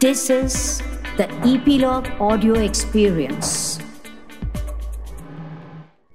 This 0.00 0.30
is 0.30 0.80
the 1.16 1.28
Epilogue 1.44 2.06
Audio 2.20 2.54
Experience. 2.54 3.80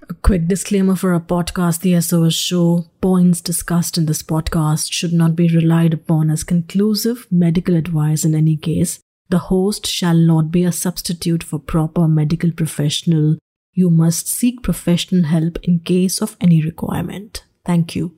A 0.09 0.13
quick 0.13 0.47
disclaimer 0.47 0.95
for 0.95 1.11
our 1.11 1.19
podcast, 1.19 1.81
The 1.81 1.99
SOS 1.99 2.33
Show. 2.33 2.85
Points 3.01 3.41
discussed 3.41 3.97
in 3.97 4.05
this 4.05 4.23
podcast 4.23 4.93
should 4.93 5.11
not 5.11 5.35
be 5.35 5.49
relied 5.49 5.93
upon 5.93 6.29
as 6.29 6.45
conclusive 6.45 7.27
medical 7.29 7.75
advice 7.75 8.23
in 8.23 8.33
any 8.33 8.55
case. 8.55 9.01
The 9.27 9.49
host 9.49 9.85
shall 9.85 10.15
not 10.15 10.49
be 10.49 10.63
a 10.63 10.71
substitute 10.71 11.43
for 11.43 11.59
proper 11.59 12.07
medical 12.07 12.53
professional. 12.53 13.37
You 13.73 13.89
must 13.89 14.29
seek 14.29 14.63
professional 14.63 15.25
help 15.25 15.57
in 15.61 15.79
case 15.79 16.21
of 16.21 16.37
any 16.39 16.61
requirement. 16.61 17.43
Thank 17.65 17.97
you. 17.97 18.15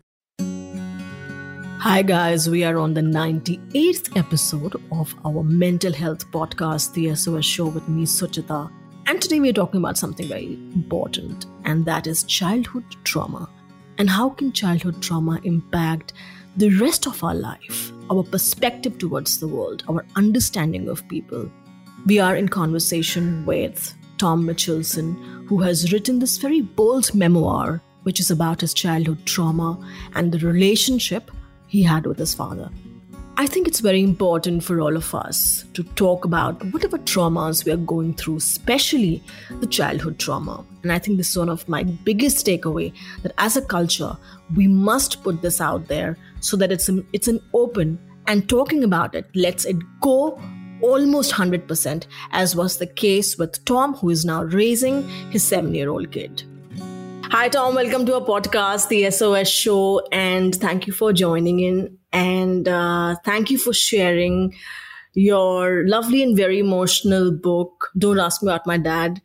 Hi, 1.88 2.02
guys. 2.02 2.50
We 2.50 2.64
are 2.64 2.80
on 2.80 2.96
the 2.96 3.02
98th 3.02 4.18
episode 4.18 4.74
of 4.92 5.14
our 5.24 5.44
mental 5.44 5.94
health 5.94 6.32
podcast, 6.32 6.96
The 6.96 7.14
SOS 7.14 7.46
Show, 7.46 7.68
with 7.68 7.88
me, 7.88 8.08
Suchita. 8.08 8.72
And 9.06 9.22
today 9.22 9.40
we're 9.40 9.54
talking 9.54 9.82
about 9.82 9.96
something 9.96 10.28
very 10.28 10.56
important, 10.74 11.46
and 11.64 11.86
that 11.86 12.08
is 12.08 12.24
childhood 12.24 12.86
trauma. 13.04 13.48
And 14.00 14.10
how 14.10 14.30
can 14.32 14.52
childhood 14.52 15.00
trauma 15.00 15.40
impact 15.44 16.14
the 16.58 16.76
rest 16.80 17.06
of 17.06 17.24
our 17.24 17.36
life, 17.36 17.92
our 18.10 18.24
perspective 18.24 18.98
towards 18.98 19.40
the 19.40 19.48
world, 19.48 19.84
our 19.88 20.04
understanding 20.16 20.90
of 20.90 21.08
people? 21.08 21.52
We 22.08 22.18
are 22.18 22.36
in 22.36 22.50
conversation 22.50 23.46
with 23.46 23.94
Tom 24.18 24.44
Mitchelson, 24.44 25.46
who 25.48 25.60
has 25.60 25.94
written 25.94 26.18
this 26.18 26.38
very 26.38 26.62
bold 26.62 27.14
memoir, 27.14 27.80
which 28.02 28.20
is 28.20 28.32
about 28.32 28.62
his 28.62 28.74
childhood 28.74 29.24
trauma 29.28 29.78
and 30.16 30.32
the 30.32 30.40
relationship 30.40 31.30
he 31.76 31.84
had 31.84 32.06
with 32.06 32.18
his 32.18 32.34
father. 32.34 32.70
I 33.38 33.48
think 33.48 33.68
it's 33.68 33.82
very 33.82 34.02
important 34.02 34.64
for 34.64 34.80
all 34.80 34.96
of 34.96 35.14
us 35.14 35.66
to 35.74 35.84
talk 36.02 36.24
about 36.24 36.64
whatever 36.72 36.98
traumas 36.98 37.66
we 37.66 37.74
are 37.74 37.88
going 37.94 38.14
through, 38.14 38.38
especially 38.38 39.22
the 39.60 39.68
childhood 39.68 40.20
trauma. 40.20 40.66
And 40.84 40.94
I 40.94 41.00
think 41.00 41.18
this 41.18 41.32
is 41.32 41.38
one 41.38 41.50
of 41.50 41.68
my 41.68 41.84
biggest 41.84 42.46
takeaway 42.46 42.94
that 43.24 43.34
as 43.38 43.58
a 43.58 43.62
culture, 43.62 44.16
we 44.56 44.68
must 44.68 45.22
put 45.22 45.42
this 45.42 45.60
out 45.60 45.90
there 45.90 46.18
so 46.40 46.56
that 46.56 46.72
it's 46.72 46.88
an, 46.88 47.06
it's 47.12 47.28
an 47.28 47.42
open 47.54 48.00
and 48.26 48.48
talking 48.48 48.86
about 48.86 49.14
it 49.14 49.30
lets 49.36 49.66
it 49.66 49.76
go 50.00 50.42
almost 50.82 51.34
100% 51.34 52.06
as 52.32 52.56
was 52.56 52.78
the 52.78 52.88
case 52.88 53.38
with 53.38 53.64
Tom 53.66 53.96
who 53.96 54.12
is 54.12 54.24
now 54.24 54.44
raising 54.44 55.08
his 55.30 55.44
7-year-old 55.44 56.10
kid. 56.12 56.44
Hi, 57.32 57.50
Tom. 57.50 57.76
Welcome 57.76 58.06
to 58.06 58.16
our 58.16 58.22
podcast, 58.22 58.88
The 58.88 59.10
SOS 59.10 59.50
Show. 59.50 60.06
And 60.12 60.54
thank 60.54 60.86
you 60.86 60.94
for 60.94 61.12
joining 61.12 61.60
in. 61.60 61.98
And 62.14 62.68
uh, 62.68 63.16
thank 63.26 63.50
you 63.50 63.58
for 63.58 63.74
sharing 63.74 64.54
your 65.14 65.88
lovely 65.88 66.22
and 66.22 66.38
very 66.38 66.60
emotional 66.60 67.32
book, 67.32 67.90
Don't 67.98 68.20
Ask 68.20 68.44
Me 68.44 68.52
About 68.52 68.68
My 68.68 68.78
Dad. 68.78 69.22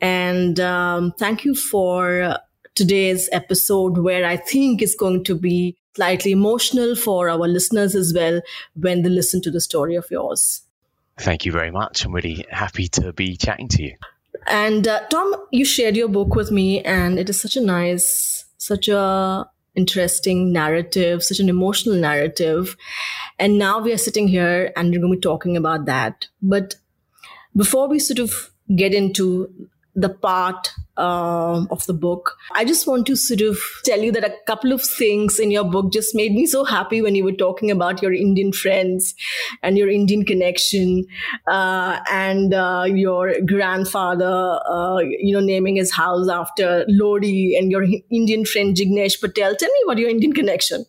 And 0.00 0.58
um, 0.60 1.12
thank 1.18 1.44
you 1.44 1.54
for 1.54 2.38
today's 2.74 3.28
episode, 3.32 3.98
where 3.98 4.24
I 4.24 4.38
think 4.38 4.80
is 4.80 4.94
going 4.94 5.22
to 5.24 5.34
be 5.34 5.76
slightly 5.94 6.32
emotional 6.32 6.96
for 6.96 7.28
our 7.28 7.46
listeners 7.46 7.94
as 7.94 8.14
well 8.14 8.40
when 8.74 9.02
they 9.02 9.10
listen 9.10 9.42
to 9.42 9.50
the 9.50 9.60
story 9.60 9.94
of 9.94 10.10
yours. 10.10 10.62
Thank 11.18 11.44
you 11.44 11.52
very 11.52 11.70
much. 11.70 12.04
I'm 12.04 12.14
really 12.14 12.46
happy 12.50 12.88
to 12.88 13.12
be 13.12 13.36
chatting 13.36 13.68
to 13.68 13.82
you. 13.82 13.96
And 14.46 14.86
uh, 14.88 15.06
Tom, 15.08 15.34
you 15.50 15.64
shared 15.64 15.96
your 15.96 16.08
book 16.08 16.34
with 16.34 16.50
me, 16.50 16.82
and 16.82 17.18
it 17.18 17.30
is 17.30 17.40
such 17.40 17.56
a 17.56 17.60
nice, 17.60 18.44
such 18.58 18.88
a 18.88 19.48
interesting 19.74 20.52
narrative, 20.52 21.24
such 21.24 21.40
an 21.40 21.48
emotional 21.48 21.96
narrative. 21.96 22.76
And 23.38 23.58
now 23.58 23.80
we 23.80 23.92
are 23.92 23.98
sitting 23.98 24.28
here 24.28 24.72
and 24.76 24.90
we're 24.90 25.00
going 25.00 25.12
to 25.12 25.16
be 25.16 25.20
talking 25.20 25.56
about 25.56 25.86
that. 25.86 26.28
But 26.42 26.76
before 27.56 27.88
we 27.88 27.98
sort 27.98 28.18
of 28.18 28.50
get 28.76 28.94
into 28.94 29.68
the 29.94 30.08
part 30.08 30.70
uh, 30.96 31.64
of 31.70 31.84
the 31.86 31.92
book. 31.92 32.36
I 32.54 32.64
just 32.64 32.86
want 32.86 33.06
to 33.06 33.16
sort 33.16 33.40
of 33.40 33.58
tell 33.84 34.00
you 34.00 34.12
that 34.12 34.24
a 34.24 34.34
couple 34.46 34.72
of 34.72 34.82
things 34.82 35.38
in 35.38 35.50
your 35.50 35.64
book 35.64 35.92
just 35.92 36.14
made 36.14 36.32
me 36.32 36.46
so 36.46 36.64
happy 36.64 37.02
when 37.02 37.14
you 37.14 37.24
were 37.24 37.32
talking 37.32 37.70
about 37.70 38.02
your 38.02 38.12
Indian 38.12 38.52
friends 38.52 39.14
and 39.62 39.76
your 39.76 39.90
Indian 39.90 40.24
connection 40.24 41.04
uh, 41.46 42.00
and 42.10 42.54
uh, 42.54 42.84
your 42.86 43.34
grandfather, 43.46 44.60
uh, 44.66 44.98
you 44.98 45.34
know, 45.34 45.44
naming 45.44 45.76
his 45.76 45.92
house 45.92 46.28
after 46.28 46.84
Lodi 46.88 47.56
and 47.56 47.70
your 47.70 47.84
Indian 48.10 48.44
friend 48.44 48.76
Jignesh 48.76 49.20
Patel. 49.20 49.54
Tell 49.56 49.68
me 49.68 49.80
about 49.84 49.98
your 49.98 50.10
Indian 50.10 50.32
connection. 50.32 50.84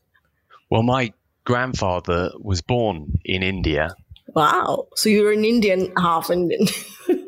Well, 0.69 0.83
my 0.83 1.13
grandfather 1.45 2.31
was 2.39 2.61
born 2.61 3.13
in 3.25 3.43
India. 3.43 3.95
Wow. 4.27 4.87
So 4.95 5.09
you're 5.09 5.31
an 5.31 5.45
Indian, 5.45 5.91
half 5.97 6.29
Indian. 6.29 6.67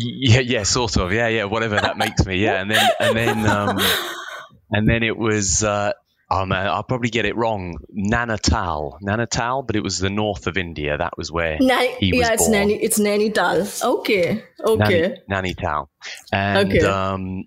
Yeah, 0.00 0.40
yeah, 0.40 0.62
sort 0.62 0.96
of. 0.96 1.12
Yeah, 1.12 1.26
yeah, 1.28 1.44
whatever 1.44 1.80
that 1.80 1.98
makes 1.98 2.24
me. 2.24 2.36
Yeah, 2.38 2.60
and 2.60 2.70
then 2.70 2.88
and 3.00 3.16
then 3.16 3.46
um, 3.46 3.78
and 4.70 4.88
then 4.88 5.02
it 5.02 5.16
was. 5.16 5.64
Uh, 5.64 5.92
oh 6.30 6.46
man, 6.46 6.68
I'll 6.68 6.84
probably 6.84 7.10
get 7.10 7.24
it 7.24 7.36
wrong. 7.36 7.78
Nanatal, 7.96 8.98
Nanatal, 9.02 9.66
but 9.66 9.74
it 9.74 9.82
was 9.82 9.98
the 9.98 10.10
north 10.10 10.46
of 10.46 10.56
India. 10.56 10.96
That 10.96 11.18
was 11.18 11.32
where 11.32 11.56
he 11.98 12.12
was 12.12 12.28
yeah, 12.28 12.32
it's 12.34 12.42
born. 12.42 12.52
Nani, 12.52 12.74
it's 12.74 12.98
Nainital. 13.00 13.84
Okay, 13.84 14.44
okay, 14.64 15.16
Nani, 15.28 15.54
Nainital, 15.54 15.88
and 16.32 16.70
Okay. 16.72 16.86
um, 16.86 17.44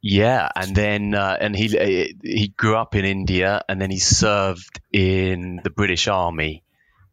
yeah, 0.00 0.48
and 0.56 0.74
then 0.74 1.14
uh, 1.14 1.36
and 1.38 1.54
he 1.54 1.78
uh, 1.78 2.14
he 2.22 2.48
grew 2.56 2.76
up 2.76 2.94
in 2.94 3.04
India, 3.04 3.62
and 3.68 3.80
then 3.80 3.90
he 3.90 3.98
served 3.98 4.80
in 4.92 5.60
the 5.62 5.70
British 5.70 6.08
Army. 6.08 6.64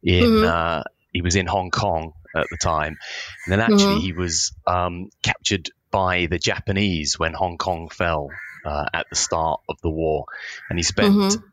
In 0.01 0.31
Mhm. 0.31 0.45
uh, 0.45 0.83
he 1.11 1.21
was 1.21 1.35
in 1.35 1.45
Hong 1.45 1.71
Kong 1.71 2.13
at 2.35 2.47
the 2.49 2.57
time, 2.57 2.97
and 3.45 3.51
then 3.51 3.59
actually 3.59 3.95
Mhm. 3.95 4.01
he 4.01 4.13
was 4.13 4.53
um, 4.67 5.09
captured 5.23 5.69
by 5.91 6.27
the 6.27 6.39
Japanese 6.39 7.17
when 7.17 7.33
Hong 7.33 7.57
Kong 7.57 7.89
fell 7.89 8.29
uh, 8.65 8.85
at 8.93 9.07
the 9.09 9.15
start 9.15 9.61
of 9.69 9.77
the 9.81 9.89
war, 9.89 10.25
and 10.69 10.77
he 10.77 10.83
spent 10.83 11.15
Mhm. 11.15 11.43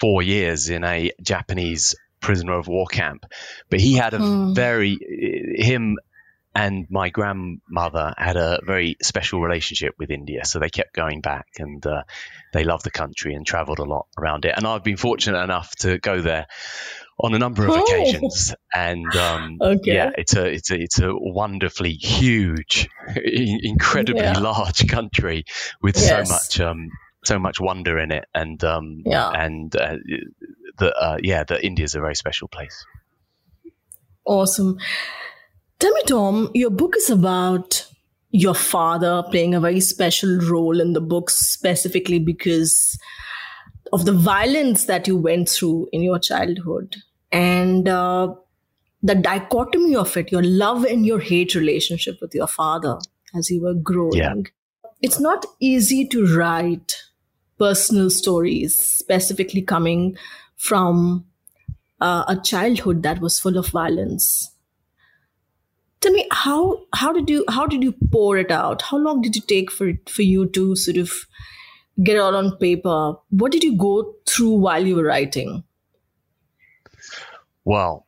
four 0.00 0.22
years 0.22 0.68
in 0.68 0.84
a 0.84 1.12
Japanese 1.22 1.96
prisoner 2.20 2.58
of 2.58 2.68
war 2.68 2.86
camp. 2.86 3.24
But 3.70 3.80
he 3.80 3.94
had 3.94 4.14
a 4.14 4.18
Hmm. 4.18 4.52
very 4.52 4.98
him 5.58 5.98
and 6.54 6.86
my 6.88 7.10
grandmother 7.10 8.14
had 8.16 8.36
a 8.36 8.60
very 8.64 8.96
special 9.02 9.42
relationship 9.42 9.94
with 9.98 10.10
India, 10.10 10.44
so 10.46 10.58
they 10.58 10.70
kept 10.70 10.94
going 10.94 11.20
back 11.20 11.46
and 11.58 11.86
uh, 11.86 12.02
they 12.54 12.64
loved 12.64 12.84
the 12.84 12.90
country 12.90 13.34
and 13.34 13.46
travelled 13.46 13.78
a 13.78 13.84
lot 13.84 14.06
around 14.18 14.46
it. 14.46 14.54
And 14.56 14.66
I've 14.66 14.82
been 14.82 14.96
fortunate 14.96 15.42
enough 15.42 15.76
to 15.76 15.98
go 15.98 16.22
there 16.22 16.46
on 17.18 17.34
a 17.34 17.38
number 17.38 17.64
of 17.66 17.70
Oh. 17.70 17.82
occasions, 17.82 18.54
and 18.74 19.14
um, 19.16 19.58
Okay. 19.60 19.94
yeah, 19.94 20.10
it's 20.18 20.36
a 20.36 20.46
it's 20.46 20.70
a 20.70 20.78
it's 20.80 20.98
a 21.00 21.10
wonderfully 21.12 21.92
huge, 21.92 22.88
incredibly 23.16 24.22
Yeah. 24.22 24.38
large 24.38 24.86
country 24.88 25.44
with 25.82 25.96
Yes. 25.96 26.08
so 26.28 26.34
much 26.34 26.60
um, 26.60 26.90
so 27.24 27.38
much 27.38 27.58
wonder 27.60 27.98
in 27.98 28.12
it, 28.12 28.26
and 28.34 28.62
um, 28.64 29.02
Yeah. 29.06 29.30
and 29.30 29.74
uh, 29.74 29.96
the 30.78 30.94
uh, 30.94 31.16
yeah, 31.22 31.44
the 31.44 31.64
India's 31.64 31.94
a 31.94 32.00
very 32.00 32.14
special 32.14 32.48
place. 32.48 32.84
Awesome. 34.24 34.78
Tell 35.78 35.92
me, 35.92 36.00
Tom, 36.06 36.50
your 36.54 36.70
book 36.70 36.96
is 36.96 37.10
about 37.10 37.86
your 38.30 38.54
father 38.54 39.22
playing 39.30 39.54
a 39.54 39.60
very 39.60 39.80
special 39.80 40.38
role 40.38 40.80
in 40.80 40.92
the 40.92 41.00
book, 41.00 41.30
specifically 41.30 42.18
because 42.18 42.98
of 43.92 44.04
the 44.04 44.12
violence 44.12 44.84
that 44.86 45.06
you 45.06 45.16
went 45.16 45.48
through 45.48 45.88
in 45.92 46.02
your 46.02 46.18
childhood 46.18 46.96
and 47.32 47.88
uh, 47.88 48.34
the 49.02 49.14
dichotomy 49.14 49.94
of 49.94 50.16
it, 50.16 50.32
your 50.32 50.42
love 50.42 50.84
and 50.84 51.06
your 51.06 51.20
hate 51.20 51.54
relationship 51.54 52.18
with 52.20 52.34
your 52.34 52.46
father 52.46 52.98
as 53.34 53.50
you 53.50 53.62
were 53.62 53.74
growing. 53.74 54.16
Yeah. 54.16 54.34
It's 55.02 55.20
not 55.20 55.44
easy 55.60 56.06
to 56.08 56.26
write 56.36 56.96
personal 57.58 58.10
stories, 58.10 58.78
specifically 58.78 59.62
coming 59.62 60.16
from 60.56 61.26
uh, 62.00 62.24
a 62.28 62.36
childhood 62.36 63.02
that 63.02 63.20
was 63.20 63.38
full 63.38 63.56
of 63.56 63.68
violence. 63.68 64.52
Tell 66.00 66.12
me 66.12 66.26
how 66.30 66.80
how 66.94 67.12
did 67.12 67.30
you 67.30 67.44
how 67.48 67.66
did 67.66 67.82
you 67.82 67.94
pour 68.12 68.36
it 68.36 68.50
out? 68.50 68.82
How 68.82 68.98
long 68.98 69.22
did 69.22 69.36
it 69.36 69.48
take 69.48 69.70
for 69.70 69.92
for 70.06 70.22
you 70.22 70.46
to 70.48 70.76
sort 70.76 70.98
of 70.98 71.10
get 72.02 72.16
it 72.16 72.20
all 72.20 72.34
on 72.36 72.56
paper? 72.58 73.14
What 73.30 73.52
did 73.52 73.64
you 73.64 73.76
go 73.76 74.14
through 74.26 74.56
while 74.58 74.84
you 74.86 74.96
were 74.96 75.04
writing? 75.04 75.64
Well, 77.64 78.06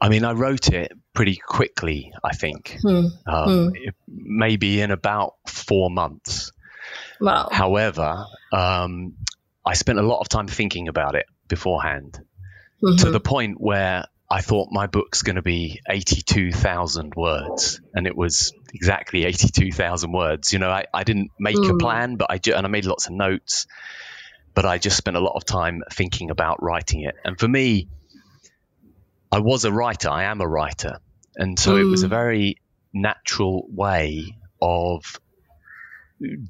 I 0.00 0.08
mean, 0.08 0.24
I 0.24 0.32
wrote 0.32 0.68
it 0.68 0.92
pretty 1.14 1.36
quickly. 1.36 2.12
I 2.22 2.34
think 2.34 2.78
Hmm. 2.82 3.06
um, 3.26 3.72
it- 3.74 3.94
maybe 4.06 4.80
in 4.80 4.90
about 4.90 5.34
four 5.46 5.90
months. 5.90 6.52
Wow. 7.20 7.48
However, 7.50 8.24
um, 8.52 9.14
I 9.64 9.74
spent 9.74 9.98
a 9.98 10.02
lot 10.02 10.20
of 10.20 10.28
time 10.28 10.46
thinking 10.46 10.88
about 10.88 11.14
it 11.14 11.26
beforehand 11.48 12.20
to 12.80 12.86
Mhm. 12.86 13.12
the 13.12 13.20
point 13.20 13.60
where 13.60 14.06
I 14.30 14.42
thought 14.42 14.68
my 14.70 14.86
book's 14.86 15.22
going 15.22 15.36
to 15.36 15.42
be 15.42 15.80
82,000 15.88 17.14
words, 17.16 17.80
and 17.94 18.06
it 18.06 18.14
was 18.14 18.52
exactly 18.74 19.24
82,000 19.24 20.12
words. 20.12 20.52
You 20.52 20.58
know, 20.58 20.68
I, 20.68 20.84
I 20.92 21.04
didn't 21.04 21.30
make 21.40 21.56
a 21.56 21.60
Mm. 21.60 21.80
plan, 21.80 22.16
but 22.16 22.30
I 22.30 22.38
ju- 22.38 22.52
and 22.54 22.66
I 22.66 22.68
made 22.68 22.84
lots 22.84 23.06
of 23.06 23.12
notes, 23.12 23.66
but 24.54 24.66
I 24.66 24.76
just 24.76 24.98
spent 24.98 25.16
a 25.16 25.20
lot 25.20 25.36
of 25.36 25.46
time 25.46 25.82
thinking 25.92 26.30
about 26.30 26.62
writing 26.62 27.02
it. 27.02 27.14
And 27.24 27.38
for 27.38 27.48
me, 27.48 27.88
I 29.32 29.38
was 29.38 29.64
a 29.64 29.72
writer. 29.72 30.10
I 30.10 30.24
am 30.24 30.42
a 30.42 30.48
writer, 30.48 30.98
and 31.36 31.58
so 31.58 31.74
mm. 31.74 31.80
it 31.80 31.84
was 31.84 32.02
a 32.02 32.06
mm. 32.06 32.10
very 32.10 32.56
natural 32.92 33.66
way 33.70 34.36
of 34.60 35.20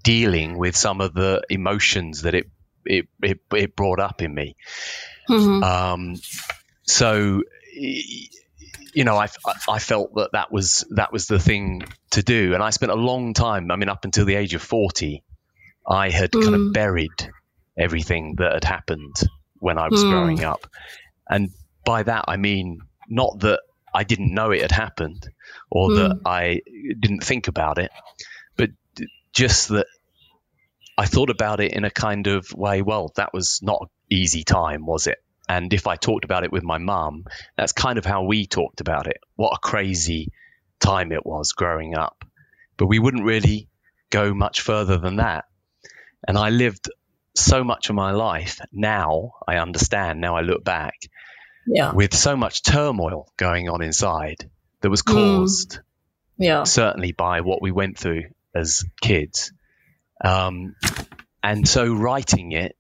dealing 0.03 0.59
with 0.59 0.77
some 0.77 1.01
of 1.01 1.15
the 1.15 1.43
emotions 1.49 2.23
that 2.23 2.35
it 2.35 2.51
it 2.85 3.07
it, 3.23 3.39
it 3.53 3.77
brought 3.77 4.01
up 4.01 4.21
in 4.21 4.35
me. 4.35 4.57
Mm-hmm. 5.29 5.63
Um, 5.63 6.17
so 6.83 7.43
you 7.79 9.05
know, 9.05 9.17
I, 9.17 9.29
I 9.69 9.79
felt 9.79 10.15
that 10.15 10.31
that 10.33 10.53
was 10.53 10.85
that 10.91 11.13
was 11.13 11.27
the 11.27 11.39
thing 11.39 11.85
to 12.13 12.23
do, 12.23 12.55
and 12.55 12.63
I 12.63 12.71
spent 12.71 12.93
a 12.93 12.97
long 12.97 13.35
time. 13.35 13.71
I 13.71 13.77
mean, 13.77 13.89
up 13.89 14.05
until 14.05 14.25
the 14.25 14.35
age 14.35 14.55
of 14.55 14.63
forty, 14.63 15.23
I 15.87 16.11
had 16.11 16.33
mm. 16.33 16.43
kind 16.43 16.55
of 16.55 16.61
mm. 16.61 16.73
buried 16.73 17.31
everything 17.79 18.37
that 18.39 18.53
had 18.55 18.65
happened 18.65 19.17
when 19.59 19.79
I 19.79 19.89
was 19.89 20.03
mm. 20.03 20.11
growing 20.11 20.45
up, 20.45 20.67
and 21.29 21.51
by 21.85 22.03
that 22.03 22.27
I 22.29 22.37
mean 22.37 22.81
not 23.09 23.41
that 23.41 23.61
I 23.95 24.05
didn't 24.05 24.35
know 24.35 24.51
it 24.51 24.63
had 24.63 24.73
happened 24.73 25.29
or 25.71 25.89
mm. 25.89 25.97
that 25.97 26.21
I 26.27 26.61
didn't 27.01 27.25
think 27.25 27.49
about 27.49 27.79
it, 27.79 27.91
but 28.57 28.71
just 29.33 29.69
that 29.69 29.87
I 30.97 31.07
thought 31.07 31.31
about 31.31 31.61
it 31.61 31.73
in 31.73 31.85
a 31.85 31.91
kind 31.91 32.27
of 32.27 32.53
way. 32.53 32.83
Well, 32.83 33.13
that 33.17 33.33
was 33.33 33.61
not 33.63 33.83
an 33.83 33.89
easy 34.11 34.43
time, 34.43 34.85
was 34.85 35.07
it? 35.07 35.19
And 35.49 35.73
if 35.73 35.87
I 35.87 35.97
talked 35.97 36.25
about 36.25 36.45
it 36.45 36.53
with 36.53 36.62
my 36.62 36.79
mum, 36.79 37.25
that's 37.56 37.73
kind 37.73 37.99
of 37.99 38.05
how 38.05 38.25
we 38.25 38.47
talked 38.47 38.81
about 38.81 39.06
it. 39.06 39.19
What 39.37 39.55
a 39.55 39.59
crazy 39.59 40.31
time 40.79 41.12
it 41.12 41.25
was 41.25 41.53
growing 41.53 41.97
up. 41.97 42.25
But 42.77 42.87
we 42.87 42.99
wouldn't 42.99 43.25
really 43.25 43.69
go 44.11 44.35
much 44.35 44.61
further 44.61 44.99
than 44.99 45.17
that. 45.17 45.47
And 46.27 46.37
I 46.37 46.50
lived 46.50 46.91
so 47.35 47.65
much 47.65 47.89
of 47.89 47.95
my 47.95 48.11
life 48.11 48.61
now, 48.73 49.33
I 49.47 49.56
understand, 49.56 50.21
now 50.21 50.37
I 50.37 50.41
look 50.43 50.65
back, 50.65 50.95
yeah. 51.67 51.93
with 51.93 52.15
so 52.15 52.37
much 52.37 52.62
turmoil 52.62 53.29
going 53.37 53.69
on 53.69 53.83
inside 53.83 54.51
that 54.81 54.91
was 54.91 55.03
hmm. 55.06 55.12
caused 55.12 55.73
mm. 55.73 55.83
yeah. 56.39 56.65
certainly 56.65 57.12
by 57.12 57.41
what 57.41 57.62
we 57.62 57.71
went 57.71 57.99
through 57.99 58.25
as 58.55 58.85
kids. 59.01 59.53
Um, 60.23 60.75
and 61.43 61.67
so 61.67 61.94
writing 61.94 62.53
it 62.53 62.77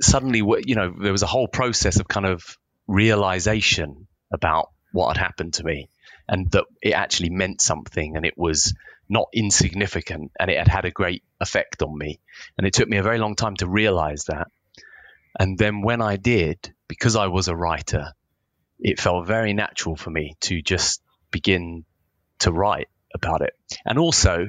suddenly, 0.00 0.38
you 0.38 0.74
know, 0.74 0.94
there 1.00 1.12
was 1.12 1.22
a 1.22 1.26
whole 1.26 1.48
process 1.48 1.98
of 1.98 2.08
kind 2.08 2.26
of 2.26 2.58
realization 2.86 4.06
about 4.32 4.70
what 4.92 5.16
had 5.16 5.24
happened 5.24 5.54
to 5.54 5.64
me 5.64 5.88
and 6.28 6.50
that 6.52 6.64
it 6.82 6.92
actually 6.92 7.30
meant 7.30 7.60
something 7.60 8.16
and 8.16 8.24
it 8.24 8.36
was 8.36 8.74
not 9.08 9.28
insignificant 9.32 10.32
and 10.38 10.50
it 10.50 10.58
had 10.58 10.68
had 10.68 10.84
a 10.84 10.90
great 10.90 11.22
effect 11.40 11.82
on 11.82 11.96
me. 11.96 12.20
And 12.58 12.66
it 12.66 12.72
took 12.72 12.88
me 12.88 12.96
a 12.96 13.02
very 13.02 13.18
long 13.18 13.36
time 13.36 13.56
to 13.56 13.68
realize 13.68 14.24
that. 14.24 14.48
And 15.38 15.58
then 15.58 15.82
when 15.82 16.00
I 16.00 16.16
did, 16.16 16.72
because 16.88 17.16
I 17.16 17.26
was 17.26 17.48
a 17.48 17.56
writer, 17.56 18.12
it 18.78 19.00
felt 19.00 19.26
very 19.26 19.52
natural 19.52 19.96
for 19.96 20.10
me 20.10 20.34
to 20.42 20.62
just 20.62 21.02
begin 21.30 21.84
to 22.40 22.52
write 22.52 22.88
about 23.14 23.42
it. 23.42 23.52
And 23.84 23.98
also, 23.98 24.48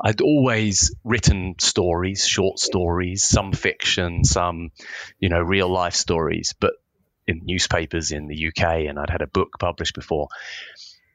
I'd 0.00 0.20
always 0.20 0.94
written 1.04 1.54
stories, 1.58 2.26
short 2.26 2.58
stories, 2.58 3.26
some 3.26 3.52
fiction, 3.52 4.24
some, 4.24 4.70
you 5.18 5.28
know, 5.28 5.40
real 5.40 5.72
life 5.72 5.94
stories, 5.94 6.54
but 6.58 6.74
in 7.26 7.42
newspapers 7.44 8.12
in 8.12 8.28
the 8.28 8.48
UK, 8.48 8.86
and 8.88 8.98
I'd 8.98 9.10
had 9.10 9.22
a 9.22 9.26
book 9.26 9.58
published 9.58 9.94
before. 9.94 10.28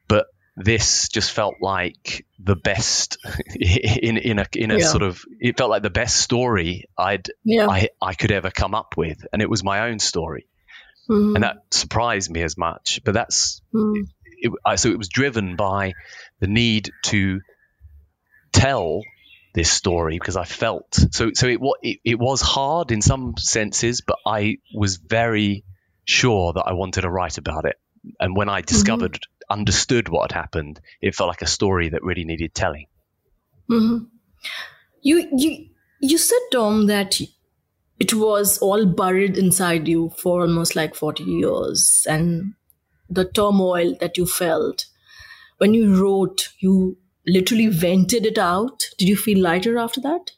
But 0.08 0.26
this 0.56 1.08
just 1.08 1.30
felt 1.30 1.54
like 1.60 2.26
the 2.38 2.56
best 2.56 3.18
in 3.54 4.18
in 4.18 4.38
a 4.38 4.46
in 4.54 4.70
a 4.70 4.78
yeah. 4.78 4.86
sort 4.86 5.02
of 5.02 5.24
it 5.40 5.56
felt 5.56 5.70
like 5.70 5.82
the 5.82 5.90
best 5.90 6.16
story 6.16 6.84
I'd 6.98 7.30
yeah. 7.44 7.68
I 7.68 7.88
I 8.00 8.14
could 8.14 8.32
ever 8.32 8.50
come 8.50 8.74
up 8.74 8.96
with, 8.96 9.24
and 9.32 9.40
it 9.40 9.48
was 9.48 9.64
my 9.64 9.88
own 9.88 9.98
story, 9.98 10.46
mm. 11.08 11.34
and 11.34 11.44
that 11.44 11.58
surprised 11.70 12.30
me 12.30 12.42
as 12.42 12.58
much. 12.58 13.00
But 13.04 13.14
that's 13.14 13.62
mm. 13.72 14.06
it, 14.36 14.52
it, 14.66 14.78
so 14.78 14.90
it 14.90 14.98
was 14.98 15.08
driven 15.08 15.56
by 15.56 15.94
the 16.40 16.48
need 16.48 16.90
to 17.04 17.40
tell 18.52 19.02
this 19.54 19.70
story 19.70 20.18
because 20.18 20.36
I 20.36 20.44
felt 20.44 20.94
so. 21.10 21.30
So 21.34 21.46
it, 21.46 21.60
it 21.82 22.00
it 22.04 22.18
was 22.18 22.40
hard 22.40 22.90
in 22.90 23.02
some 23.02 23.34
senses, 23.36 24.00
but 24.00 24.16
I 24.26 24.58
was 24.74 24.96
very 24.96 25.64
sure 26.04 26.52
that 26.54 26.64
I 26.66 26.72
wanted 26.72 27.02
to 27.02 27.10
write 27.10 27.38
about 27.38 27.64
it. 27.66 27.76
And 28.18 28.36
when 28.36 28.48
I 28.48 28.60
mm-hmm. 28.60 28.66
discovered, 28.66 29.12
mm-hmm. 29.12 29.52
understood 29.52 30.08
what 30.08 30.32
had 30.32 30.40
happened, 30.40 30.80
it 31.00 31.14
felt 31.14 31.28
like 31.28 31.42
a 31.42 31.46
story 31.46 31.90
that 31.90 32.02
really 32.02 32.24
needed 32.24 32.54
telling. 32.54 32.86
Mm-hmm. 33.70 34.04
You 35.02 35.28
you 35.36 35.66
you 36.00 36.18
said, 36.18 36.40
Tom, 36.50 36.86
that 36.86 37.20
it 37.98 38.14
was 38.14 38.58
all 38.58 38.86
buried 38.86 39.36
inside 39.36 39.86
you 39.86 40.10
for 40.16 40.40
almost 40.42 40.74
like 40.76 40.94
forty 40.94 41.24
years, 41.24 42.06
and 42.08 42.54
the 43.10 43.24
turmoil 43.24 43.96
that 44.00 44.16
you 44.16 44.26
felt 44.26 44.86
when 45.62 45.74
you 45.74 45.94
wrote, 45.94 46.48
you 46.58 46.96
literally 47.26 47.68
vented 47.68 48.26
it 48.26 48.38
out? 48.38 48.84
Did 48.98 49.08
you 49.08 49.16
feel 49.16 49.40
lighter 49.40 49.78
after 49.78 50.00
that? 50.02 50.32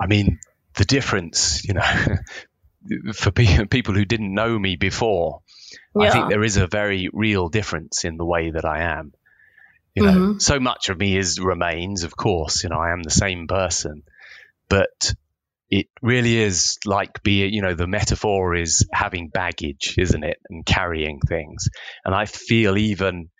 I 0.00 0.06
mean, 0.06 0.38
the 0.74 0.84
difference, 0.84 1.64
you 1.64 1.74
know, 1.74 1.82
for 3.14 3.30
people 3.30 3.94
who 3.94 4.04
didn't 4.04 4.34
know 4.34 4.58
me 4.58 4.76
before, 4.76 5.40
yeah. 5.94 6.08
I 6.08 6.10
think 6.10 6.28
there 6.28 6.42
is 6.42 6.56
a 6.56 6.66
very 6.66 7.08
real 7.12 7.48
difference 7.48 8.04
in 8.04 8.16
the 8.16 8.24
way 8.24 8.50
that 8.50 8.64
I 8.64 8.82
am. 8.98 9.12
You 9.94 10.04
know, 10.04 10.12
mm-hmm. 10.12 10.38
so 10.38 10.60
much 10.60 10.88
of 10.88 10.98
me 10.98 11.16
is 11.16 11.40
remains, 11.40 12.04
of 12.04 12.16
course. 12.16 12.62
You 12.62 12.70
know, 12.70 12.78
I 12.78 12.92
am 12.92 13.02
the 13.02 13.10
same 13.10 13.48
person, 13.48 14.04
but 14.68 15.14
it 15.68 15.88
really 16.00 16.36
is 16.38 16.78
like 16.84 17.22
being, 17.22 17.52
you 17.52 17.62
know, 17.62 17.74
the 17.74 17.88
metaphor 17.88 18.54
is 18.54 18.86
having 18.92 19.28
baggage, 19.28 19.96
isn't 19.98 20.24
it, 20.24 20.38
and 20.48 20.64
carrying 20.64 21.20
things. 21.20 21.68
And 22.04 22.14
I 22.14 22.26
feel 22.26 22.78
even 22.78 23.30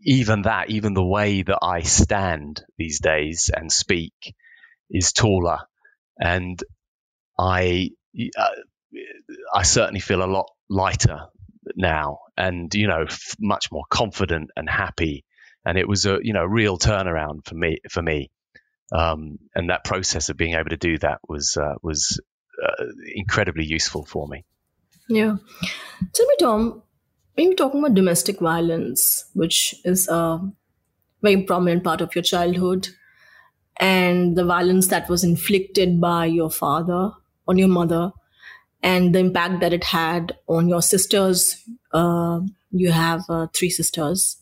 even 0.00 0.42
that, 0.42 0.70
even 0.70 0.94
the 0.94 1.04
way 1.04 1.42
that 1.42 1.58
I 1.62 1.82
stand 1.82 2.64
these 2.78 3.00
days 3.00 3.50
and 3.54 3.70
speak 3.70 4.34
is 4.90 5.12
taller. 5.12 5.58
And 6.18 6.62
I, 7.38 7.90
uh, 8.38 8.48
I 9.52 9.62
certainly 9.64 10.00
feel 10.00 10.22
a 10.22 10.26
lot 10.26 10.50
lighter 10.70 11.26
now 11.74 12.18
and, 12.36 12.72
you 12.74 12.86
know, 12.86 13.02
f- 13.02 13.34
much 13.40 13.72
more 13.72 13.84
confident 13.90 14.50
and 14.56 14.68
happy. 14.68 15.24
And 15.64 15.76
it 15.76 15.88
was 15.88 16.06
a, 16.06 16.18
you 16.22 16.32
know, 16.32 16.44
real 16.44 16.78
turnaround 16.78 17.44
for 17.44 17.56
me, 17.56 17.78
for 17.90 18.02
me. 18.02 18.30
Um, 18.92 19.38
and 19.54 19.70
that 19.70 19.84
process 19.84 20.28
of 20.28 20.36
being 20.36 20.54
able 20.54 20.70
to 20.70 20.76
do 20.76 20.96
that 20.98 21.18
was, 21.28 21.56
uh, 21.60 21.74
was 21.82 22.20
uh, 22.64 22.84
incredibly 23.14 23.64
useful 23.64 24.04
for 24.04 24.28
me. 24.28 24.44
Yeah. 25.08 25.36
Tell 26.12 26.26
me, 26.26 26.34
Tom, 26.38 26.82
when 27.36 27.48
you're 27.48 27.54
talking 27.54 27.80
about 27.80 27.94
domestic 27.94 28.40
violence, 28.40 29.26
which 29.34 29.74
is 29.84 30.08
a 30.08 30.40
very 31.22 31.42
prominent 31.42 31.84
part 31.84 32.00
of 32.00 32.14
your 32.14 32.22
childhood, 32.22 32.88
and 33.78 34.36
the 34.36 34.44
violence 34.44 34.88
that 34.88 35.08
was 35.08 35.22
inflicted 35.22 36.00
by 36.00 36.24
your 36.24 36.50
father 36.50 37.10
on 37.46 37.58
your 37.58 37.68
mother, 37.68 38.12
and 38.82 39.14
the 39.14 39.18
impact 39.18 39.60
that 39.60 39.72
it 39.72 39.84
had 39.84 40.36
on 40.48 40.68
your 40.68 40.82
sisters. 40.82 41.62
Uh, 41.92 42.40
you 42.70 42.90
have 42.90 43.22
uh, 43.28 43.46
three 43.54 43.70
sisters. 43.70 44.36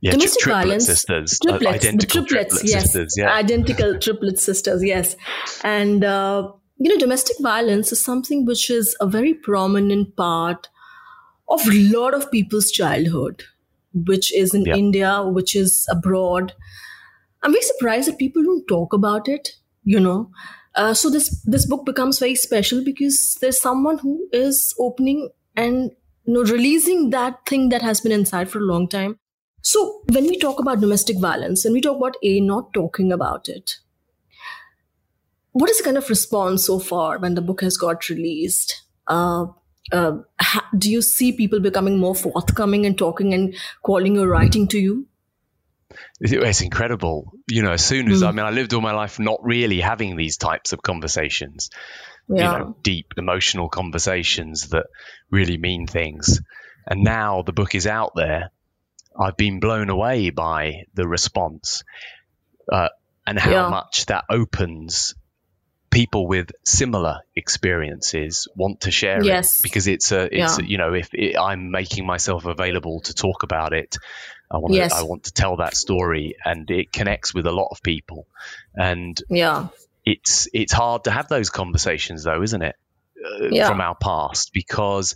Yeah, 0.00 0.12
domestic 0.12 0.42
triplet 0.42 0.64
violence, 0.64 0.86
sisters, 0.86 1.38
uh, 1.46 1.50
triplets, 1.50 1.84
identical 1.84 2.24
triplets, 2.26 2.54
triplet 2.54 2.70
yes, 2.70 2.82
sisters, 2.84 3.14
yeah. 3.16 3.34
identical 3.34 3.98
triplet 4.00 4.38
sisters, 4.38 4.82
yes, 4.82 5.14
and 5.62 6.02
uh, 6.02 6.50
you 6.78 6.88
know, 6.88 6.98
domestic 6.98 7.36
violence 7.38 7.92
is 7.92 8.02
something 8.02 8.44
which 8.44 8.68
is 8.68 8.96
a 9.00 9.06
very 9.06 9.34
prominent 9.34 10.16
part 10.16 10.68
of 11.48 11.66
a 11.66 11.72
lot 11.96 12.14
of 12.14 12.30
people's 12.30 12.70
childhood, 12.70 13.44
which 13.94 14.34
is 14.34 14.54
in 14.54 14.64
yeah. 14.64 14.74
India, 14.74 15.22
which 15.22 15.54
is 15.54 15.86
abroad. 15.90 16.52
I'm 17.42 17.52
very 17.52 17.62
surprised 17.62 18.08
that 18.08 18.18
people 18.18 18.42
don't 18.42 18.66
talk 18.66 18.92
about 18.92 19.28
it, 19.28 19.50
you 19.84 20.00
know. 20.00 20.30
Uh, 20.74 20.94
so 20.94 21.10
this 21.10 21.42
this 21.44 21.66
book 21.66 21.84
becomes 21.84 22.18
very 22.18 22.34
special 22.34 22.82
because 22.84 23.36
there's 23.40 23.60
someone 23.60 23.98
who 23.98 24.26
is 24.32 24.74
opening 24.78 25.28
and 25.54 25.90
you 26.24 26.32
know 26.34 26.42
releasing 26.44 27.10
that 27.10 27.44
thing 27.46 27.68
that 27.68 27.82
has 27.82 28.00
been 28.00 28.12
inside 28.12 28.48
for 28.48 28.58
a 28.58 28.62
long 28.72 28.88
time. 28.88 29.18
So 29.60 30.02
when 30.10 30.24
we 30.24 30.38
talk 30.38 30.58
about 30.58 30.80
domestic 30.80 31.20
violence 31.20 31.64
and 31.64 31.72
we 31.72 31.80
talk 31.80 31.96
about 31.96 32.16
A 32.22 32.40
not 32.40 32.72
talking 32.72 33.12
about 33.12 33.48
it, 33.48 33.76
what 35.52 35.70
is 35.70 35.78
the 35.78 35.84
kind 35.84 35.98
of 35.98 36.08
response 36.08 36.66
so 36.66 36.78
far 36.78 37.18
when 37.18 37.34
the 37.34 37.42
book 37.42 37.60
has 37.60 37.76
got 37.76 38.08
released? 38.08 38.82
Uh, 39.06 39.46
uh, 39.92 40.18
ha- 40.40 40.68
do 40.76 40.90
you 40.90 41.02
see 41.02 41.32
people 41.32 41.60
becoming 41.60 41.98
more 41.98 42.14
forthcoming 42.14 42.86
and 42.86 42.96
talking 42.96 43.34
and 43.34 43.54
calling 43.82 44.18
or 44.18 44.26
writing 44.26 44.66
to 44.68 44.78
you? 44.78 45.06
It's 46.20 46.60
incredible. 46.60 47.32
You 47.48 47.62
know, 47.62 47.72
as 47.72 47.84
soon 47.84 48.10
as 48.10 48.22
mm. 48.22 48.28
I 48.28 48.32
mean, 48.32 48.46
I 48.46 48.50
lived 48.50 48.72
all 48.72 48.80
my 48.80 48.92
life 48.92 49.18
not 49.18 49.40
really 49.42 49.80
having 49.80 50.16
these 50.16 50.36
types 50.36 50.72
of 50.72 50.82
conversations. 50.82 51.70
Yeah. 52.28 52.52
You 52.52 52.58
know, 52.58 52.76
deep 52.82 53.14
emotional 53.16 53.68
conversations 53.68 54.68
that 54.68 54.86
really 55.30 55.58
mean 55.58 55.86
things. 55.86 56.40
And 56.86 57.04
now 57.04 57.42
the 57.42 57.52
book 57.52 57.74
is 57.74 57.86
out 57.86 58.12
there. 58.14 58.50
I've 59.18 59.36
been 59.36 59.60
blown 59.60 59.90
away 59.90 60.30
by 60.30 60.84
the 60.94 61.06
response 61.06 61.84
uh, 62.72 62.88
and 63.26 63.38
how 63.38 63.50
yeah. 63.50 63.68
much 63.68 64.06
that 64.06 64.24
opens 64.30 65.14
people 65.92 66.26
with 66.26 66.50
similar 66.64 67.20
experiences 67.36 68.48
want 68.56 68.80
to 68.80 68.90
share 68.90 69.22
Yes. 69.22 69.58
it 69.58 69.62
because 69.62 69.86
it's 69.86 70.10
a 70.10 70.22
it's 70.24 70.58
Yeah. 70.58 70.64
you 70.66 70.78
know 70.78 70.94
if 70.94 71.12
it, 71.12 71.36
I'm 71.38 71.70
making 71.70 72.06
myself 72.06 72.46
available 72.46 73.00
to 73.02 73.14
talk 73.14 73.42
about 73.44 73.72
it 73.74 73.98
I 74.50 74.56
want 74.58 74.74
Yes. 74.74 74.92
to 74.92 74.98
I 74.98 75.02
want 75.02 75.24
to 75.24 75.32
tell 75.32 75.56
that 75.58 75.76
story 75.76 76.34
and 76.44 76.68
it 76.70 76.92
connects 76.92 77.32
with 77.34 77.46
a 77.46 77.52
lot 77.52 77.68
of 77.70 77.82
people 77.82 78.26
and 78.74 79.16
Yeah. 79.28 79.68
it's 80.04 80.48
it's 80.52 80.72
hard 80.72 81.04
to 81.04 81.10
have 81.10 81.28
those 81.28 81.50
conversations 81.50 82.24
though 82.24 82.42
isn't 82.42 82.62
it 82.62 82.76
uh, 83.24 83.48
Yeah. 83.50 83.68
from 83.68 83.80
our 83.80 83.94
past 83.94 84.50
because 84.54 85.14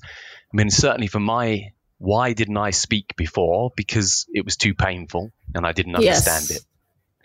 I 0.52 0.56
mean 0.56 0.70
certainly 0.70 1.08
for 1.08 1.20
my 1.20 1.72
why 1.98 2.34
didn't 2.34 2.58
I 2.58 2.70
speak 2.70 3.14
before 3.16 3.72
because 3.76 4.26
it 4.32 4.44
was 4.44 4.56
too 4.58 4.74
painful 4.74 5.32
and 5.54 5.66
I 5.66 5.72
didn't 5.72 5.96
Yes. 6.00 6.28
understand 6.28 6.58
it 6.58 6.64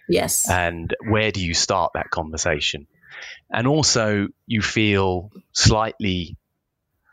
Yes. 0.08 0.50
and 0.50 0.94
where 1.10 1.32
do 1.32 1.46
you 1.46 1.54
start 1.54 1.92
that 1.96 2.10
conversation 2.10 2.88
and 3.52 3.68
also 3.68 4.28
you 4.46 4.62
feel 4.62 5.32
slightly 5.54 6.38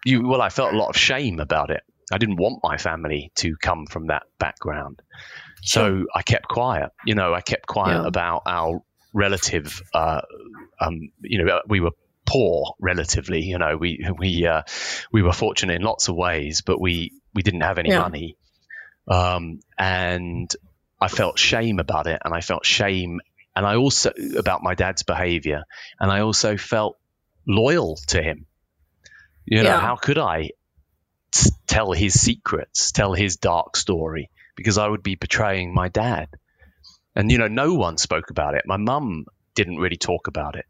you 0.04 0.26
well 0.26 0.40
i 0.42 0.48
felt 0.48 0.72
a 0.74 0.76
lot 0.76 0.88
of 0.88 0.96
shame 0.96 1.40
about 1.40 1.70
it 1.70 1.82
i 2.12 2.18
didn't 2.18 2.36
want 2.36 2.60
my 2.62 2.76
family 2.76 3.30
to 3.34 3.56
come 3.56 3.86
from 3.86 4.08
that 4.08 4.22
background 4.38 5.00
so 5.62 6.04
i 6.14 6.22
kept 6.22 6.46
quiet 6.48 6.90
you 7.04 7.14
know 7.14 7.34
i 7.34 7.40
kept 7.40 7.66
quiet 7.66 8.00
Yeah. 8.00 8.06
about 8.06 8.42
our 8.46 8.80
relative 9.14 9.82
uh, 9.94 10.20
um, 10.80 11.10
you 11.22 11.42
know 11.42 11.60
we 11.66 11.80
were 11.80 11.92
poor 12.26 12.74
relatively 12.78 13.42
you 13.42 13.58
know 13.58 13.76
we 13.76 14.06
we 14.18 14.46
uh, 14.46 14.62
we 15.10 15.22
were 15.22 15.32
fortunate 15.32 15.74
in 15.74 15.82
lots 15.82 16.08
of 16.08 16.14
ways 16.14 16.62
but 16.64 16.78
we 16.80 17.10
we 17.34 17.42
didn't 17.42 17.62
have 17.62 17.78
any 17.78 17.88
Yeah. 17.88 18.00
money 18.00 18.36
um, 19.08 19.60
and 19.78 20.54
I 21.00 21.08
felt 21.08 21.38
shame 21.38 21.78
about 21.78 22.06
it, 22.06 22.20
and 22.24 22.34
I 22.34 22.40
felt 22.40 22.66
shame, 22.66 23.20
and 23.58 23.66
I 23.66 23.74
also 23.74 24.12
about 24.36 24.62
my 24.62 24.74
dad's 24.76 25.02
behavior, 25.02 25.64
and 25.98 26.12
I 26.12 26.20
also 26.20 26.56
felt 26.56 26.96
loyal 27.44 27.96
to 28.08 28.22
him. 28.22 28.46
You 29.46 29.64
know, 29.64 29.70
Yeah. 29.70 29.80
how 29.80 29.96
could 29.96 30.16
I 30.18 30.50
t- 31.32 31.50
tell 31.66 31.90
his 31.90 32.20
secrets, 32.20 32.92
tell 32.92 33.14
his 33.14 33.36
dark 33.36 33.76
story, 33.76 34.30
because 34.54 34.78
I 34.78 34.86
would 34.86 35.02
be 35.02 35.16
betraying 35.16 35.74
my 35.74 35.88
dad. 35.88 36.28
And 37.16 37.32
you 37.32 37.38
know, 37.38 37.48
no 37.48 37.74
one 37.74 37.98
spoke 37.98 38.30
about 38.30 38.54
it. 38.54 38.62
My 38.64 38.76
mum 38.76 39.26
didn't 39.56 39.78
really 39.78 39.96
talk 39.96 40.28
about 40.28 40.54
it. 40.54 40.66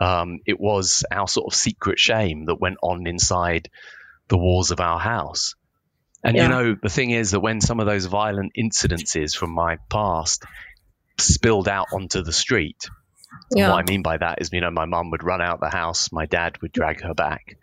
Um, 0.00 0.38
it 0.46 0.58
was 0.58 1.04
our 1.12 1.28
sort 1.28 1.52
of 1.52 1.54
secret 1.54 1.98
shame 1.98 2.46
that 2.46 2.60
went 2.60 2.78
on 2.82 3.06
inside 3.06 3.68
the 4.28 4.38
walls 4.38 4.70
of 4.70 4.80
our 4.80 4.98
house. 4.98 5.54
And 6.24 6.34
Yeah. 6.36 6.44
you 6.44 6.48
know, 6.48 6.76
the 6.82 6.88
thing 6.88 7.10
is 7.10 7.32
that 7.32 7.40
when 7.40 7.60
some 7.60 7.78
of 7.78 7.84
those 7.86 8.06
violent 8.06 8.52
incidences 8.56 9.36
from 9.36 9.50
my 9.50 9.76
past 9.90 10.44
spilled 11.22 11.68
out 11.68 11.88
onto 11.92 12.22
the 12.22 12.32
street, 12.32 12.88
Yeah. 13.54 13.68
what 13.70 13.78
I 13.78 13.82
mean 13.90 14.02
by 14.02 14.16
that 14.18 14.40
is, 14.42 14.50
you 14.52 14.60
know, 14.60 14.70
my 14.70 14.84
mum 14.84 15.10
would 15.10 15.22
run 15.22 15.40
out 15.40 15.60
the 15.60 15.70
house, 15.70 16.10
my 16.12 16.26
dad 16.26 16.60
would 16.62 16.72
drag 16.72 17.02
her 17.02 17.14
back 17.14 17.56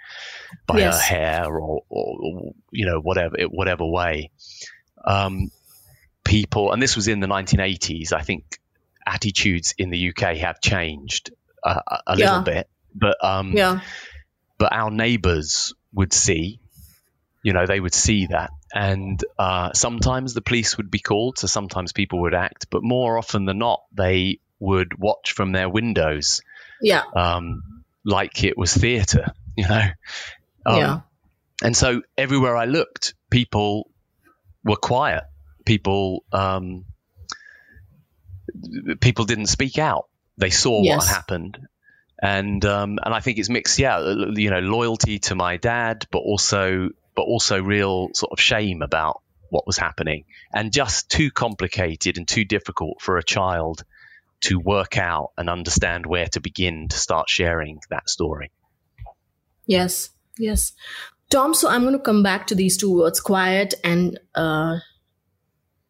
by 0.67 0.79
Yes. 0.79 0.95
her 1.07 1.15
hair 1.15 1.45
or, 1.59 1.83
or, 1.89 2.53
you 2.71 2.85
know, 2.85 2.99
whatever, 2.99 3.35
whatever 3.49 3.85
way. 3.85 4.31
Um, 5.05 5.51
people, 6.23 6.71
and 6.71 6.81
this 6.81 6.95
was 6.95 7.07
in 7.07 7.19
the 7.19 7.27
1980s, 7.27 8.13
I 8.13 8.21
think 8.21 8.59
attitudes 9.05 9.73
in 9.77 9.89
the 9.89 10.09
UK 10.09 10.37
have 10.37 10.61
changed 10.61 11.31
uh, 11.63 11.79
a, 11.87 11.97
a 12.07 12.15
little 12.15 12.37
Yeah. 12.37 12.43
bit, 12.43 12.69
but 12.93 13.17
um, 13.23 13.53
Yeah. 13.55 13.79
but 14.57 14.71
our 14.73 14.91
neighbors 14.91 15.73
would 15.93 16.13
see 16.13 16.59
you 17.41 17.53
know 17.53 17.65
they 17.65 17.79
would 17.79 17.93
see 17.93 18.27
that 18.27 18.51
and 18.73 19.23
uh, 19.38 19.71
sometimes 19.73 20.33
the 20.33 20.41
police 20.41 20.77
would 20.77 20.91
be 20.91 20.99
called 20.99 21.38
so 21.38 21.47
sometimes 21.47 21.91
people 21.91 22.21
would 22.21 22.33
act 22.35 22.67
but 22.69 22.83
more 22.83 23.17
often 23.17 23.45
than 23.45 23.57
not 23.57 23.81
they 23.93 24.39
would 24.59 24.97
watch 24.99 25.31
from 25.31 25.51
their 25.51 25.69
windows 25.69 26.41
Yeah. 26.81 27.03
um, 27.15 27.83
like 28.05 28.43
it 28.43 28.57
was 28.57 28.73
theater 28.73 29.33
you 29.57 29.67
know 29.67 29.85
um, 30.65 30.77
yeah. 30.77 30.99
and 31.63 31.75
so 31.75 32.01
everywhere 32.17 32.55
i 32.55 32.65
looked 32.65 33.15
people 33.29 33.89
were 34.63 34.75
quiet 34.75 35.23
people 35.65 36.23
um, 36.31 36.85
people 38.99 39.25
didn't 39.25 39.47
speak 39.47 39.77
out 39.77 40.07
they 40.38 40.49
saw 40.49 40.81
Yes. 40.83 40.97
what 40.97 41.07
happened 41.07 41.59
and 42.21 42.65
um, 42.65 42.99
and 43.01 43.13
I 43.13 43.21
think 43.21 43.38
it's 43.38 43.47
mixed, 43.47 43.79
yeah, 43.79 43.97
you 44.35 44.49
know, 44.49 44.59
loyalty 44.59 45.19
to 45.19 45.35
my 45.35 45.55
dad, 45.55 46.05
but 46.11 46.17
also 46.17 46.89
but 47.19 47.23
also 47.23 47.61
real 47.61 48.07
sort 48.13 48.31
of 48.31 48.39
shame 48.39 48.81
about 48.81 49.21
what 49.49 49.67
was 49.67 49.77
happening, 49.77 50.23
and 50.53 50.71
just 50.71 51.09
too 51.09 51.29
complicated 51.29 52.17
and 52.17 52.25
too 52.25 52.45
difficult 52.45 53.01
for 53.01 53.17
a 53.17 53.23
child 53.23 53.83
to 54.39 54.57
work 54.57 54.97
out 54.97 55.31
and 55.38 55.49
understand 55.49 56.05
where 56.05 56.27
to 56.27 56.39
begin 56.39 56.88
to 56.88 56.95
start 56.95 57.29
sharing 57.29 57.81
that 57.89 58.09
story. 58.09 58.51
Yes. 59.65 60.11
Yes. 60.38 60.71
Tom, 61.29 61.53
so 61.53 61.67
I'm 61.67 61.81
going 61.81 61.91
to 61.91 61.99
come 61.99 62.23
back 62.23 62.47
to 62.47 62.55
these 62.55 62.77
two 62.77 62.95
words, 62.97 63.19
quiet 63.19 63.73
and 63.83 64.17
uh, 64.33 64.77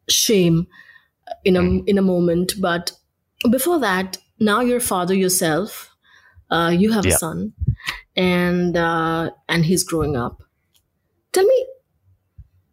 shame, 0.08 0.66
in 1.44 1.56
a 1.56 1.62
in 1.84 1.96
a 1.96 2.02
moment. 2.02 2.54
But 2.60 2.90
before 3.48 3.78
that, 3.78 4.18
now 4.40 4.62
you're 4.62 4.78
a 4.78 4.80
father 4.80 5.14
yourself. 5.14 5.94
Uh, 6.50 6.74
you 6.76 6.90
have 6.90 7.06
a 7.06 7.12
son, 7.12 7.52
and 8.16 8.76
uh, 8.76 9.30
and 9.48 9.64
he's 9.64 9.84
growing 9.84 10.16
up. 10.16 10.42
Tell 11.32 11.44
me, 11.44 11.66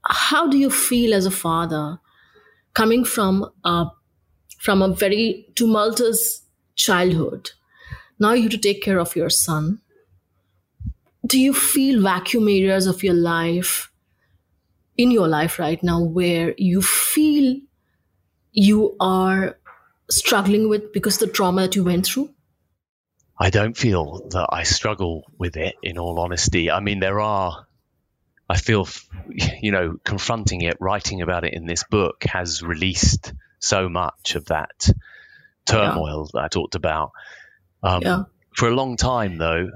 how 0.06 0.48
do 0.48 0.58
you 0.58 0.70
feel 0.70 1.14
as 1.14 1.26
a 1.26 1.32
father, 1.32 2.00
coming 2.74 3.06
from 3.06 3.52
a 3.64 3.88
from 4.60 4.82
a 4.82 4.88
very 4.88 5.48
tumultuous 5.56 6.42
childhood? 6.76 7.52
Now 8.20 8.34
you 8.34 8.44
have 8.44 8.52
to 8.52 8.58
take 8.58 8.82
care 8.82 9.00
of 9.00 9.16
your 9.16 9.30
son 9.30 9.82
do 11.28 11.40
you 11.40 11.54
feel 11.54 12.02
vacuum 12.02 12.48
areas 12.48 12.88
of 12.88 13.04
your 13.04 13.14
life 13.14 13.92
in 14.98 15.12
your 15.12 15.28
life 15.28 15.60
right 15.60 15.84
now 15.84 16.02
where 16.02 16.54
you 16.58 16.82
feel 16.82 17.60
you 18.52 18.96
are 19.00 19.58
struggling 20.10 20.70
with 20.70 20.94
because 20.94 21.18
the 21.18 21.28
trauma 21.28 21.64
that 21.64 21.76
you 21.76 21.84
went 21.84 22.06
through 22.06 22.30
I 23.40 23.50
don't 23.50 23.78
feel 23.78 24.28
that 24.30 24.48
I 24.50 24.64
struggle 24.64 25.22
with 25.38 25.58
it, 25.58 25.76
in 25.84 26.00
all 26.00 26.20
honesty. 26.20 26.72
I 26.72 26.80
mean, 26.80 27.00
there 27.00 27.20
are, 27.20 27.67
I 28.50 28.58
feel, 28.58 28.88
you 29.62 29.72
know, 29.72 29.98
confronting 30.04 30.62
it, 30.62 30.78
writing 30.80 31.22
about 31.22 31.44
it 31.44 31.54
in 31.54 31.66
this 31.66 31.84
book 31.84 32.24
has 32.24 32.62
released 32.64 33.34
so 33.60 33.90
much 33.90 34.36
of 34.36 34.46
that 34.46 34.90
turmoil 35.66 36.30
that 36.34 36.44
I 36.44 36.48
talked 36.48 36.76
about. 36.76 37.12
Um, 37.84 38.02
yeah 38.02 38.24
For 38.56 38.70
a 38.70 38.76
long 38.76 38.96
time, 38.98 39.38
though, 39.38 39.70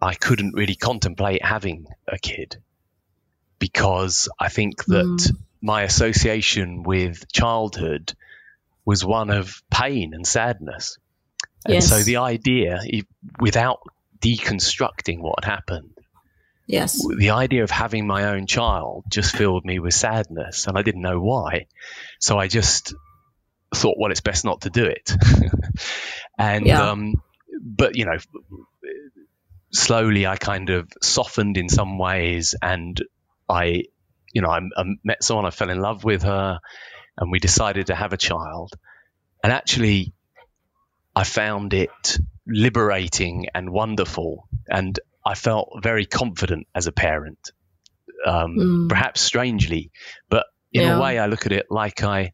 I 0.00 0.14
couldn't 0.14 0.54
really 0.54 0.76
contemplate 0.76 1.44
having 1.44 1.86
a 2.08 2.18
kid 2.18 2.56
because 3.58 4.28
I 4.38 4.48
think 4.48 4.84
that 4.86 5.04
Mm. 5.04 5.36
my 5.60 5.82
association 5.82 6.82
with 6.82 7.30
childhood 7.30 8.14
was 8.86 9.04
one 9.04 9.30
of 9.30 9.62
pain 9.70 10.14
and 10.14 10.26
sadness. 10.26 10.96
And 11.66 11.84
so 11.84 12.02
the 12.02 12.16
idea, 12.16 12.80
without 13.38 13.80
deconstructing 14.20 15.20
what 15.20 15.44
had 15.44 15.50
happened, 15.50 15.92
yes 16.72 17.04
the 17.18 17.30
idea 17.30 17.64
of 17.64 17.70
having 17.70 18.06
my 18.06 18.24
own 18.32 18.46
child 18.46 19.04
just 19.08 19.36
filled 19.36 19.64
me 19.64 19.78
with 19.78 19.94
sadness, 19.94 20.66
and 20.66 20.78
I 20.78 20.82
didn't 20.82 21.02
know 21.02 21.20
why. 21.20 21.66
So 22.20 22.38
I 22.38 22.48
just 22.48 22.94
thought, 23.74 23.96
well, 23.98 24.10
it's 24.10 24.20
best 24.20 24.44
not 24.44 24.62
to 24.62 24.70
do 24.70 24.84
it. 24.84 25.12
and 26.38 26.66
Yeah. 26.66 26.90
um, 26.90 27.14
but 27.60 27.96
you 27.96 28.04
know, 28.04 28.18
slowly 29.72 30.26
I 30.26 30.36
kind 30.36 30.70
of 30.70 30.88
softened 31.02 31.56
in 31.56 31.68
some 31.68 31.98
ways, 31.98 32.54
and 32.60 33.00
I, 33.48 33.84
you 34.32 34.42
know, 34.42 34.50
I, 34.50 34.60
I 34.76 34.84
met 35.04 35.22
someone, 35.22 35.46
I 35.46 35.50
fell 35.50 35.70
in 35.70 35.80
love 35.80 36.04
with 36.04 36.22
her, 36.22 36.60
and 37.16 37.30
we 37.30 37.38
decided 37.38 37.86
to 37.88 37.94
have 37.94 38.12
a 38.12 38.16
child. 38.16 38.72
And 39.42 39.52
actually, 39.52 40.12
I 41.14 41.24
found 41.24 41.74
it 41.74 42.18
liberating 42.46 43.46
and 43.54 43.70
wonderful, 43.70 44.48
and 44.68 44.98
I 45.24 45.34
felt 45.34 45.80
very 45.82 46.06
confident 46.06 46.66
as 46.74 46.86
a 46.86 46.92
parent. 46.92 47.50
Um, 48.26 48.56
Mm. 48.56 48.88
Perhaps 48.88 49.20
strangely, 49.20 49.90
but 50.28 50.46
in 50.72 50.82
Yeah. 50.82 50.96
a 50.96 51.00
way, 51.00 51.18
I 51.18 51.26
look 51.26 51.46
at 51.46 51.52
it 51.52 51.66
like 51.70 52.02
I 52.02 52.32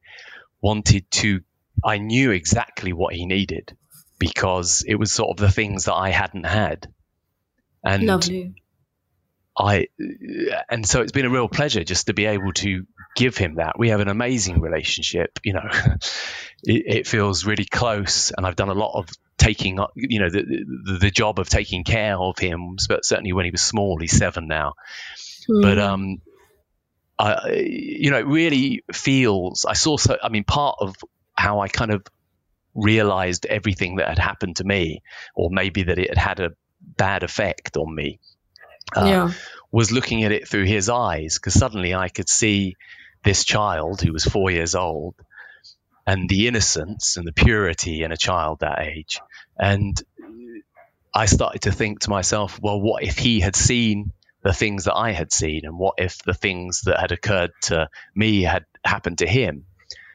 wanted 0.60 1.10
to. 1.12 1.40
I 1.84 1.98
knew 1.98 2.30
exactly 2.32 2.92
what 2.92 3.14
he 3.14 3.26
needed 3.26 3.76
because 4.18 4.82
it 4.86 4.96
was 4.96 5.12
sort 5.12 5.30
of 5.30 5.36
the 5.36 5.50
things 5.50 5.84
that 5.84 5.94
I 5.94 6.10
hadn't 6.10 6.44
had, 6.46 6.88
and 7.84 8.04
lovely 8.04 8.54
I, 9.58 9.86
and 10.68 10.86
so 10.86 11.00
it's 11.00 11.12
been 11.12 11.24
a 11.24 11.30
real 11.30 11.48
pleasure 11.48 11.82
just 11.84 12.08
to 12.08 12.14
be 12.14 12.26
able 12.26 12.52
to 12.54 12.84
give 13.16 13.36
him 13.38 13.54
that. 13.56 13.78
We 13.78 13.88
have 13.88 14.00
an 14.00 14.08
amazing 14.08 14.60
relationship. 14.60 15.38
You 15.44 15.54
know, 15.54 15.68
it, 16.62 16.82
it 16.98 17.06
feels 17.06 17.46
really 17.46 17.64
close, 17.64 18.32
and 18.36 18.46
I've 18.46 18.56
done 18.56 18.68
a 18.68 18.74
lot 18.74 18.98
of 18.98 19.08
taking, 19.46 19.78
up- 19.80 19.92
you 19.94 20.18
know, 20.20 20.30
the, 20.30 20.42
the 20.42 20.98
the 21.06 21.10
job 21.10 21.38
of 21.38 21.48
taking 21.48 21.84
care 21.84 22.16
of 22.18 22.38
him. 22.38 22.76
But 22.88 23.04
certainly 23.04 23.32
when 23.32 23.44
he 23.44 23.50
was 23.50 23.62
small, 23.62 23.98
he's 24.00 24.16
seven 24.16 24.46
now. 24.48 24.74
But 25.48 25.78
Mm. 25.78 25.88
um, 25.88 26.20
I, 27.18 27.50
you 27.52 28.10
know, 28.10 28.18
it 28.18 28.26
really 28.26 28.82
feels. 28.92 29.64
I 29.64 29.74
saw. 29.74 29.96
So, 29.96 30.16
I 30.22 30.28
mean, 30.28 30.44
part 30.44 30.76
of 30.80 30.96
how 31.34 31.60
I 31.60 31.68
kind 31.68 31.92
of 31.92 32.02
realized 32.74 33.46
everything 33.46 33.96
that 33.96 34.08
had 34.08 34.18
happened 34.18 34.56
to 34.56 34.64
me, 34.64 35.02
or 35.34 35.50
maybe 35.50 35.84
that 35.84 35.98
it 35.98 36.08
had 36.16 36.18
had 36.18 36.40
a 36.40 36.50
bad 36.80 37.22
effect 37.22 37.76
on 37.76 37.94
me, 37.94 38.18
uh, 38.96 39.06
yeah. 39.06 39.32
was 39.72 39.90
looking 39.92 40.24
at 40.24 40.32
it 40.32 40.48
through 40.48 40.64
his 40.66 40.88
eyes 40.88 41.38
because 41.38 41.54
suddenly 41.54 41.94
I 41.94 42.08
could 42.08 42.28
see 42.28 42.76
this 43.24 43.44
child 43.44 44.00
who 44.02 44.12
was 44.12 44.24
four 44.24 44.50
years 44.50 44.74
old 44.74 45.14
and 46.06 46.28
the 46.28 46.46
innocence 46.48 47.16
and 47.16 47.26
the 47.26 47.32
purity 47.32 48.02
in 48.02 48.12
a 48.12 48.16
child 48.16 48.60
that 48.60 48.80
age. 48.80 49.20
And 49.58 50.00
I 51.14 51.26
started 51.26 51.62
to 51.62 51.72
think 51.72 52.00
to 52.00 52.10
myself, 52.10 52.60
well, 52.60 52.80
what 52.80 53.02
if 53.02 53.18
he 53.18 53.40
had 53.40 53.56
seen 53.56 54.12
the 54.42 54.52
things 54.52 54.84
that 54.84 54.94
I 54.94 55.12
had 55.12 55.32
seen, 55.32 55.62
and 55.64 55.78
what 55.78 55.94
if 55.98 56.18
the 56.18 56.34
things 56.34 56.82
that 56.82 57.00
had 57.00 57.10
occurred 57.10 57.50
to 57.62 57.88
me 58.14 58.42
had 58.42 58.64
happened 58.84 59.18
to 59.18 59.26
him? 59.26 59.64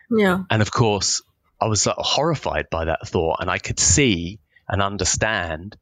Yeah. 0.10 0.44
And 0.50 0.62
of 0.62 0.72
course, 0.72 1.22
I 1.60 1.68
was 1.68 1.86
like, 1.86 1.98
horrified 1.98 2.70
by 2.70 2.86
that 2.86 3.08
thought, 3.08 3.38
and 3.42 3.50
I 3.50 3.58
could 3.58 3.80
see 3.80 4.40
and 4.70 4.82
understand 4.82 5.76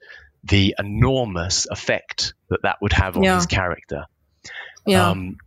the 0.43 0.75
enormous 0.79 1.67
effect 1.69 2.33
that 2.49 2.63
that 2.63 2.77
would 2.81 2.93
have 2.93 3.17
on 3.17 3.23
Yeah. 3.23 3.35
his 3.35 3.45
character. 3.45 4.05
Yeah. 4.87 5.09
Um, 5.09 5.37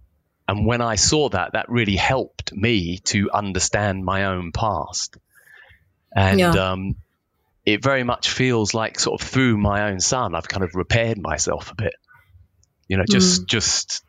and 0.48 0.66
when 0.66 0.80
I 0.80 0.96
saw 0.96 1.28
that, 1.30 1.52
that 1.52 1.68
really 1.68 1.96
helped 1.96 2.52
me 2.52 2.98
to 3.04 3.30
understand 3.32 4.04
my 4.04 4.24
own 4.26 4.52
past. 4.52 5.16
And 6.14 6.38
Yeah. 6.40 6.50
um, 6.72 6.96
it 7.64 7.82
very 7.82 8.02
much 8.04 8.28
feels 8.30 8.74
like 8.74 8.98
sort 8.98 9.20
of 9.20 9.26
through 9.26 9.56
my 9.56 9.90
own 9.90 10.00
son, 10.00 10.34
I've 10.34 10.48
kind 10.48 10.64
of 10.64 10.74
repaired 10.74 11.18
myself 11.18 11.70
a 11.70 11.74
bit. 11.74 11.94
You 12.88 12.96
know, 12.98 13.04
Mm. 13.04 13.12
just 13.12 13.46
just 13.46 14.02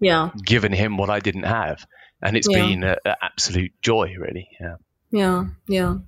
yeah. 0.00 0.30
given 0.44 0.72
him 0.72 0.96
what 0.96 1.10
I 1.10 1.20
didn't 1.20 1.42
have, 1.44 1.84
and 2.22 2.36
it's 2.36 2.48
Yeah. 2.48 2.58
been 2.66 2.84
an 2.84 2.96
absolute 3.20 3.72
joy, 3.82 4.14
really. 4.18 4.48
Yeah. 4.60 4.76
Yeah, 5.10 5.44
yeah. 5.68 5.98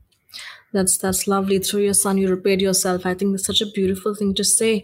That's 0.72 0.96
that's 0.98 1.26
lovely. 1.28 1.58
Through 1.58 1.82
your 1.82 1.94
son, 1.94 2.16
you 2.18 2.28
repaired 2.28 2.62
yourself. 2.62 3.04
I 3.06 3.14
think 3.14 3.32
that's 3.32 3.46
such 3.46 3.60
a 3.60 3.66
beautiful 3.66 4.14
thing 4.14 4.34
to 4.34 4.44
say. 4.44 4.82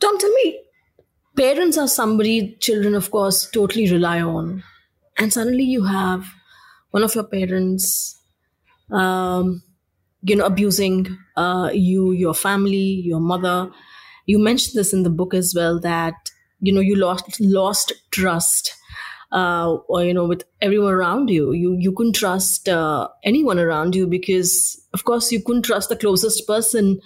don't 0.00 0.20
tell 0.20 0.32
me, 0.32 0.60
parents 1.36 1.78
are 1.78 1.88
somebody 1.88 2.56
children, 2.60 2.94
of 2.94 3.10
course, 3.10 3.48
totally 3.50 3.90
rely 3.90 4.20
on, 4.20 4.62
and 5.18 5.32
suddenly 5.32 5.64
you 5.64 5.84
have 5.84 6.26
one 6.90 7.02
of 7.02 7.14
your 7.14 7.24
parents, 7.24 8.16
um, 8.90 9.62
you 10.22 10.36
know, 10.36 10.46
abusing 10.46 11.18
uh, 11.36 11.70
you, 11.72 12.12
your 12.12 12.34
family, 12.34 13.02
your 13.04 13.20
mother. 13.20 13.70
You 14.26 14.38
mentioned 14.38 14.76
this 14.78 14.92
in 14.92 15.02
the 15.02 15.10
book 15.10 15.34
as 15.34 15.54
well 15.56 15.80
that 15.80 16.14
you 16.60 16.72
know 16.72 16.80
you 16.80 16.96
lost 16.96 17.40
lost 17.40 17.92
trust 18.10 18.74
uh, 19.32 19.74
or 19.88 20.04
you 20.04 20.14
know 20.14 20.26
with 20.26 20.44
everyone 20.62 20.92
around 20.94 21.28
you 21.30 21.52
you 21.52 21.76
you 21.78 21.92
couldn't 21.92 22.14
trust 22.14 22.68
uh, 22.68 23.08
anyone 23.24 23.58
around 23.58 23.94
you 23.94 24.06
because 24.06 24.80
of 24.94 25.04
course 25.04 25.32
you 25.32 25.42
couldn't 25.42 25.62
trust 25.62 25.88
the 25.88 25.96
closest 25.96 26.46
person 26.46 27.00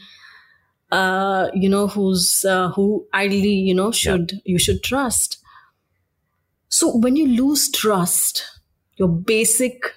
uh, 0.91 1.51
you 1.55 1.69
know 1.69 1.87
who's 1.89 2.45
uh, 2.45 2.71
who 2.71 3.07
ideally 3.15 3.55
you 3.55 3.75
know 3.75 3.91
should 3.93 4.41
you 4.45 4.59
should 4.59 4.83
trust. 4.83 5.39
So 6.69 6.97
when 6.97 7.17
you 7.17 7.27
lose 7.27 7.71
trust 7.71 8.45
your 8.97 9.09
basic 9.09 9.95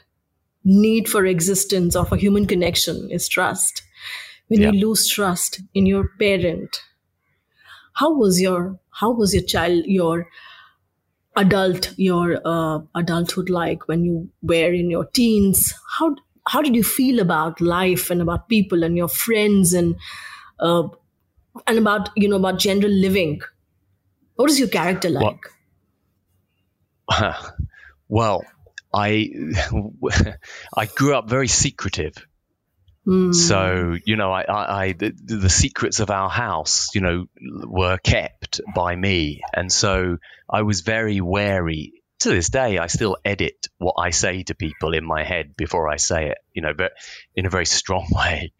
need 0.64 1.10
for 1.10 1.26
existence 1.26 1.96
or 1.96 2.06
for 2.06 2.18
human 2.18 2.46
connection 2.48 3.10
is 3.12 3.28
trust. 3.30 3.84
When 4.50 4.62
Yeah. 4.62 4.72
you 4.72 4.72
lose 4.74 5.08
trust 5.08 5.62
in 5.74 5.86
your 5.88 6.10
parent 6.20 6.82
how 7.94 8.14
was 8.14 8.42
your 8.42 8.80
how 8.92 9.12
was 9.12 9.34
your 9.34 9.44
child 9.44 9.84
your 9.86 10.28
adult 11.38 11.94
your 11.98 12.42
uh, 12.46 12.80
adulthood 12.96 13.50
like 13.50 13.88
when 13.88 14.04
you 14.04 14.30
were 14.42 14.74
in 14.74 14.90
your 14.90 15.06
teens? 15.06 15.74
How 15.98 16.16
how 16.48 16.62
did 16.62 16.76
you 16.76 16.84
feel 16.84 17.20
about 17.20 17.62
life 17.62 18.10
and 18.10 18.22
about 18.22 18.50
people 18.50 18.84
and 18.84 18.98
your 18.98 19.08
friends 19.08 19.74
and 19.74 19.96
uh, 20.62 20.88
and 21.68 21.78
about 21.78 22.10
you 22.16 22.30
know 22.30 22.38
about 22.38 22.60
general 22.60 22.92
living 22.92 23.42
what 24.36 24.50
is 24.50 24.60
your 24.60 24.70
character 24.70 25.10
like 25.10 25.52
well, 28.10 28.44
I 28.94 29.30
I 30.78 30.86
grew 30.86 31.16
up 31.16 31.30
very 31.30 31.48
secretive. 31.48 32.16
Hmm. 33.06 33.34
So 33.34 33.96
you 34.06 34.16
know, 34.16 34.32
I, 34.32 34.44
I, 34.44 34.84
I 34.84 34.94
the, 34.94 35.14
the 35.26 35.50
secrets 35.50 36.00
of 36.00 36.12
our 36.12 36.30
house, 36.30 36.90
you 36.94 37.02
know, 37.02 37.26
were 37.40 37.98
kept 37.98 38.62
by 38.76 38.96
me, 38.96 39.42
and 39.54 39.72
so 39.72 40.18
I 40.50 40.62
was 40.64 40.82
very 40.82 41.22
wary. 41.22 41.94
To 42.20 42.30
this 42.30 42.50
day, 42.50 42.78
I 42.78 42.86
still 42.86 43.18
edit 43.26 43.66
what 43.80 43.96
I 43.98 44.12
say 44.12 44.44
to 44.44 44.54
people 44.54 44.94
in 44.94 45.04
my 45.04 45.24
head 45.24 45.56
before 45.58 45.90
I 45.90 45.96
say 45.96 46.28
it, 46.28 46.38
you 46.54 46.62
know, 46.62 46.74
but 46.78 46.92
in 47.36 47.48
a 47.48 47.50
very 47.50 47.66
strong 47.80 48.06
way. 48.12 48.54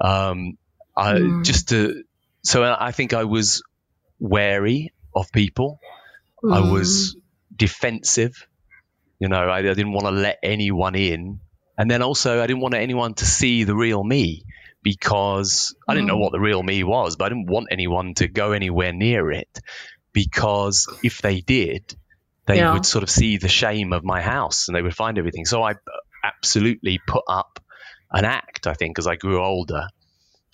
Um, 0.00 0.56
I, 0.96 1.14
Mm. 1.14 1.44
Just 1.44 1.68
to, 1.70 2.02
so 2.44 2.62
I 2.62 2.92
think 2.92 3.12
I 3.14 3.24
was 3.24 3.62
wary 4.18 4.92
of 5.14 5.30
people. 5.32 5.78
I 6.50 6.60
Hmm. 6.60 6.70
was 6.72 7.16
defensive. 7.54 8.32
You 9.20 9.28
know, 9.28 9.36
I, 9.36 9.58
I 9.58 9.62
didn't 9.62 9.92
want 9.92 10.06
to 10.06 10.10
let 10.12 10.38
anyone 10.42 10.94
in. 10.94 11.40
And 11.78 11.90
then 11.90 12.02
also, 12.02 12.42
I 12.42 12.46
didn't 12.46 12.62
want 12.62 12.74
anyone 12.74 13.14
to 13.14 13.24
see 13.26 13.64
the 13.64 13.74
real 13.74 14.02
me 14.04 14.42
because 14.82 15.74
I 15.88 15.94
didn't 15.94 16.06
know 16.06 16.16
Mm. 16.16 16.20
what 16.20 16.32
the 16.32 16.40
real 16.40 16.62
me 16.62 16.84
was, 16.84 17.16
but 17.16 17.24
I 17.26 17.28
didn't 17.30 17.46
want 17.50 17.68
anyone 17.70 18.14
to 18.14 18.28
go 18.28 18.52
anywhere 18.52 18.92
near 18.92 19.32
it 19.32 19.48
because 20.12 20.86
if 21.02 21.22
they 21.22 21.40
did, 21.40 21.96
they 22.46 22.58
Yeah. 22.58 22.72
would 22.72 22.86
sort 22.86 23.02
of 23.02 23.10
see 23.10 23.38
the 23.38 23.48
shame 23.48 23.92
of 23.92 24.04
my 24.04 24.20
house 24.20 24.68
and 24.68 24.76
they 24.76 24.82
would 24.82 24.94
find 24.94 25.18
everything. 25.18 25.46
So 25.46 25.62
I 25.62 25.74
absolutely 26.22 26.98
put 27.06 27.24
up 27.28 27.58
an 28.12 28.24
act, 28.24 28.66
I 28.66 28.74
think, 28.74 28.98
as 28.98 29.06
I 29.06 29.16
grew 29.16 29.42
older 29.42 29.88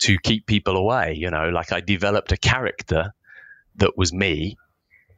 to 0.01 0.17
keep 0.21 0.45
people 0.45 0.77
away. 0.77 1.15
You 1.17 1.31
know, 1.31 1.49
like 1.49 1.71
I 1.71 1.81
developed 1.81 2.31
a 2.31 2.37
character 2.37 3.13
that 3.77 3.97
was 3.97 4.11
me, 4.13 4.57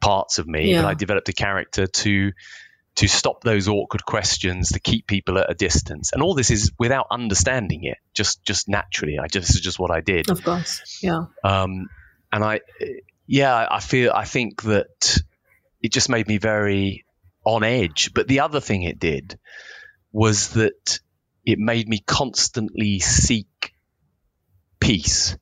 parts 0.00 0.38
of 0.38 0.46
me, 0.46 0.74
but 0.74 0.82
Yeah. 0.82 0.86
I 0.86 0.94
developed 0.94 1.28
a 1.28 1.32
character 1.32 1.86
to 1.86 2.32
to 2.96 3.08
stop 3.08 3.42
those 3.42 3.66
awkward 3.66 4.04
questions, 4.04 4.68
to 4.68 4.78
keep 4.78 5.08
people 5.08 5.36
at 5.38 5.50
a 5.50 5.54
distance. 5.54 6.12
And 6.12 6.22
all 6.22 6.34
this 6.34 6.52
is 6.52 6.70
without 6.78 7.08
understanding 7.10 7.82
it, 7.84 7.98
just 8.14 8.44
just 8.44 8.68
naturally. 8.68 9.18
I 9.18 9.26
just 9.26 9.48
this 9.48 9.56
is 9.56 9.62
just 9.62 9.78
what 9.78 9.90
I 9.90 10.00
did. 10.00 10.30
of 10.30 10.42
course 10.44 11.00
yeah 11.02 11.24
Um, 11.42 11.88
and 12.32 12.42
I, 12.44 12.60
yeah, 13.26 13.66
I 13.70 13.80
feel, 13.80 14.10
I 14.12 14.24
think 14.24 14.62
that 14.62 15.18
it 15.80 15.92
just 15.92 16.08
made 16.08 16.26
me 16.26 16.38
very 16.38 17.04
on 17.44 17.62
edge. 17.62 18.10
But 18.12 18.26
the 18.26 18.40
other 18.40 18.60
thing 18.60 18.82
it 18.82 18.98
did 18.98 19.38
was 20.12 20.50
that 20.50 20.98
it 21.44 21.58
made 21.58 21.88
me 21.88 22.00
constantly 22.04 22.98
seek 23.00 23.46
peace. 24.84 25.36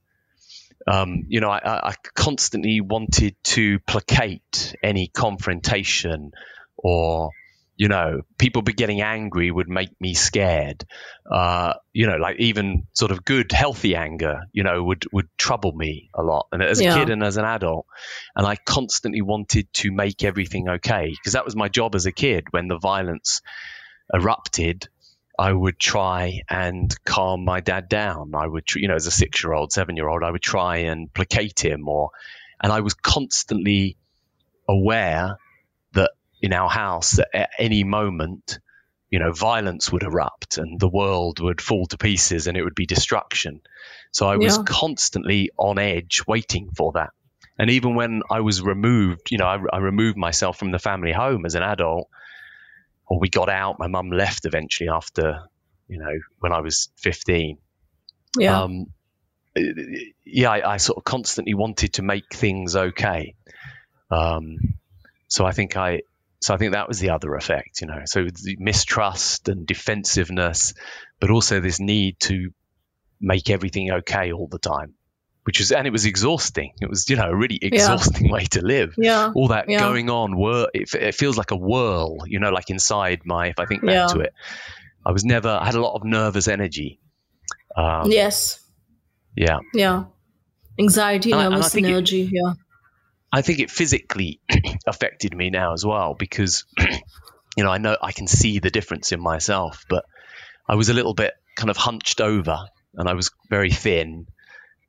Um, 0.86 1.24
you 1.28 1.40
know, 1.40 1.50
I, 1.50 1.90
I 1.90 1.94
constantly 2.14 2.80
wanted 2.80 3.36
to 3.44 3.78
placate 3.80 4.74
any 4.82 5.08
confrontation 5.08 6.32
or, 6.76 7.30
you 7.76 7.88
know, 7.88 8.22
people 8.38 8.62
be 8.62 8.72
getting 8.72 9.00
angry 9.00 9.50
would 9.50 9.68
make 9.68 9.90
me 10.00 10.14
scared. 10.14 10.84
Uh, 11.30 11.74
you 11.92 12.06
know, 12.06 12.16
like 12.16 12.36
even 12.38 12.86
sort 12.92 13.10
of 13.10 13.24
good, 13.24 13.52
healthy 13.52 13.96
anger, 13.96 14.40
you 14.52 14.62
know, 14.62 14.82
would, 14.82 15.04
would 15.12 15.28
trouble 15.38 15.72
me 15.72 16.10
a 16.14 16.22
lot. 16.22 16.46
And 16.52 16.62
as 16.62 16.80
a 16.80 16.84
Yeah. 16.84 16.98
kid 16.98 17.10
and 17.10 17.22
as 17.22 17.36
an 17.36 17.44
adult, 17.44 17.86
and 18.36 18.46
I 18.46 18.56
constantly 18.56 19.22
wanted 19.22 19.72
to 19.74 19.92
make 19.92 20.24
everything 20.24 20.68
okay 20.68 21.10
because 21.10 21.32
that 21.34 21.44
was 21.44 21.56
my 21.56 21.68
job 21.68 21.94
as 21.94 22.06
a 22.06 22.12
kid 22.12 22.44
when 22.50 22.68
the 22.68 22.78
violence 22.78 23.40
erupted. 24.12 24.88
I 25.42 25.52
would 25.52 25.76
try 25.76 26.42
and 26.48 26.94
calm 27.04 27.44
my 27.44 27.58
dad 27.58 27.88
down. 27.88 28.30
I 28.32 28.46
would, 28.46 28.72
you 28.76 28.86
know, 28.86 28.94
as 28.94 29.08
a 29.08 29.10
six 29.10 29.42
year 29.42 29.52
old, 29.52 29.72
seven 29.72 29.96
year 29.96 30.08
old, 30.08 30.22
I 30.22 30.30
would 30.30 30.40
try 30.40 30.76
and 30.90 31.12
placate 31.12 31.64
him 31.64 31.88
or, 31.88 32.10
and 32.62 32.72
I 32.72 32.78
was 32.78 32.94
constantly 32.94 33.96
aware 34.68 35.38
that 35.94 36.12
in 36.40 36.52
our 36.52 36.70
house 36.70 37.16
that 37.16 37.26
at 37.34 37.50
any 37.58 37.82
moment, 37.82 38.60
you 39.10 39.18
know, 39.18 39.32
violence 39.32 39.90
would 39.90 40.04
erupt 40.04 40.58
and 40.58 40.78
the 40.78 40.88
world 40.88 41.40
would 41.40 41.60
fall 41.60 41.86
to 41.86 41.98
pieces 41.98 42.46
and 42.46 42.56
it 42.56 42.62
would 42.62 42.76
be 42.76 42.86
destruction. 42.86 43.62
So 44.12 44.28
I 44.28 44.36
was 44.36 44.58
Yeah. 44.58 44.62
constantly 44.64 45.50
on 45.56 45.80
edge 45.80 46.22
waiting 46.24 46.70
for 46.76 46.92
that. 46.92 47.10
And 47.58 47.68
even 47.68 47.96
when 47.96 48.22
I 48.30 48.42
was 48.42 48.62
removed, 48.62 49.32
you 49.32 49.38
know, 49.38 49.46
I, 49.46 49.58
I 49.72 49.78
removed 49.78 50.16
myself 50.16 50.56
from 50.56 50.70
the 50.70 50.78
family 50.78 51.12
home 51.12 51.46
as 51.46 51.56
an 51.56 51.64
adult, 51.64 52.06
or 53.12 53.20
we 53.20 53.28
got 53.28 53.50
out, 53.50 53.78
my 53.78 53.88
mum 53.88 54.10
left 54.10 54.46
eventually 54.46 54.88
after, 54.88 55.42
you 55.86 55.98
know, 55.98 56.14
when 56.38 56.52
I 56.52 56.60
was 56.60 56.88
15 56.96 57.58
yeah 58.38 58.62
um, 58.62 58.86
yeah, 60.24 60.50
I, 60.50 60.72
I 60.72 60.76
sort 60.78 60.96
of 60.96 61.04
constantly 61.04 61.52
wanted 61.52 61.92
to 61.94 62.02
make 62.02 62.24
things 62.32 62.74
okay. 62.74 63.34
Um, 64.10 64.56
so 65.28 65.44
I 65.44 65.52
think 65.52 65.76
I, 65.76 66.00
so 66.40 66.54
I 66.54 66.56
think 66.56 66.72
that 66.72 66.88
was 66.88 67.00
the 67.00 67.10
other 67.10 67.34
effect, 67.34 67.82
you 67.82 67.86
know. 67.86 68.00
So 68.06 68.24
the 68.24 68.56
mistrust 68.58 69.50
and 69.50 69.66
defensiveness, 69.66 70.72
but 71.20 71.30
also 71.30 71.60
this 71.60 71.80
need 71.80 72.18
to 72.20 72.48
make 73.20 73.50
everything 73.50 73.90
okay 73.90 74.32
all 74.32 74.48
the 74.48 74.58
time, 74.58 74.94
which 75.44 75.58
was, 75.58 75.72
and 75.72 75.86
it 75.86 75.90
was 75.90 76.04
exhausting. 76.06 76.72
It 76.80 76.88
was, 76.88 77.08
you 77.10 77.16
know, 77.16 77.28
a 77.30 77.34
really 77.36 77.58
exhausting 77.60 78.30
way 78.30 78.44
to 78.52 78.62
live. 78.64 78.94
yeah 78.96 79.32
All 79.34 79.48
that 79.48 79.68
Yeah. 79.68 79.80
going 79.80 80.08
on, 80.10 80.36
whir- 80.36 80.68
it, 80.72 80.92
it 80.94 81.14
feels 81.14 81.36
like 81.36 81.50
a 81.50 81.56
whirl, 81.56 82.18
you 82.26 82.38
know, 82.40 82.50
like 82.50 82.70
inside 82.70 83.22
my, 83.24 83.48
if 83.48 83.58
I 83.58 83.66
think 83.66 83.82
back 83.84 83.94
Yeah. 83.94 84.06
to 84.08 84.20
it, 84.20 84.32
I 85.04 85.10
was 85.12 85.24
never. 85.24 85.48
I 85.48 85.64
had 85.66 85.74
a 85.74 85.80
lot 85.80 85.94
of 85.96 86.04
nervous 86.04 86.46
energy. 86.46 87.00
Um, 87.76 88.10
yes. 88.10 88.60
Yeah. 89.36 89.58
Yeah. 89.74 90.04
Anxiety, 90.78 91.32
and 91.32 91.50
nervous 91.50 91.74
I, 91.74 91.78
and 91.78 91.86
energy. 91.86 92.22
It, 92.22 92.30
yeah. 92.32 92.52
I 93.32 93.42
think 93.42 93.58
it 93.58 93.70
physically 93.70 94.40
affected 94.86 95.34
me 95.34 95.50
now 95.50 95.72
as 95.72 95.84
well 95.84 96.14
because, 96.18 96.64
you 97.56 97.64
know, 97.64 97.70
I 97.70 97.78
know 97.78 97.96
I 98.00 98.12
can 98.12 98.26
see 98.26 98.58
the 98.58 98.70
difference 98.70 99.10
in 99.12 99.20
myself, 99.20 99.84
but 99.88 100.04
I 100.68 100.74
was 100.76 100.88
a 100.88 100.94
little 100.94 101.14
bit 101.14 101.32
kind 101.56 101.70
of 101.70 101.76
hunched 101.76 102.20
over 102.20 102.58
and 102.94 103.08
I 103.08 103.14
was 103.14 103.30
very 103.50 103.70
thin, 103.70 104.26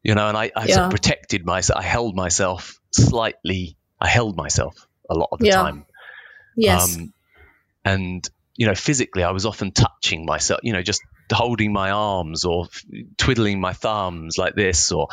you 0.04 0.16
know, 0.16 0.28
and 0.28 0.38
I, 0.38 0.52
I 0.56 0.66
yeah. 0.66 0.76
sort 0.76 0.86
of 0.86 0.92
protected 0.92 1.46
myself. 1.46 1.80
I 1.80 1.84
held 1.84 2.16
myself 2.16 2.80
slightly. 2.92 3.78
I 4.00 4.08
held 4.08 4.36
myself 4.36 4.88
a 5.10 5.16
lot 5.16 5.30
of 5.32 5.40
the 5.40 5.48
yeah. 5.48 5.56
time. 5.56 5.86
Yes. 6.56 6.98
Um, 6.98 7.14
and 7.86 8.30
you 8.56 8.68
know, 8.68 8.76
physically, 8.76 9.24
I 9.24 9.32
was 9.32 9.46
often 9.46 9.72
touching 9.72 10.26
myself. 10.26 10.60
You 10.64 10.74
know, 10.74 10.82
just 10.82 11.02
holding 11.32 11.74
my 11.74 11.92
arms 11.92 12.46
or 12.46 12.68
twiddling 13.18 13.60
my 13.60 13.74
thumbs 13.74 14.38
like 14.38 14.56
this, 14.56 14.92
or 14.92 15.08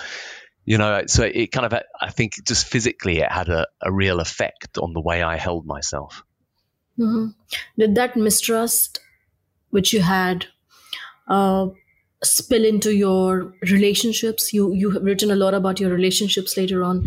you 0.65 0.77
know, 0.77 1.05
so 1.07 1.23
it 1.23 1.53
kind 1.53 1.67
of. 1.67 1.81
I 2.01 2.11
think 2.11 2.45
just 2.45 2.67
physically, 2.67 3.19
it 3.19 3.31
had 3.31 3.49
a, 3.49 3.67
a 3.81 3.93
real 3.93 4.21
effect 4.21 4.77
on 4.79 4.93
the 4.93 5.01
way 5.01 5.23
I 5.23 5.37
held 5.37 5.67
myself. 5.67 6.25
Mm-hmm. 6.99 7.29
Did 7.79 7.95
that 7.95 8.17
mistrust, 8.17 9.01
which 9.71 9.93
you 9.93 10.03
had, 10.03 10.47
uh, 11.29 11.69
spill 12.23 12.65
into 12.65 12.95
your 12.95 13.55
relationships? 13.63 14.53
You 14.53 14.73
you 14.75 14.91
have 14.91 15.03
written 15.03 15.31
a 15.31 15.37
lot 15.37 15.55
about 15.55 15.81
your 15.81 15.91
relationships 15.91 16.57
later 16.57 16.83
on 16.85 17.07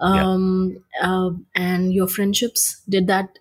um, 0.00 0.78
yeah. 0.94 1.10
uh, 1.10 1.30
and 1.54 1.92
your 1.92 2.08
friendships 2.08 2.82
did 2.88 3.06
that 3.06 3.38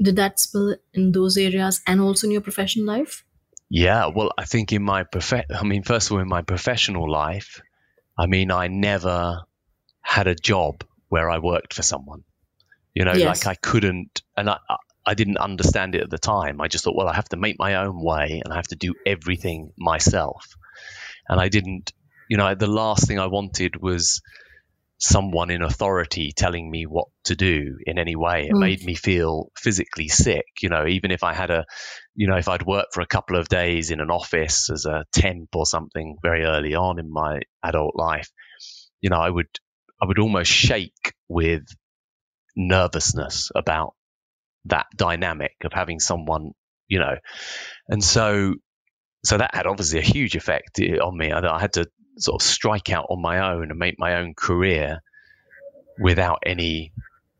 did 0.00 0.16
that 0.16 0.38
spill 0.38 0.76
in 0.94 1.12
those 1.12 1.36
areas 1.36 1.80
and 1.86 2.00
also 2.00 2.26
in 2.26 2.32
your 2.32 2.40
professional 2.40 2.86
life 2.86 3.24
yeah 3.68 4.06
well 4.06 4.30
i 4.38 4.44
think 4.44 4.72
in 4.72 4.82
my 4.82 5.02
prof 5.04 5.32
i 5.32 5.62
mean 5.62 5.82
first 5.82 6.08
of 6.08 6.12
all 6.12 6.20
in 6.20 6.28
my 6.28 6.42
professional 6.42 7.10
life 7.10 7.60
i 8.18 8.26
mean 8.26 8.50
i 8.50 8.66
never 8.68 9.40
had 10.00 10.26
a 10.26 10.34
job 10.34 10.84
where 11.08 11.30
i 11.30 11.38
worked 11.38 11.74
for 11.74 11.82
someone 11.82 12.24
you 12.94 13.04
know 13.04 13.12
yes. 13.12 13.44
like 13.44 13.46
i 13.46 13.54
couldn't 13.54 14.22
and 14.36 14.50
i 14.50 14.58
I 15.04 15.14
didn't 15.14 15.38
understand 15.38 15.94
it 15.94 16.02
at 16.02 16.10
the 16.10 16.18
time. 16.18 16.60
I 16.60 16.68
just 16.68 16.84
thought, 16.84 16.96
well, 16.96 17.08
I 17.08 17.14
have 17.14 17.28
to 17.30 17.36
make 17.36 17.56
my 17.58 17.76
own 17.76 18.02
way 18.02 18.40
and 18.44 18.52
I 18.52 18.56
have 18.56 18.68
to 18.68 18.76
do 18.76 18.94
everything 19.04 19.72
myself. 19.76 20.56
And 21.28 21.40
I 21.40 21.48
didn't, 21.48 21.92
you 22.28 22.36
know, 22.36 22.54
the 22.54 22.66
last 22.66 23.06
thing 23.06 23.18
I 23.18 23.26
wanted 23.26 23.80
was 23.80 24.20
someone 24.98 25.50
in 25.50 25.62
authority 25.62 26.32
telling 26.34 26.70
me 26.70 26.86
what 26.86 27.08
to 27.24 27.34
do 27.34 27.76
in 27.84 27.98
any 27.98 28.14
way. 28.14 28.46
It 28.48 28.54
mm. 28.54 28.60
made 28.60 28.84
me 28.84 28.94
feel 28.94 29.50
physically 29.58 30.06
sick. 30.06 30.46
You 30.60 30.68
know, 30.68 30.86
even 30.86 31.10
if 31.10 31.24
I 31.24 31.34
had 31.34 31.50
a, 31.50 31.64
you 32.14 32.28
know, 32.28 32.36
if 32.36 32.48
I'd 32.48 32.64
worked 32.64 32.94
for 32.94 33.00
a 33.00 33.06
couple 33.06 33.36
of 33.36 33.48
days 33.48 33.90
in 33.90 34.00
an 34.00 34.10
office 34.10 34.70
as 34.70 34.86
a 34.86 35.04
temp 35.12 35.56
or 35.56 35.66
something 35.66 36.18
very 36.22 36.44
early 36.44 36.76
on 36.76 37.00
in 37.00 37.12
my 37.12 37.40
adult 37.64 37.96
life, 37.96 38.30
you 39.00 39.10
know, 39.10 39.18
I 39.18 39.28
would, 39.28 39.48
I 40.00 40.06
would 40.06 40.20
almost 40.20 40.52
shake 40.52 41.14
with 41.28 41.64
nervousness 42.54 43.50
about 43.56 43.94
that 44.66 44.86
dynamic 44.96 45.56
of 45.64 45.72
having 45.72 46.00
someone, 46.00 46.52
you 46.88 46.98
know, 46.98 47.16
and 47.88 48.02
so, 48.02 48.54
so 49.24 49.38
that 49.38 49.54
had 49.54 49.66
obviously 49.66 49.98
a 49.98 50.02
huge 50.02 50.36
effect 50.36 50.80
eh, 50.80 50.96
on 50.96 51.16
me. 51.16 51.32
I, 51.32 51.40
I 51.40 51.60
had 51.60 51.74
to 51.74 51.88
sort 52.18 52.42
of 52.42 52.46
strike 52.46 52.90
out 52.90 53.06
on 53.10 53.20
my 53.20 53.52
own 53.52 53.70
and 53.70 53.78
make 53.78 53.98
my 53.98 54.16
own 54.16 54.34
career 54.34 55.00
without 55.98 56.40
any 56.44 56.92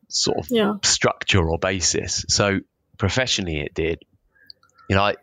sort 0.08 0.38
of 0.38 0.46
yeah. 0.50 0.74
structure 0.82 1.48
or 1.48 1.58
basis. 1.58 2.24
So 2.28 2.60
professionally, 2.98 3.60
it 3.60 3.74
did. 3.74 4.02
You 4.88 4.96
know, 4.96 5.02
I, 5.02 5.16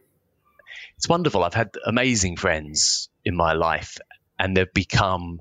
it's 0.97 1.07
wonderful. 1.07 1.43
I've 1.43 1.53
had 1.53 1.71
amazing 1.85 2.37
friends 2.37 3.09
in 3.23 3.35
my 3.35 3.53
life, 3.53 3.97
and 4.37 4.55
they've 4.55 4.73
become 4.73 5.39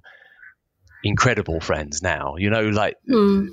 incredible 1.03 1.61
friends 1.61 2.03
now. 2.03 2.37
You 2.37 2.51
know, 2.51 2.69
like 2.69 2.97
mm. 3.09 3.49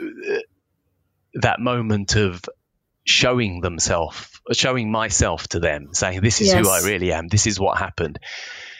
that 1.35 1.59
moment 1.59 2.15
of 2.15 2.41
showing 3.05 3.61
themselves, 3.61 4.41
showing 4.51 4.91
myself 4.91 5.47
to 5.49 5.59
them, 5.59 5.93
saying, 5.93 6.21
"This 6.21 6.41
is 6.41 6.47
yes. 6.47 6.65
who 6.65 6.69
I 6.69 6.81
really 6.81 7.13
am. 7.13 7.27
This 7.27 7.47
is 7.47 7.59
what 7.59 7.77
happened." 7.77 8.19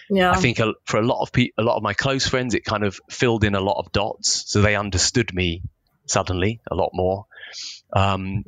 Yeah. 0.10 0.32
I 0.32 0.36
think 0.36 0.60
for 0.86 0.98
a 0.98 1.06
lot 1.06 1.22
of 1.22 1.32
people, 1.32 1.64
a 1.64 1.66
lot 1.66 1.78
of 1.78 1.84
my 1.84 1.94
close 1.94 2.28
friends, 2.28 2.54
it 2.54 2.66
kind 2.66 2.84
of 2.84 3.00
filled 3.10 3.44
in 3.44 3.56
a 3.56 3.60
lot 3.60 3.80
of 3.80 3.92
dots, 3.92 4.44
so 4.48 4.62
they 4.62 4.76
understood 4.76 5.34
me 5.34 5.64
suddenly 6.06 6.62
a 6.70 6.76
lot 6.76 6.92
more. 6.94 7.26
Um, 7.96 8.44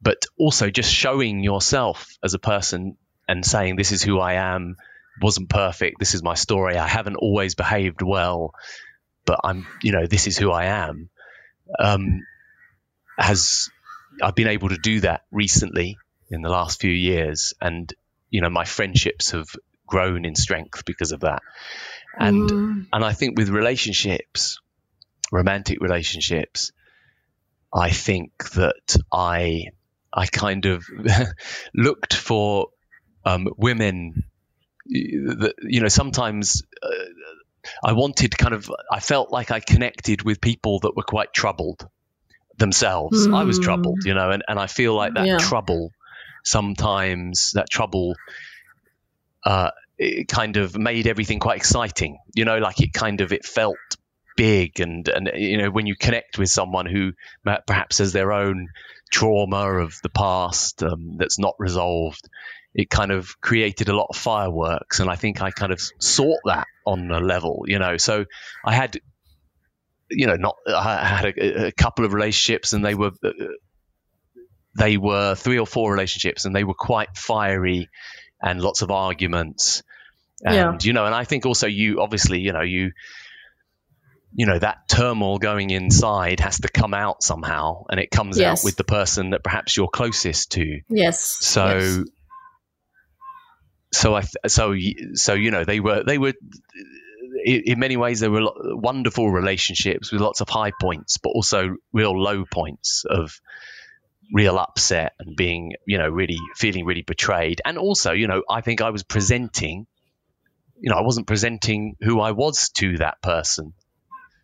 but 0.00 0.24
also 0.38 0.70
just 0.70 0.92
showing 0.92 1.42
yourself 1.42 2.06
as 2.22 2.34
a 2.34 2.38
person 2.38 2.96
and 3.26 3.44
saying, 3.44 3.76
"This 3.76 3.92
is 3.92 4.02
who 4.02 4.20
I 4.20 4.34
am." 4.34 4.76
Wasn't 5.20 5.48
perfect. 5.48 5.98
This 5.98 6.14
is 6.14 6.22
my 6.22 6.34
story. 6.34 6.76
I 6.76 6.86
haven't 6.86 7.16
always 7.16 7.56
behaved 7.56 8.02
well, 8.02 8.54
but 9.24 9.40
I'm, 9.42 9.66
you 9.82 9.90
know, 9.90 10.06
this 10.06 10.28
is 10.28 10.38
who 10.38 10.52
I 10.52 10.66
am. 10.66 11.10
Um, 11.76 12.22
has 13.18 13.68
I've 14.22 14.34
been 14.34 14.48
able 14.48 14.70
to 14.70 14.78
do 14.78 15.00
that 15.00 15.22
recently 15.30 15.96
in 16.30 16.42
the 16.42 16.48
last 16.48 16.80
few 16.80 16.90
years, 16.90 17.54
and 17.60 17.92
you 18.30 18.40
know, 18.40 18.50
my 18.50 18.64
friendships 18.64 19.30
have 19.30 19.48
grown 19.86 20.24
in 20.24 20.34
strength 20.34 20.84
because 20.84 21.12
of 21.12 21.20
that. 21.20 21.42
And 22.18 22.50
mm. 22.50 22.86
and 22.92 23.04
I 23.04 23.12
think 23.12 23.38
with 23.38 23.48
relationships, 23.48 24.60
romantic 25.32 25.80
relationships, 25.80 26.72
I 27.72 27.90
think 27.90 28.50
that 28.50 28.96
I 29.12 29.66
I 30.12 30.26
kind 30.26 30.66
of 30.66 30.84
looked 31.74 32.14
for 32.14 32.68
um, 33.24 33.48
women 33.56 34.24
that 34.86 35.54
you 35.62 35.80
know 35.80 35.88
sometimes 35.88 36.62
uh, 36.82 36.88
I 37.84 37.92
wanted 37.92 38.36
kind 38.36 38.54
of 38.54 38.70
I 38.90 39.00
felt 39.00 39.30
like 39.30 39.50
I 39.50 39.60
connected 39.60 40.22
with 40.22 40.40
people 40.40 40.80
that 40.80 40.96
were 40.96 41.02
quite 41.02 41.32
troubled 41.32 41.86
themselves. 42.58 43.26
Mm. 43.26 43.36
I 43.36 43.44
was 43.44 43.58
troubled, 43.58 44.04
you 44.04 44.14
know, 44.14 44.30
and, 44.30 44.42
and 44.46 44.58
I 44.58 44.66
feel 44.66 44.94
like 44.94 45.14
that 45.14 45.26
yeah. 45.26 45.38
trouble 45.38 45.90
sometimes 46.44 47.52
that 47.54 47.68
trouble 47.70 48.14
uh, 49.44 49.70
it 49.98 50.28
kind 50.28 50.56
of 50.56 50.76
made 50.76 51.06
everything 51.06 51.38
quite 51.40 51.56
exciting. 51.56 52.18
You 52.34 52.44
know, 52.44 52.58
like 52.58 52.80
it 52.80 52.92
kind 52.92 53.20
of 53.20 53.32
it 53.32 53.44
felt 53.44 53.76
big, 54.36 54.80
and 54.80 55.08
and 55.08 55.30
you 55.34 55.58
know 55.58 55.70
when 55.70 55.86
you 55.86 55.96
connect 55.96 56.38
with 56.38 56.48
someone 56.48 56.86
who 56.86 57.12
perhaps 57.66 57.98
has 57.98 58.12
their 58.12 58.32
own 58.32 58.68
trauma 59.10 59.78
of 59.78 59.98
the 60.02 60.08
past 60.08 60.82
um, 60.82 61.16
that's 61.18 61.38
not 61.38 61.54
resolved, 61.58 62.28
it 62.74 62.90
kind 62.90 63.10
of 63.10 63.40
created 63.40 63.88
a 63.88 63.96
lot 63.96 64.08
of 64.10 64.16
fireworks, 64.16 65.00
and 65.00 65.10
I 65.10 65.16
think 65.16 65.42
I 65.42 65.50
kind 65.50 65.72
of 65.72 65.80
sought 65.98 66.40
that 66.44 66.66
on 66.86 67.10
a 67.10 67.20
level. 67.20 67.64
You 67.66 67.78
know, 67.78 67.96
so 67.96 68.24
I 68.64 68.74
had. 68.74 68.98
You 70.10 70.26
know, 70.26 70.36
not 70.36 70.56
I 70.66 71.04
had 71.04 71.24
a, 71.26 71.66
a 71.66 71.72
couple 71.72 72.04
of 72.04 72.12
relationships, 72.12 72.72
and 72.72 72.84
they 72.84 72.94
were 72.94 73.12
uh, 73.22 73.30
they 74.78 74.96
were 74.96 75.34
three 75.34 75.58
or 75.58 75.66
four 75.66 75.90
relationships, 75.90 76.44
and 76.44 76.54
they 76.54 76.64
were 76.64 76.74
quite 76.74 77.16
fiery 77.16 77.88
and 78.40 78.60
lots 78.60 78.82
of 78.82 78.90
arguments. 78.90 79.82
And, 80.44 80.54
yeah. 80.54 80.78
you 80.80 80.92
know, 80.92 81.04
and 81.04 81.14
I 81.14 81.24
think 81.24 81.46
also 81.46 81.66
you, 81.66 82.00
obviously, 82.00 82.38
you 82.38 82.52
know, 82.52 82.60
you, 82.60 82.92
you 84.32 84.46
know, 84.46 84.58
that 84.58 84.88
turmoil 84.88 85.38
going 85.38 85.70
inside 85.70 86.38
has 86.40 86.60
to 86.60 86.68
come 86.68 86.94
out 86.94 87.24
somehow 87.24 87.84
and 87.90 87.98
it 87.98 88.10
comes 88.10 88.38
yes. 88.38 88.60
out 88.60 88.64
with 88.64 88.76
the 88.76 88.84
person 88.84 89.30
that 89.30 89.42
perhaps 89.42 89.76
you're 89.76 89.88
closest 89.88 90.52
to. 90.52 90.80
Yes. 90.88 91.38
So, 91.40 91.66
yes. 91.66 92.04
so 93.92 94.14
I, 94.14 94.22
so, 94.46 94.76
so, 95.14 95.34
you 95.34 95.50
know, 95.50 95.64
they 95.64 95.80
were, 95.80 96.04
they 96.04 96.18
were, 96.18 96.34
in 97.44 97.78
many 97.78 97.96
ways, 97.96 98.20
there 98.20 98.30
were 98.30 98.50
wonderful 98.56 99.30
relationships 99.30 100.12
with 100.12 100.20
lots 100.20 100.40
of 100.40 100.48
high 100.48 100.72
points, 100.80 101.18
but 101.18 101.30
also 101.30 101.76
real 101.92 102.20
low 102.20 102.44
points 102.44 103.04
of, 103.08 103.40
real 104.32 104.58
upset 104.58 105.14
and 105.18 105.36
being, 105.36 105.72
you 105.86 105.98
know, 105.98 106.08
really 106.08 106.36
feeling 106.54 106.84
really 106.84 107.02
betrayed. 107.02 107.60
And 107.64 107.78
also, 107.78 108.12
you 108.12 108.26
know, 108.26 108.42
I 108.48 108.60
think 108.60 108.80
I 108.80 108.90
was 108.90 109.02
presenting, 109.02 109.86
you 110.78 110.90
know, 110.90 110.96
I 110.96 111.02
wasn't 111.02 111.26
presenting 111.26 111.96
who 112.00 112.20
I 112.20 112.32
was 112.32 112.68
to 112.76 112.98
that 112.98 113.22
person. 113.22 113.72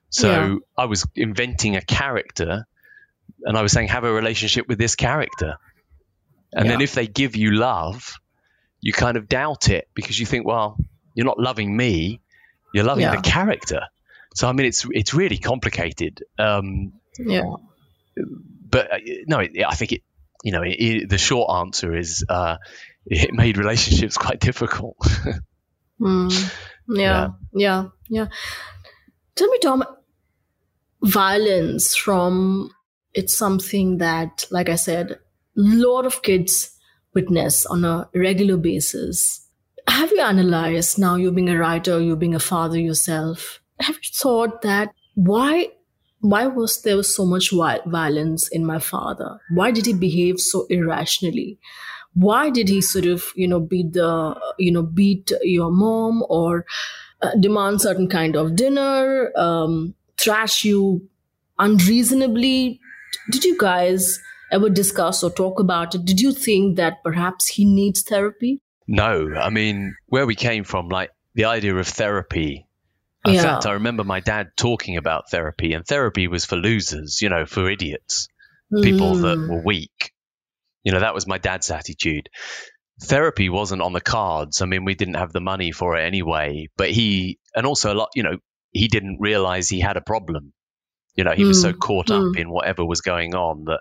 So 0.09 0.31
yeah. 0.31 0.57
I 0.77 0.87
was 0.87 1.07
inventing 1.15 1.77
a 1.77 1.83
character 1.83 2.67
and 3.43 3.59
I 3.59 3.63
was 3.63 3.73
saying, 3.73 3.89
have 3.89 4.05
a 4.05 4.13
relationship 4.13 4.69
with 4.69 4.79
this 4.79 4.95
character. 4.95 5.57
And 6.53 6.67
yeah. 6.67 6.73
then 6.73 6.81
if 6.81 6.95
they 6.95 7.07
give 7.07 7.37
you 7.37 7.51
love, 7.53 8.15
you 8.81 8.93
kind 8.93 9.17
of 9.17 9.29
doubt 9.29 9.69
it 9.69 9.89
because 9.95 10.19
you 10.19 10.25
think, 10.25 10.47
well, 10.47 10.79
you're 11.15 11.27
not 11.27 11.39
loving 11.39 11.77
me, 11.77 12.21
you're 12.75 12.85
loving 12.85 13.03
yeah. 13.03 13.17
the 13.17 13.23
character. 13.23 13.83
So 14.35 14.49
I 14.49 14.53
mean, 14.53 14.67
it's 14.67 14.87
it's 14.91 15.15
really 15.15 15.39
complicated. 15.39 16.23
Um, 16.39 16.93
yeah 17.19 17.43
but 18.75 18.93
uh, 18.93 18.99
no, 19.27 19.39
I 19.39 19.75
think 19.75 19.93
it. 19.93 20.03
You 20.43 20.53
know, 20.53 20.63
it, 20.63 20.77
it, 20.79 21.09
the 21.09 21.17
short 21.17 21.51
answer 21.51 21.97
is 21.97 22.23
uh, 22.29 22.59
it 23.07 23.33
made 23.33 23.57
relationships 23.57 24.19
quite 24.19 24.41
difficult. 24.41 24.97
mm. 26.01 26.55
yeah, 26.89 26.97
yeah, 26.97 27.29
yeah, 27.55 27.85
yeah. 28.09 28.27
Tell 29.37 29.49
me, 29.49 29.59
Tom, 29.63 29.85
violence 31.03 31.97
from 31.97 32.71
it's 33.15 33.35
something 33.35 33.99
that, 33.99 34.45
like 34.51 34.69
I 34.69 34.75
said, 34.75 35.13
a 35.13 35.19
lot 35.55 36.05
of 36.05 36.23
kids 36.23 36.77
witness 37.15 37.65
on 37.65 37.87
a 37.87 38.11
regular 38.15 38.59
basis. 38.59 39.44
Have 39.89 40.11
you 40.13 40.21
analyzed 40.21 40.99
now, 40.99 41.17
you 41.17 41.31
being 41.31 41.49
a 41.49 41.59
writer, 41.59 42.01
you 42.01 42.17
being 42.17 42.35
a 42.35 42.41
father 42.41 42.79
yourself, 42.79 43.61
have 43.81 43.97
you 43.97 44.11
thought 44.15 44.63
that 44.63 44.95
why 45.15 45.69
why 46.21 46.47
was 46.47 46.81
there 46.83 47.03
so 47.03 47.27
much 47.27 47.51
violence 47.51 48.49
in 48.49 48.65
my 48.65 48.79
father? 48.79 49.39
Why 49.51 49.71
did 49.71 49.85
he 49.85 49.93
behave 49.93 50.41
so 50.41 50.67
irrationally? 50.71 51.59
Why 52.15 52.49
did 52.49 52.69
he 52.71 52.81
sort 52.81 53.05
of, 53.05 53.25
you 53.37 53.47
know, 53.47 53.61
beat 53.61 53.93
the, 53.93 54.35
you 54.59 54.73
know, 54.73 54.83
beat 54.83 55.33
your 55.43 55.71
mom 55.71 56.25
or 56.31 56.65
uh, 57.21 57.33
demand 57.39 57.83
certain 57.83 58.09
kind 58.09 58.37
of 58.37 58.57
dinner, 58.57 59.33
um, 59.37 59.95
trash 60.17 60.65
you 60.65 61.07
unreasonably? 61.59 62.81
Did 63.31 63.45
you 63.45 63.59
guys 63.59 64.19
ever 64.51 64.71
discuss 64.71 65.23
or 65.23 65.31
talk 65.31 65.61
about 65.61 65.95
it? 65.95 66.07
Did 66.07 66.21
you 66.21 66.33
think 66.33 66.77
that 66.77 67.03
perhaps 67.05 67.49
he 67.49 67.67
needs 67.67 68.03
therapy? 68.03 68.61
No, 68.87 69.35
I 69.35 69.51
mean, 69.51 69.97
where 70.07 70.27
we 70.27 70.35
came 70.35 70.65
from, 70.65 70.89
like 70.89 71.11
the 71.35 71.47
idea 71.47 71.75
of 71.75 71.87
therapy 71.87 72.67
in 73.25 73.35
yeah. 73.35 73.43
fact, 73.43 73.67
I 73.67 73.73
remember 73.73 74.05
my 74.05 74.21
dad 74.21 74.51
talking 74.57 74.97
about 74.97 75.31
therapy, 75.31 75.73
and 75.73 75.87
therapy 75.87 76.29
was 76.29 76.45
for 76.45 76.57
losers, 76.57 77.23
you 77.23 77.31
know, 77.31 77.47
for 77.47 77.71
idiots, 77.71 78.29
people 78.71 79.15
mm. 79.15 79.23
that 79.23 79.49
were 79.49 79.63
weak. 79.63 80.13
You 80.83 80.93
know, 80.93 81.01
that 81.01 81.15
was 81.15 81.27
my 81.27 81.39
dad's 81.39 81.71
attitude. 81.71 82.29
Therapy 83.01 83.49
wasn't 83.49 83.81
on 83.81 83.95
the 83.95 84.03
cards. 84.03 84.61
I 84.61 84.67
mean, 84.67 84.85
we 84.85 84.95
didn't 84.95 85.15
have 85.15 85.33
the 85.33 85.41
money 85.41 85.73
for 85.73 85.97
it 85.97 86.05
anyway, 86.05 86.69
but 86.77 86.91
he, 86.91 87.39
and 87.57 87.67
also 87.67 87.95
a 87.95 87.97
lot, 87.97 88.11
you 88.15 88.23
know, 88.23 88.37
he 88.73 88.89
didn't 88.89 89.19
realize 89.21 89.69
he 89.71 89.81
had 89.81 89.97
a 89.97 90.03
problem. 90.03 90.53
You 91.17 91.25
know, 91.25 91.33
he 91.33 91.45
mm. 91.45 91.49
was 91.49 91.63
so 91.63 91.73
mm. 91.73 91.79
caught 91.79 92.09
mm. 92.09 92.31
up 92.31 92.37
in 92.37 92.51
whatever 92.51 92.85
was 92.85 93.01
going 93.01 93.35
on 93.35 93.65
that, 93.65 93.81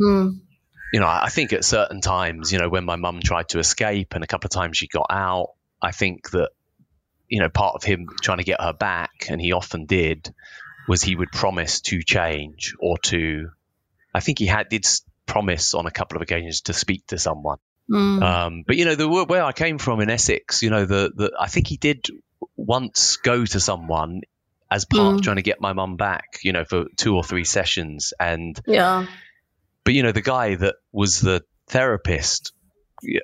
mm. 0.00 0.38
You 0.92 1.00
know, 1.00 1.06
I 1.06 1.28
think 1.28 1.52
at 1.52 1.64
certain 1.64 2.00
times, 2.00 2.52
you 2.52 2.58
know, 2.58 2.68
when 2.68 2.84
my 2.84 2.96
mum 2.96 3.20
tried 3.22 3.48
to 3.50 3.58
escape 3.58 4.14
and 4.14 4.22
a 4.22 4.26
couple 4.26 4.48
of 4.48 4.52
times 4.52 4.76
she 4.76 4.86
got 4.86 5.06
out, 5.10 5.50
I 5.82 5.90
think 5.90 6.30
that 6.30 6.50
you 7.28 7.40
know, 7.40 7.48
part 7.48 7.74
of 7.74 7.82
him 7.82 8.06
trying 8.22 8.38
to 8.38 8.44
get 8.44 8.60
her 8.60 8.72
back, 8.72 9.26
and 9.28 9.40
he 9.40 9.52
often 9.52 9.86
did, 9.86 10.32
was 10.88 11.02
he 11.02 11.16
would 11.16 11.32
promise 11.32 11.80
to 11.82 12.02
change 12.02 12.74
or 12.78 12.98
to. 12.98 13.50
I 14.14 14.20
think 14.20 14.38
he 14.38 14.46
had 14.46 14.68
did 14.68 14.86
promise 15.26 15.74
on 15.74 15.86
a 15.86 15.90
couple 15.90 16.16
of 16.16 16.22
occasions 16.22 16.62
to 16.62 16.72
speak 16.72 17.06
to 17.08 17.18
someone. 17.18 17.58
Mm. 17.90 18.22
Um, 18.22 18.64
but 18.66 18.76
you 18.76 18.84
know, 18.84 18.94
the 18.94 19.08
where 19.08 19.44
I 19.44 19.52
came 19.52 19.78
from 19.78 20.00
in 20.00 20.10
Essex, 20.10 20.62
you 20.62 20.70
know, 20.70 20.86
the, 20.86 21.12
the 21.14 21.32
I 21.38 21.48
think 21.48 21.66
he 21.66 21.76
did 21.76 22.06
once 22.56 23.16
go 23.16 23.44
to 23.44 23.60
someone 23.60 24.22
as 24.70 24.84
part 24.84 25.14
mm. 25.14 25.14
of 25.16 25.22
trying 25.22 25.36
to 25.36 25.42
get 25.42 25.60
my 25.60 25.72
mum 25.72 25.96
back, 25.96 26.38
you 26.42 26.52
know, 26.52 26.64
for 26.64 26.86
two 26.96 27.14
or 27.14 27.22
three 27.22 27.44
sessions, 27.44 28.12
and 28.18 28.58
yeah. 28.66 29.06
But 29.86 29.94
you 29.94 30.02
know, 30.02 30.10
the 30.10 30.20
guy 30.20 30.56
that 30.56 30.74
was 30.90 31.20
the 31.20 31.44
therapist, 31.68 32.52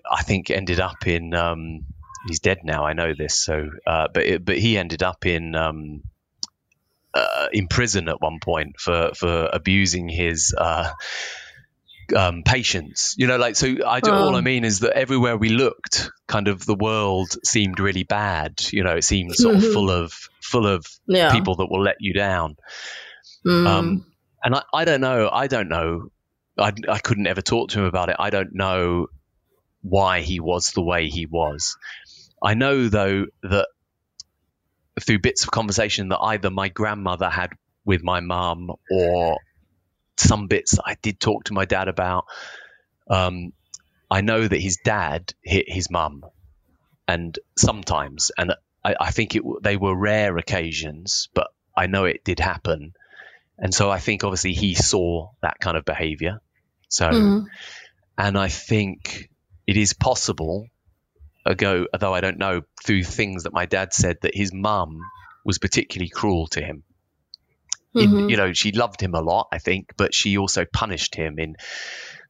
I 0.08 0.22
think 0.22 0.48
ended 0.48 0.78
up 0.78 1.08
in 1.08 1.34
um, 1.34 1.80
he's 2.28 2.38
dead 2.38 2.58
now. 2.62 2.86
I 2.86 2.92
know 2.92 3.14
this. 3.18 3.42
So, 3.42 3.68
uh, 3.84 4.06
but 4.14 4.24
it, 4.24 4.44
but 4.44 4.58
he 4.58 4.78
ended 4.78 5.02
up 5.02 5.26
in 5.26 5.56
um, 5.56 6.02
uh, 7.12 7.48
in 7.52 7.66
prison 7.66 8.08
at 8.08 8.20
one 8.20 8.38
point 8.40 8.78
for 8.78 9.10
for 9.14 9.50
abusing 9.52 10.08
his. 10.08 10.54
Uh, 10.56 10.92
um, 12.16 12.42
patients, 12.42 13.14
you 13.16 13.26
know, 13.26 13.38
like 13.38 13.56
so. 13.56 13.74
I 13.86 14.00
do, 14.00 14.10
all 14.10 14.34
I 14.34 14.40
oh. 14.40 14.42
mean 14.42 14.64
is 14.64 14.80
that 14.80 14.92
everywhere 14.92 15.36
we 15.38 15.48
looked, 15.48 16.10
kind 16.26 16.46
of 16.46 16.66
the 16.66 16.74
world 16.74 17.36
seemed 17.42 17.80
really 17.80 18.02
bad. 18.02 18.60
You 18.70 18.84
know, 18.84 18.96
it 18.96 19.04
seemed 19.04 19.34
sort 19.34 19.54
of 19.54 19.62
full 19.64 19.90
of 20.02 20.12
full 20.42 20.66
of 20.66 20.84
yeah. 21.06 21.32
people 21.32 21.56
that 21.56 21.70
will 21.70 21.82
let 21.82 21.96
you 22.00 22.12
down. 22.12 22.56
Mm. 23.46 23.66
Um, 23.66 24.06
and 24.44 24.56
I, 24.56 24.62
I 24.74 24.84
don't 24.84 25.00
know. 25.00 25.30
I 25.32 25.46
don't 25.46 25.68
know. 25.68 26.10
I, 26.58 26.72
I 26.88 26.98
couldn't 26.98 27.26
ever 27.26 27.42
talk 27.42 27.70
to 27.70 27.80
him 27.80 27.86
about 27.86 28.08
it. 28.08 28.16
I 28.18 28.30
don't 28.30 28.54
know 28.54 29.06
why 29.82 30.20
he 30.20 30.40
was 30.40 30.70
the 30.72 30.82
way 30.82 31.08
he 31.08 31.26
was. 31.26 31.76
I 32.42 32.54
know 32.54 32.88
though 32.88 33.26
that 33.42 33.68
through 35.00 35.20
bits 35.20 35.44
of 35.44 35.50
conversation 35.50 36.08
that 36.10 36.18
either 36.18 36.50
my 36.50 36.68
grandmother 36.68 37.28
had 37.30 37.50
with 37.84 38.02
my 38.02 38.20
mum 38.20 38.70
or 38.90 39.38
some 40.16 40.46
bits 40.46 40.78
I 40.84 40.96
did 41.02 41.18
talk 41.18 41.44
to 41.44 41.54
my 41.54 41.64
dad 41.64 41.88
about, 41.88 42.26
um, 43.08 43.52
I 44.10 44.20
know 44.20 44.46
that 44.46 44.60
his 44.60 44.78
dad 44.84 45.32
hit 45.42 45.64
his 45.68 45.90
mum, 45.90 46.24
and 47.08 47.38
sometimes, 47.56 48.30
and 48.36 48.54
I, 48.84 48.94
I 49.00 49.10
think 49.10 49.34
it 49.34 49.42
they 49.62 49.76
were 49.76 49.96
rare 49.96 50.36
occasions, 50.36 51.28
but 51.34 51.48
I 51.76 51.86
know 51.86 52.04
it 52.04 52.24
did 52.24 52.38
happen, 52.38 52.92
and 53.62 53.72
so 53.72 53.90
I 53.90 54.00
think 54.00 54.24
obviously 54.24 54.52
he 54.52 54.74
saw 54.74 55.30
that 55.40 55.60
kind 55.60 55.76
of 55.76 55.84
behaviour. 55.84 56.40
So, 56.88 57.08
mm. 57.08 57.44
and 58.18 58.36
I 58.36 58.48
think 58.48 59.30
it 59.68 59.76
is 59.76 59.94
possible 59.94 60.66
ago, 61.46 61.86
although 61.94 62.12
I 62.12 62.20
don't 62.20 62.38
know, 62.38 62.62
through 62.84 63.04
things 63.04 63.44
that 63.44 63.52
my 63.52 63.66
dad 63.66 63.94
said 63.94 64.18
that 64.22 64.34
his 64.34 64.52
mum 64.52 65.00
was 65.44 65.58
particularly 65.58 66.10
cruel 66.10 66.48
to 66.48 66.60
him. 66.60 66.82
Mm-hmm. 67.94 68.18
In, 68.18 68.28
you 68.30 68.36
know, 68.36 68.52
she 68.52 68.72
loved 68.72 69.00
him 69.00 69.14
a 69.14 69.20
lot, 69.20 69.48
I 69.52 69.58
think, 69.58 69.92
but 69.96 70.12
she 70.12 70.38
also 70.38 70.64
punished 70.64 71.14
him 71.14 71.38
in, 71.38 71.56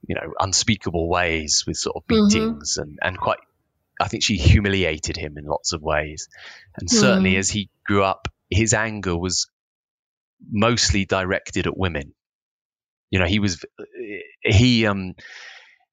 you 0.07 0.15
know, 0.15 0.35
unspeakable 0.39 1.09
ways 1.09 1.65
with 1.67 1.79
sort 1.79 1.97
of 1.97 2.03
mm-hmm. 2.07 2.29
beatings 2.29 2.77
mm-hmm. 2.79 2.91
and, 2.91 2.99
and 3.03 3.19
quite, 3.19 3.39
I 3.99 4.09
think 4.09 4.23
she 4.23 4.37
humiliated 4.37 5.17
him 5.17 5.39
in 5.39 5.45
lots 5.45 5.73
of 5.73 5.81
ways. 5.81 6.29
And 6.77 6.91
certainly 6.91 7.33
mm-hmm. 7.33 7.39
as 7.39 7.49
he 7.49 7.71
grew 7.87 8.03
up, 8.03 8.29
his 8.51 8.75
anger 8.75 9.17
was 9.17 9.47
mostly 10.51 11.05
directed 11.05 11.67
at 11.67 11.77
women. 11.77 12.15
You 13.11 13.19
know, 13.19 13.27
he 13.27 13.39
was, 13.39 13.65
he, 14.43 14.87
um, 14.87 15.15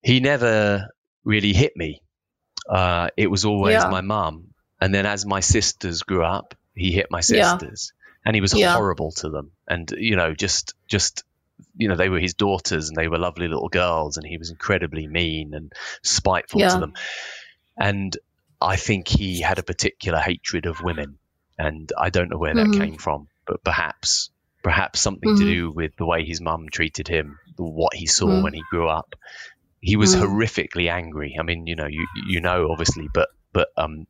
he 0.01 0.19
never 0.19 0.89
really 1.23 1.53
hit 1.53 1.75
me 1.75 2.01
uh, 2.69 3.09
it 3.17 3.27
was 3.27 3.45
always 3.45 3.73
yeah. 3.73 3.89
my 3.89 4.01
mum. 4.01 4.53
And 4.79 4.93
then 4.93 5.05
as 5.05 5.25
my 5.25 5.39
sisters 5.39 6.03
grew 6.03 6.23
up, 6.23 6.55
he 6.75 6.91
hit 6.91 7.07
my 7.09 7.19
sisters, 7.19 7.91
yeah. 7.93 8.21
and 8.25 8.35
he 8.35 8.41
was 8.41 8.53
yeah. 8.53 8.73
horrible 8.73 9.11
to 9.13 9.29
them. 9.29 9.51
And 9.67 9.91
you 9.97 10.15
know, 10.15 10.33
just 10.33 10.73
just 10.87 11.23
you 11.75 11.89
know, 11.89 11.97
they 11.97 12.07
were 12.07 12.19
his 12.19 12.35
daughters, 12.35 12.87
and 12.87 12.95
they 12.95 13.09
were 13.09 13.17
lovely 13.17 13.49
little 13.49 13.67
girls, 13.67 14.15
and 14.15 14.25
he 14.25 14.37
was 14.37 14.51
incredibly 14.51 15.07
mean 15.07 15.53
and 15.53 15.73
spiteful 16.03 16.61
to 16.61 16.79
them. 16.79 16.93
And 17.77 18.17
I 18.61 18.77
think 18.77 19.07
he 19.09 19.41
had 19.41 19.59
a 19.59 19.63
particular 19.63 20.19
hatred 20.19 20.65
of 20.65 20.81
women, 20.81 21.17
and 21.57 21.91
I 21.97 22.09
don't 22.09 22.29
know 22.29 22.37
where 22.37 22.53
mm-hmm. 22.53 22.71
that 22.71 22.79
came 22.79 22.97
from, 22.97 23.27
but 23.45 23.63
perhaps 23.63 24.29
perhaps 24.69 24.99
something 24.99 25.31
mm-hmm. 25.31 25.43
to 25.47 25.51
do 25.51 25.71
with 25.71 25.95
the 25.97 26.05
way 26.05 26.23
his 26.23 26.41
mum 26.41 26.67
treated 26.71 27.07
him, 27.07 27.39
what 27.57 27.95
he 27.95 28.05
saw 28.05 28.27
mm-hmm. 28.27 28.43
when 28.43 28.53
he 28.53 28.61
grew 28.69 28.87
up, 28.87 29.15
he 29.81 29.95
was 29.95 30.15
mm. 30.15 30.21
horrifically 30.21 30.91
angry. 30.91 31.37
I 31.39 31.41
mean, 31.41 31.65
you 31.65 31.75
know, 31.75 31.87
you 31.87 32.05
you 32.27 32.39
know, 32.39 32.69
obviously, 32.69 33.07
but 33.11 33.29
but 33.51 33.69
um, 33.77 34.05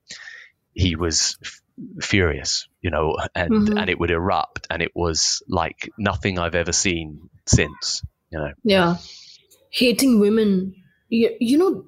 he 0.74 0.98
was 0.98 1.38
f- 1.42 1.62
furious, 2.04 2.68
you 2.82 2.90
know, 2.90 3.16
and 3.34 3.52
mm-hmm. 3.52 3.78
and 3.78 3.90
it 3.90 3.98
would 3.98 4.12
erupt, 4.12 4.68
and 4.70 4.82
it 4.82 4.92
was 4.94 5.42
like 5.48 5.90
nothing 5.98 6.38
I've 6.38 6.56
ever 6.56 6.74
seen 6.74 7.30
since, 7.46 8.04
you 8.30 8.40
know. 8.40 8.52
Yeah, 8.66 8.98
hating 9.70 10.20
women. 10.20 10.76
You, 11.08 11.38
you 11.40 11.58
know, 11.58 11.86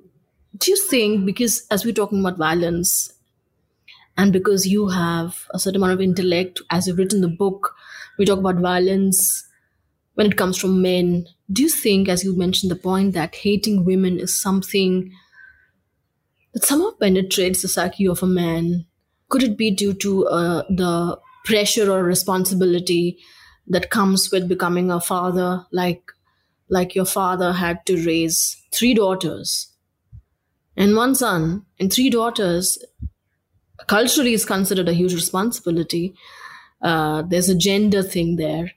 do 0.58 0.72
you 0.72 0.78
think 0.88 1.26
because 1.26 1.68
as 1.70 1.84
we're 1.84 1.94
talking 1.94 2.22
about 2.22 2.38
violence, 2.38 3.12
and 4.22 4.34
because 4.34 4.68
you 4.68 4.90
have 4.90 5.48
a 5.54 5.60
certain 5.60 5.78
amount 5.82 5.94
of 5.94 6.02
intellect, 6.02 6.62
as 6.70 6.88
you've 6.88 6.98
written 7.00 7.22
the 7.22 7.28
book, 7.28 7.76
we 8.18 8.26
talk 8.26 8.40
about 8.40 8.58
violence 8.58 9.48
when 10.16 10.28
it 10.28 10.38
comes 10.38 10.58
from 10.58 10.82
men 10.82 11.28
do 11.52 11.64
you 11.64 11.70
think, 11.70 12.10
as 12.10 12.24
you 12.24 12.38
mentioned 12.38 12.72
the 12.72 12.78
point, 12.78 13.14
that 13.14 13.36
hating 13.36 13.86
women 13.86 14.20
is 14.20 14.42
something 14.42 15.12
that 16.54 16.64
somehow 16.66 16.92
penetrates 17.00 17.62
the 17.62 17.68
psyche 17.68 18.08
of 18.08 18.24
a 18.24 18.28
man? 18.28 18.86
Could 19.30 19.44
it 19.44 19.58
be 19.58 19.72
due 19.72 19.94
to 19.96 20.28
uh, 20.28 20.64
the 20.70 21.20
pressure 21.46 21.92
or 21.92 22.04
responsibility 22.04 23.18
that 23.68 23.90
comes 23.90 24.30
with 24.32 24.48
becoming 24.50 24.92
a 24.92 25.00
father, 25.00 25.66
like 25.72 26.12
like 26.70 26.96
your 26.96 27.06
father 27.06 27.54
had 27.54 27.86
to 27.86 28.04
raise 28.06 28.58
three 28.72 28.94
daughters 28.94 29.68
and 30.76 30.96
one 30.96 31.16
son 31.16 31.66
and 31.80 31.92
three 31.92 32.10
daughters? 32.10 32.78
Culturally, 33.88 34.34
is 34.34 34.46
considered 34.46 34.90
a 34.90 34.94
huge 34.94 35.14
responsibility. 35.14 36.14
Uh, 36.82 37.22
there's 37.24 37.50
a 37.50 37.58
gender 37.58 38.04
thing 38.04 38.38
there 38.38 38.72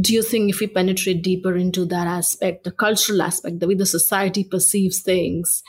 do 0.00 0.14
you 0.14 0.22
think 0.22 0.50
if 0.50 0.60
we 0.60 0.66
penetrate 0.66 1.22
deeper 1.22 1.56
into 1.56 1.84
that 1.84 2.06
aspect, 2.06 2.64
the 2.64 2.70
cultural 2.70 3.20
aspect, 3.20 3.60
the 3.60 3.68
way 3.68 3.74
the 3.74 3.86
society 3.86 4.42
perceives 4.42 5.02
things, 5.02 5.62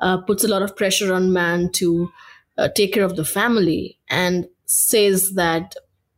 uh, 0.00 0.18
puts 0.18 0.42
a 0.42 0.48
lot 0.48 0.62
of 0.62 0.76
pressure 0.76 1.14
on 1.14 1.32
man 1.32 1.70
to 1.72 2.10
uh, 2.56 2.68
take 2.74 2.92
care 2.92 3.04
of 3.04 3.16
the 3.16 3.24
family 3.24 3.98
and 4.08 4.48
says 4.66 5.34
that 5.34 5.76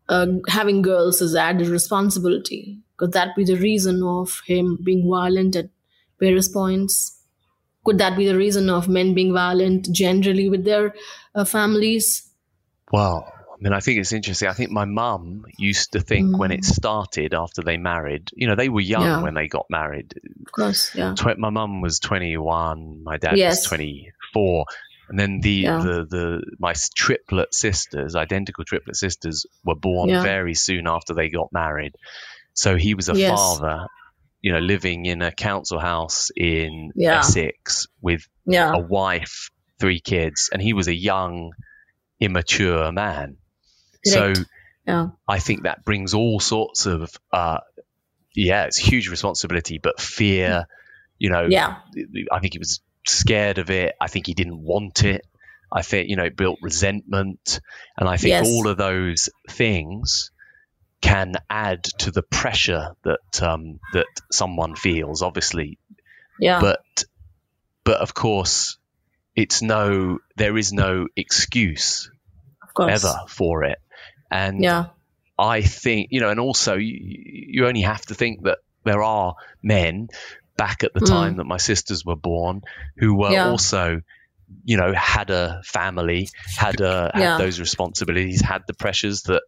uh, 0.09 0.27
having 0.49 0.81
girls 0.81 1.21
is 1.21 1.37
added 1.37 1.69
responsibility? 1.69 2.79
Could 2.97 3.13
that 3.13 3.37
be 3.37 3.45
the 3.45 3.57
reason 3.57 4.03
of 4.03 4.41
him 4.47 4.79
being 4.83 5.09
violent 5.09 5.55
at 5.55 5.69
various 6.19 6.49
points? 6.49 7.19
Could 7.85 7.99
that 7.99 8.17
be 8.17 8.27
the 8.27 8.37
reason 8.37 8.71
of 8.71 8.89
men 8.89 9.15
being 9.15 9.33
violent 9.33 9.91
generally 9.93 10.49
with 10.49 10.65
their 10.65 10.95
uh, 11.35 11.45
families? 11.45 12.29
Well, 12.93 13.33
I 13.33 13.57
mean, 13.63 13.73
I 13.73 13.81
think 13.81 14.01
it's 14.01 14.13
interesting. 14.13 14.49
I 14.49 14.53
think 14.55 14.71
my 14.71 14.85
mum 14.87 15.45
used 15.59 15.93
to 15.93 16.01
think 16.01 16.39
when 16.39 16.51
it 16.51 16.65
started 16.65 17.35
after 17.35 17.63
they 17.63 17.77
married, 17.77 18.31
you 18.35 18.47
know, 18.49 18.55
they 18.57 18.69
were 18.71 18.81
young 18.81 19.03
Yeah. 19.03 19.23
when 19.23 19.35
they 19.35 19.49
got 19.49 19.67
married. 19.69 20.15
Of 20.47 20.53
course, 20.53 20.95
yeah. 20.95 21.15
Tw- 21.15 21.39
my 21.39 21.51
mum 21.51 21.81
was 21.83 22.01
21, 22.01 23.03
my 23.05 23.19
dad 23.19 23.37
Yes. 23.37 23.59
was 23.63 23.67
24. 23.69 24.65
And 25.11 25.19
then 25.19 25.41
the, 25.41 25.51
Yeah. 25.51 25.79
the, 25.79 26.07
the 26.09 26.43
my 26.59 26.73
triplet 26.95 27.53
sisters, 27.55 28.17
identical 28.17 28.65
triplet 28.65 28.97
sisters, 28.97 29.45
were 29.65 29.75
born 29.75 30.09
Yeah. 30.09 30.23
very 30.23 30.55
soon 30.55 30.87
after 30.87 31.15
they 31.15 31.29
got 31.29 31.53
married. 31.53 31.93
So 32.55 32.77
he 32.77 32.95
was 32.95 33.09
a 33.09 33.15
Yes. 33.17 33.39
father, 33.39 33.87
you 34.41 34.53
know, 34.53 34.59
living 34.61 35.05
in 35.07 35.21
a 35.21 35.33
council 35.33 35.79
house 35.79 36.31
in 36.35 36.93
Yeah. 36.95 37.19
Essex 37.19 37.89
with 38.01 38.27
Yeah. 38.47 38.73
a 38.75 38.79
wife, 38.81 39.51
three 39.81 40.01
kids, 40.01 40.51
and 40.53 40.61
he 40.63 40.73
was 40.73 40.89
a 40.89 40.95
young, 40.95 41.53
immature 42.21 42.93
man. 42.93 43.39
Correct. 44.07 44.37
So 44.37 44.45
Yeah. 44.87 45.09
I 45.27 45.39
think 45.39 45.65
that 45.65 45.85
brings 45.85 46.15
all 46.15 46.41
sorts 46.41 46.87
of, 46.87 47.11
uh, 47.33 47.61
yeah, 48.35 48.65
it's 48.65 48.77
huge 48.79 49.09
responsibility, 49.09 49.79
but 49.79 50.01
fear, 50.01 50.67
you 51.19 51.31
know, 51.31 51.47
Yeah. 51.49 51.77
I 52.33 52.41
think 52.41 52.55
he 52.55 52.59
was 52.59 52.81
scared 53.07 53.59
of 53.59 53.71
it. 53.71 53.95
I 54.01 54.09
think 54.09 54.27
he 54.27 54.35
didn't 54.35 54.63
want 54.63 55.05
it. 55.05 55.27
I 55.73 55.83
think, 55.83 56.09
you 56.09 56.17
know, 56.17 56.25
it 56.25 56.37
built 56.37 56.59
resentment. 56.63 57.61
And 57.97 58.09
I 58.09 58.17
think 58.17 58.31
Yes. 58.31 58.47
all 58.49 58.69
of 58.69 58.77
those 58.77 59.29
things 59.49 60.31
can 61.01 61.35
add 61.49 61.85
to 61.85 62.11
the 62.11 62.23
pressure 62.23 62.97
that, 63.05 63.43
um, 63.43 63.81
that 63.93 64.07
someone 64.31 64.75
feels, 64.77 65.23
obviously. 65.23 65.79
Yeah. 66.39 66.61
But, 66.61 67.05
but 67.85 68.01
of 68.01 68.13
course, 68.15 68.79
it's 69.41 69.63
no, 69.63 70.19
there 70.37 70.57
is 70.59 70.73
no 70.73 71.09
excuse 71.17 72.11
ever 72.81 73.15
for 73.29 73.65
it. 73.65 73.79
And 74.31 74.63
Yeah. 74.63 74.87
I 75.39 75.63
think, 75.63 76.09
you 76.11 76.21
know, 76.21 76.31
and 76.31 76.39
also 76.39 76.75
you, 76.77 76.99
you 77.01 77.67
only 77.67 77.81
have 77.83 78.05
to 78.07 78.15
think 78.15 78.43
that 78.45 78.59
there 78.85 79.03
are 79.03 79.35
men 79.63 80.09
back 80.57 80.85
at 80.85 80.93
the 80.93 81.01
Mm. 81.01 81.09
time 81.09 81.37
that 81.39 81.45
my 81.45 81.57
sisters 81.57 82.05
were 82.05 82.17
born 82.17 82.61
who 82.99 83.15
were 83.15 83.33
Yeah. 83.33 83.49
also, 83.49 84.03
you 84.65 84.77
know, 84.77 84.93
had 84.93 85.31
a 85.31 85.63
family, 85.65 86.29
had 86.57 86.81
a, 86.81 87.11
had 87.15 87.21
Yeah. 87.23 87.39
those 87.39 87.59
responsibilities, 87.59 88.43
had 88.43 88.63
the 88.67 88.75
pressures 88.75 89.23
that, 89.23 89.43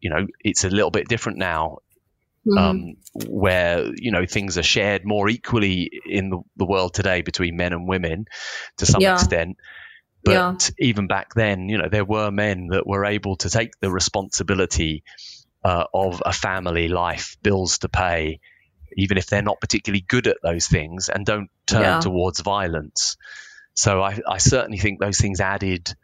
you 0.00 0.10
know, 0.10 0.26
it's 0.40 0.64
a 0.64 0.70
little 0.70 0.90
bit 0.90 1.08
different 1.08 1.38
now. 1.38 1.78
Mhm. 2.48 2.58
Um, 2.58 2.94
where 3.26 3.92
you 3.96 4.10
know 4.10 4.24
things 4.26 4.56
are 4.56 4.62
shared 4.62 5.04
more 5.04 5.28
equally 5.28 5.90
in 6.06 6.30
the, 6.30 6.38
the 6.56 6.64
world 6.64 6.94
today 6.94 7.20
between 7.22 7.56
men 7.56 7.72
and 7.72 7.86
women 7.86 8.26
to 8.78 8.86
some 8.86 9.02
Yeah. 9.02 9.14
extent 9.14 9.58
but 10.24 10.32
Yeah. 10.34 10.56
even 10.78 11.06
back 11.06 11.34
then, 11.34 11.68
you 11.68 11.78
know, 11.78 11.88
there 11.88 12.04
were 12.04 12.30
men 12.30 12.68
that 12.68 12.86
were 12.86 13.04
able 13.04 13.36
to 13.36 13.50
take 13.50 13.70
the 13.80 13.90
responsibility 13.90 15.04
uh, 15.64 15.84
of 15.94 16.22
a 16.24 16.32
family 16.32 16.88
life, 16.88 17.36
bills 17.42 17.78
to 17.78 17.88
pay, 17.88 18.40
even 18.96 19.16
if 19.16 19.26
they're 19.26 19.42
not 19.42 19.60
particularly 19.60 20.04
good 20.06 20.26
at 20.26 20.38
those 20.42 20.66
things, 20.66 21.08
and 21.08 21.24
don't 21.24 21.50
turn 21.66 21.82
Yeah. 21.82 22.00
towards 22.00 22.40
violence. 22.40 23.16
So 23.74 24.02
I, 24.02 24.18
I 24.28 24.38
certainly 24.38 24.78
think 24.78 25.00
those 25.00 25.18
things 25.18 25.40
added 25.40 25.94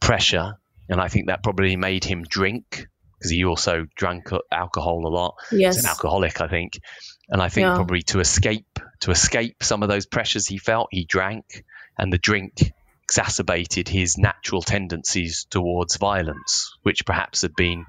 pressure, 0.00 0.54
and 0.88 1.00
I 1.00 1.08
think 1.08 1.28
that 1.28 1.42
probably 1.42 1.76
made 1.76 2.04
him 2.04 2.24
drink 2.24 2.86
because 3.20 3.30
he 3.30 3.44
also 3.44 3.86
drank 3.94 4.30
alcohol 4.50 5.06
a 5.06 5.12
lot. 5.12 5.34
He's 5.50 5.60
yes. 5.60 5.78
an 5.78 5.86
alcoholic, 5.86 6.40
I 6.40 6.48
think, 6.48 6.80
and 7.28 7.42
I 7.42 7.50
think 7.50 7.66
Yeah. 7.66 7.74
probably 7.74 8.02
to 8.04 8.20
escape 8.20 8.78
to 9.00 9.10
escape 9.10 9.62
some 9.62 9.82
of 9.82 9.88
those 9.88 10.06
pressures 10.06 10.46
he 10.46 10.58
felt, 10.58 10.88
he 10.90 11.04
drank, 11.04 11.64
and 11.98 12.12
the 12.12 12.18
drink 12.18 12.72
exacerbated 13.04 13.88
his 13.88 14.16
natural 14.18 14.62
tendencies 14.62 15.46
towards 15.50 15.96
violence, 15.96 16.76
which 16.82 17.04
perhaps 17.04 17.42
had 17.42 17.54
been 17.54 17.84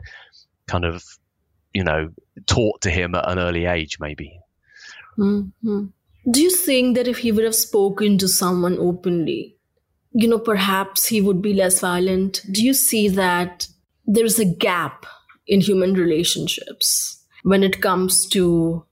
kind 0.68 0.86
of, 0.86 1.04
you 1.74 1.84
know, 1.84 2.10
taught 2.46 2.82
to 2.82 2.90
him 2.90 3.14
at 3.16 3.30
an 3.30 3.40
early 3.40 3.66
age, 3.66 4.00
maybe. 4.00 4.40
hmm 5.16 5.42
Do 6.30 6.42
you 6.42 6.50
think 6.52 6.96
that 6.96 7.08
if 7.08 7.20
he 7.20 7.32
would 7.32 7.44
have 7.44 7.56
spoken 7.56 8.18
to 8.20 8.28
someone 8.28 8.78
openly, 8.80 9.58
you 10.14 10.28
know, 10.28 10.40
perhaps 10.40 11.08
he 11.08 11.22
would 11.22 11.42
be 11.42 11.54
less 11.54 11.80
violent? 11.80 12.42
Do 12.52 12.64
you 12.64 12.74
see 12.74 13.10
that 13.10 13.68
there's 14.06 14.40
a 14.40 14.46
gap 14.46 15.06
in 15.52 15.60
human 15.62 15.94
relationships 15.94 17.20
when 17.44 17.62
it 17.64 17.82
comes 17.82 18.26
to 18.30 18.86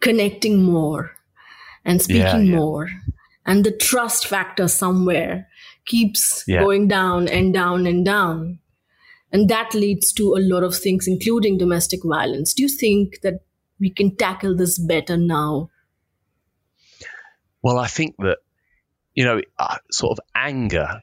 connecting 0.00 0.62
more 0.62 1.10
and 1.84 2.00
speaking 2.00 2.46
yeah. 2.46 2.56
more? 2.56 2.88
And 3.44 3.64
the 3.64 3.72
trust 3.76 4.26
factor 4.26 4.68
somewhere 4.68 5.48
keeps 5.84 6.44
Yeah. 6.46 6.60
going 6.62 6.88
down 6.88 7.28
and 7.28 7.52
down 7.52 7.86
and 7.86 8.04
down. 8.04 8.60
And 9.32 9.48
that 9.50 9.74
leads 9.74 10.12
to 10.14 10.34
a 10.36 10.40
lot 10.40 10.62
of 10.62 10.76
things, 10.76 11.08
including 11.08 11.58
domestic 11.58 12.00
violence. 12.04 12.54
Do 12.54 12.62
you 12.62 12.68
think 12.68 13.20
that 13.22 13.40
we 13.80 13.90
can 13.90 14.16
tackle 14.16 14.56
this 14.56 14.78
better 14.78 15.16
now? 15.16 15.70
Well, 17.62 17.78
I 17.78 17.88
think 17.88 18.14
that, 18.18 18.38
you 19.14 19.24
know, 19.24 19.40
uh, 19.58 19.78
sort 19.90 20.18
of 20.18 20.24
anger 20.34 21.02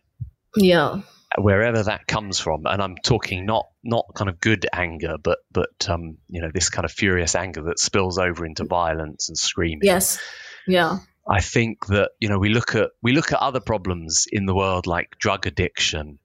Yeah. 0.56 1.02
wherever 1.38 1.84
that 1.84 2.08
comes 2.08 2.39
from 2.39 2.65
and 2.65 2.82
i'm 2.82 2.97
talking 3.06 3.45
not 3.45 3.65
not 3.84 4.06
kind 4.15 4.30
of 4.30 4.39
good 4.39 4.67
anger 4.72 5.15
but 5.22 5.39
but 5.52 5.89
um 5.89 6.17
you 6.30 6.41
know 6.41 6.50
this 6.54 6.70
kind 6.70 6.86
of 6.86 6.91
furious 6.91 7.36
anger 7.36 7.63
that 7.63 7.80
spills 7.80 8.17
over 8.17 8.46
into 8.46 8.63
violence 8.63 9.30
and 9.30 9.38
screaming 9.38 9.80
Yes. 9.84 10.20
Yeah. 10.67 11.00
i 11.28 11.41
think 11.41 11.88
that 11.88 12.12
you 12.20 12.30
know 12.30 12.38
we 12.38 12.50
look 12.50 12.76
at 12.76 12.91
we 13.02 13.13
look 13.13 13.32
at 13.32 13.39
other 13.39 13.60
problems 13.60 14.28
in 14.32 14.46
the 14.46 14.54
world 14.54 14.86
like 14.88 15.17
drug 15.17 15.48
addiction 15.48 16.20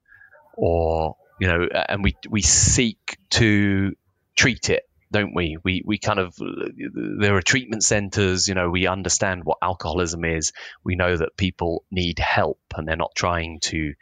or 0.56 1.16
you 1.40 1.46
know 1.48 1.66
and 1.88 2.02
we 2.04 2.16
we 2.28 2.42
seek 2.42 3.18
to 3.30 3.92
treat 4.36 4.68
it 4.68 4.82
don't 5.12 5.34
we 5.34 5.56
we 5.64 5.82
we 5.86 5.98
kind 5.98 6.18
of 6.18 6.34
there 6.36 7.36
are 7.36 7.42
treatment 7.42 7.82
centers 7.82 8.48
you 8.48 8.54
know 8.54 8.68
we 8.68 8.86
understand 8.86 9.42
what 9.44 9.58
alcoholism 9.62 10.24
is 10.24 10.52
we 10.84 10.96
know 10.96 11.16
that 11.16 11.36
people 11.36 11.84
need 11.90 12.18
help 12.18 12.60
and 12.74 12.86
they're 12.86 12.96
not 12.96 13.14
trying 13.14 13.60
to 13.60 13.94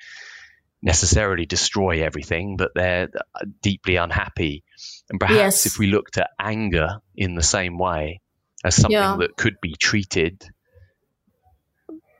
necessarily 0.85 1.47
destroy 1.47 2.05
everything, 2.05 2.57
but 2.59 2.71
they're 2.75 3.09
deeply 3.63 3.97
unhappy. 3.97 4.63
And 5.09 5.19
perhaps 5.19 5.65
Yes. 5.65 5.67
if 5.67 5.79
we 5.79 5.87
looked 5.87 6.19
at 6.19 6.31
anger 6.39 6.99
in 7.17 7.35
the 7.35 7.43
same 7.43 7.79
way 7.79 8.21
as 8.63 8.77
something 8.77 8.93
Yeah. 8.93 9.17
that 9.19 9.37
could 9.37 9.57
be 9.63 9.75
treated, 9.75 10.45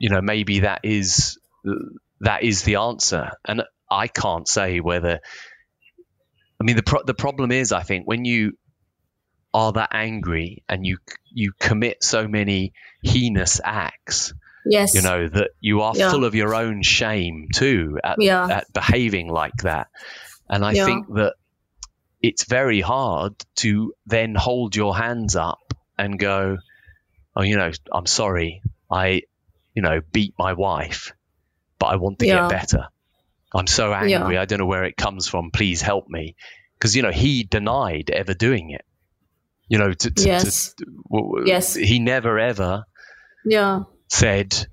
you 0.01 0.09
know, 0.09 0.23
maybe 0.23 0.61
that 0.61 0.81
is 0.83 1.39
that 2.21 2.43
is 2.43 2.63
the 2.63 2.77
answer. 2.77 3.31
And 3.47 3.63
I 3.91 4.09
can't 4.09 4.49
say 4.49 4.81
whether. 4.81 5.21
I 6.61 6.65
mean, 6.65 6.77
the 6.77 6.83
pro- 6.83 7.03
the 7.05 7.15
problem 7.15 7.53
is, 7.53 7.71
I 7.73 7.83
think, 7.83 8.07
when 8.07 8.25
you 8.25 8.53
are 9.53 9.73
that 9.73 9.91
angry 9.93 10.65
and 10.69 10.87
you 10.87 10.99
you 11.31 11.53
commit 11.59 12.03
so 12.03 12.27
many 12.27 12.73
heinous 13.03 13.61
acts, 13.63 14.33
Yes. 14.67 14.95
you 14.95 15.03
know 15.03 15.29
that 15.29 15.51
you 15.61 15.81
are 15.83 15.93
Yeah. 15.97 16.11
full 16.11 16.25
of 16.25 16.35
your 16.35 16.55
own 16.55 16.83
shame 16.83 17.49
too 17.55 17.99
at, 18.03 18.17
Yeah. 18.21 18.47
at 18.49 18.73
behaving 18.73 19.29
like 19.29 19.57
that 19.63 19.89
and 20.49 20.65
i 20.65 20.73
Yeah. 20.73 20.87
think 20.87 21.07
that 21.15 21.35
it's 22.23 22.45
very 22.45 22.81
hard 22.81 23.35
to 23.57 23.93
then 24.07 24.35
hold 24.35 24.75
your 24.75 24.97
hands 24.97 25.37
up 25.37 25.75
and 25.99 26.19
go 26.19 26.59
oh 27.37 27.43
you 27.43 27.57
know 27.57 27.71
i'm 27.93 28.07
sorry 28.07 28.63
i 28.91 29.23
you 29.75 29.83
know 29.83 30.01
beat 30.13 30.35
my 30.39 30.53
wife 30.55 31.13
but 31.79 31.87
i 31.87 31.97
want 31.97 32.19
to 32.21 32.27
get 32.27 32.49
better 32.49 32.89
i'm 33.55 33.67
so 33.67 33.93
angry 33.93 34.39
i 34.39 34.45
don't 34.47 34.59
know 34.61 34.67
where 34.67 34.85
it 34.85 34.97
comes 34.97 35.29
from 35.29 35.51
please 35.51 35.83
help 35.83 36.09
me 36.09 36.37
because 36.79 36.97
you 36.97 37.03
know 37.03 37.11
he 37.13 37.43
denied 37.45 38.11
ever 38.11 38.33
doing 38.35 38.71
it 38.71 38.85
you 39.69 39.79
know 39.79 39.93
to, 39.93 40.11
to, 40.11 40.11
to- 40.11 40.23
Yes. 40.27 40.75
w- 41.11 41.27
w- 41.27 41.45
Yes. 41.47 41.75
he 41.75 41.99
never 41.99 42.39
ever 42.39 42.85
Yeah. 43.45 43.83
Said, 44.09 44.67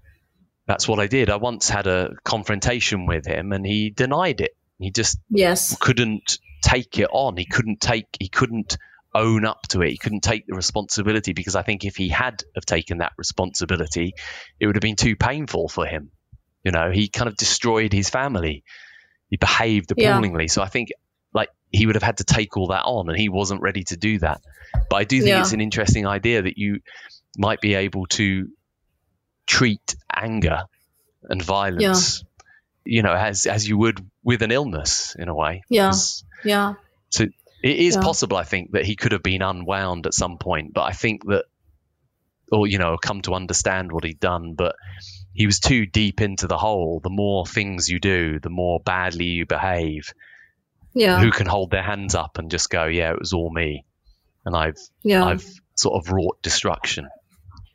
That's 0.68 0.88
what 0.88 1.00
I 1.00 1.08
did. 1.08 1.30
I 1.30 1.36
once 1.38 1.68
had 1.70 1.88
a 1.88 2.12
confrontation 2.24 3.06
with 3.06 3.26
him 3.26 3.52
and 3.52 3.66
he 3.66 3.90
denied 3.90 4.42
it. 4.42 4.52
He 4.80 4.92
just 4.92 5.18
Yes. 5.30 5.76
couldn't 5.80 6.38
take 6.64 6.98
it 7.00 7.10
on. 7.12 7.36
He 7.38 7.46
couldn't 7.46 7.82
take, 7.82 8.06
he 8.20 8.30
couldn't 8.30 8.78
own 9.14 9.44
up 9.46 9.64
to 9.70 9.82
it. 9.82 9.90
He 9.90 9.98
couldn't 9.98 10.22
take 10.24 10.46
the 10.48 10.56
responsibility 10.56 11.34
because 11.34 11.56
I 11.56 11.64
think 11.64 11.84
if 11.84 11.98
he 11.98 12.08
had 12.10 12.44
have 12.56 12.66
taken 12.66 13.00
that 13.00 13.12
responsibility, 13.18 14.14
it 14.60 14.68
would 14.68 14.76
have 14.76 14.82
been 14.82 14.96
too 14.96 15.16
painful 15.18 15.68
for 15.68 15.86
him. 15.86 16.12
You 16.64 16.72
know, 16.72 16.92
he 16.92 17.10
kind 17.10 17.28
of 17.28 17.36
destroyed 17.36 17.92
his 17.92 18.10
family. 18.10 18.64
He 19.30 19.38
behaved 19.38 19.92
Yeah. 19.98 20.12
appallingly. 20.12 20.48
So 20.48 20.62
I 20.62 20.68
think 20.70 20.90
like 21.34 21.50
he 21.72 21.86
would 21.86 21.96
have 21.96 22.04
had 22.04 22.18
to 22.18 22.24
take 22.24 22.56
all 22.56 22.68
that 22.68 22.84
on 22.86 23.10
and 23.10 23.18
he 23.18 23.28
wasn't 23.30 23.62
ready 23.62 23.84
to 23.86 23.98
do 23.98 24.20
that. 24.20 24.42
But 24.90 24.96
I 24.98 25.04
do 25.04 25.18
think 25.18 25.30
Yeah. 25.30 25.42
it's 25.42 25.54
an 25.54 25.62
interesting 25.62 26.06
idea 26.08 26.44
that 26.44 26.58
you 26.58 26.80
might 27.38 27.60
be 27.62 27.74
able 27.74 28.06
to 28.08 28.48
treat 29.52 29.96
anger 30.14 30.64
and 31.24 31.44
violence, 31.44 32.24
you 32.86 33.04
know, 33.04 33.14
as 33.14 33.46
as 33.46 33.68
you 33.68 33.78
would 33.78 34.00
with 34.24 34.42
an 34.42 34.52
illness 34.52 35.16
in 35.20 35.28
a 35.28 35.36
way. 35.36 35.62
Yeah. 35.70 35.92
Yeah. 36.46 36.76
So 37.10 37.24
it 37.24 37.78
is 37.78 37.96
Yeah. 37.96 38.02
possible, 38.02 38.38
I 38.38 38.44
think, 38.44 38.72
that 38.72 38.86
he 38.86 38.96
could 38.96 39.12
have 39.12 39.24
been 39.24 39.42
unwound 39.42 40.08
at 40.08 40.14
some 40.14 40.38
point, 40.38 40.74
but 40.74 40.84
I 40.84 40.94
think 40.94 41.26
that, 41.26 41.44
or 42.52 42.66
you 42.66 42.78
know, 42.80 42.98
come 42.98 43.22
to 43.24 43.34
understand 43.34 43.92
what 43.92 44.06
he'd 44.06 44.20
done, 44.22 44.56
but 44.56 44.76
he 45.34 45.46
was 45.46 45.60
too 45.60 45.86
deep 45.86 46.22
into 46.22 46.48
the 46.48 46.58
hole. 46.58 47.02
The 47.04 47.10
more 47.10 47.46
things 47.46 47.90
you 47.90 48.00
do, 48.00 48.40
the 48.40 48.50
more 48.50 48.80
badly 48.80 49.26
you 49.26 49.46
behave, 49.46 50.14
yeah 50.94 51.20
who 51.22 51.32
can 51.32 51.48
hold 51.48 51.72
their 51.72 51.84
hands 51.84 52.16
up 52.16 52.38
and 52.38 52.50
just 52.52 52.70
go, 52.70 52.86
yeah, 52.86 53.12
it 53.12 53.20
was 53.20 53.34
all 53.34 53.52
me, 53.52 53.84
and 54.46 54.56
I've 54.56 54.80
yeah 55.04 55.26
I've 55.26 55.46
sort 55.76 55.96
of 56.00 56.12
wrought 56.12 56.42
destruction. 56.42 57.10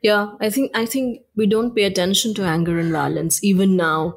Yeah, 0.03 0.33
I 0.41 0.51
think 0.51 0.71
I 0.75 0.87
think 0.87 1.23
we 1.35 1.47
don't 1.47 1.75
pay 1.75 1.85
attention 1.85 2.35
to 2.35 2.45
anger 2.45 2.79
and 2.79 2.93
violence 2.93 3.43
even 3.43 3.77
now. 3.77 4.17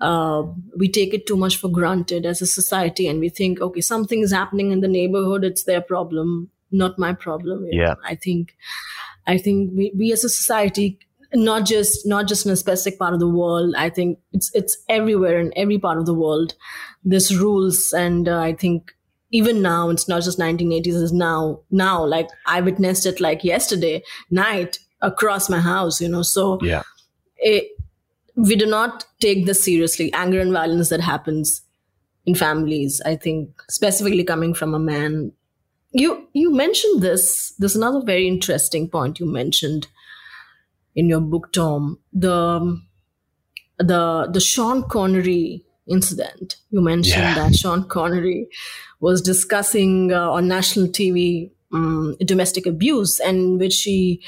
Uh, 0.00 0.42
we 0.76 0.90
take 0.90 1.14
it 1.14 1.26
too 1.26 1.36
much 1.36 1.56
for 1.56 1.68
granted 1.68 2.26
as 2.26 2.42
a 2.42 2.46
society, 2.46 3.08
and 3.08 3.18
we 3.18 3.30
think, 3.30 3.60
okay, 3.60 3.80
something 3.80 4.20
is 4.20 4.32
happening 4.32 4.70
in 4.70 4.80
the 4.80 4.88
neighborhood; 4.88 5.44
it's 5.44 5.64
their 5.64 5.80
problem, 5.80 6.50
not 6.70 6.98
my 6.98 7.12
problem. 7.14 7.66
Yeah. 7.70 7.94
know. 7.94 7.96
I 8.04 8.14
think, 8.14 8.54
I 9.26 9.38
think 9.38 9.70
we, 9.74 9.92
we 9.96 10.12
as 10.12 10.24
a 10.24 10.28
society, 10.28 10.98
not 11.32 11.64
just 11.64 12.06
not 12.06 12.28
just 12.28 12.44
in 12.44 12.52
a 12.52 12.56
specific 12.56 12.98
part 12.98 13.14
of 13.14 13.20
the 13.20 13.28
world. 13.28 13.74
I 13.76 13.88
think 13.88 14.18
it's 14.32 14.50
it's 14.54 14.76
everywhere 14.88 15.40
in 15.40 15.52
every 15.56 15.78
part 15.78 15.98
of 15.98 16.04
the 16.04 16.14
world. 16.14 16.54
There's 17.04 17.34
rules, 17.34 17.92
and 17.92 18.28
uh, 18.28 18.40
I 18.40 18.52
think 18.52 18.92
even 19.30 19.60
now 19.60 19.90
it's 19.90 20.08
not 20.08 20.22
just 20.22 20.38
1980s 20.38 21.02
it's 21.02 21.12
now 21.12 21.60
now 21.70 22.04
like 22.04 22.28
i 22.46 22.60
witnessed 22.60 23.04
it 23.06 23.20
like 23.20 23.42
yesterday 23.42 24.00
night 24.30 24.78
across 25.02 25.48
my 25.50 25.60
house 25.60 26.00
you 26.00 26.08
know. 26.08 26.22
So 26.22 26.58
Yeah, 26.62 26.82
it, 27.38 27.68
we 28.34 28.56
do 28.56 28.66
not 28.66 29.04
take 29.20 29.46
this 29.46 29.64
seriously 29.64 30.12
anger 30.12 30.40
and 30.40 30.52
violence 30.52 30.88
that 30.90 31.00
happens 31.00 31.62
in 32.26 32.34
families 32.34 33.00
i 33.06 33.14
think 33.16 33.50
specifically 33.70 34.24
coming 34.24 34.52
from 34.54 34.74
a 34.74 34.78
man. 34.78 35.32
You 35.92 36.28
you 36.34 36.52
mentioned 36.52 37.00
this 37.02 37.54
there's 37.58 37.76
another 37.76 38.02
very 38.04 38.26
interesting 38.28 38.88
point 38.88 39.20
you 39.20 39.26
mentioned 39.26 39.86
in 40.94 41.08
your 41.08 41.20
book 41.20 41.52
tom. 41.52 41.98
The 42.12 42.80
the 43.78 44.28
the 44.32 44.40
sean 44.40 44.82
connery 44.88 45.64
incident. 45.86 46.56
You 46.70 46.80
mentioned 46.80 47.22
Yeah. 47.22 47.34
that 47.34 47.54
sean 47.54 47.84
connery 47.88 48.48
was 49.00 49.22
discussing 49.22 50.12
uh, 50.12 50.30
on 50.30 50.48
national 50.48 50.88
tv 50.88 51.50
um, 51.72 52.16
domestic 52.20 52.66
abuse 52.66 53.20
and 53.20 53.58
which 53.60 53.82
he 53.82 54.22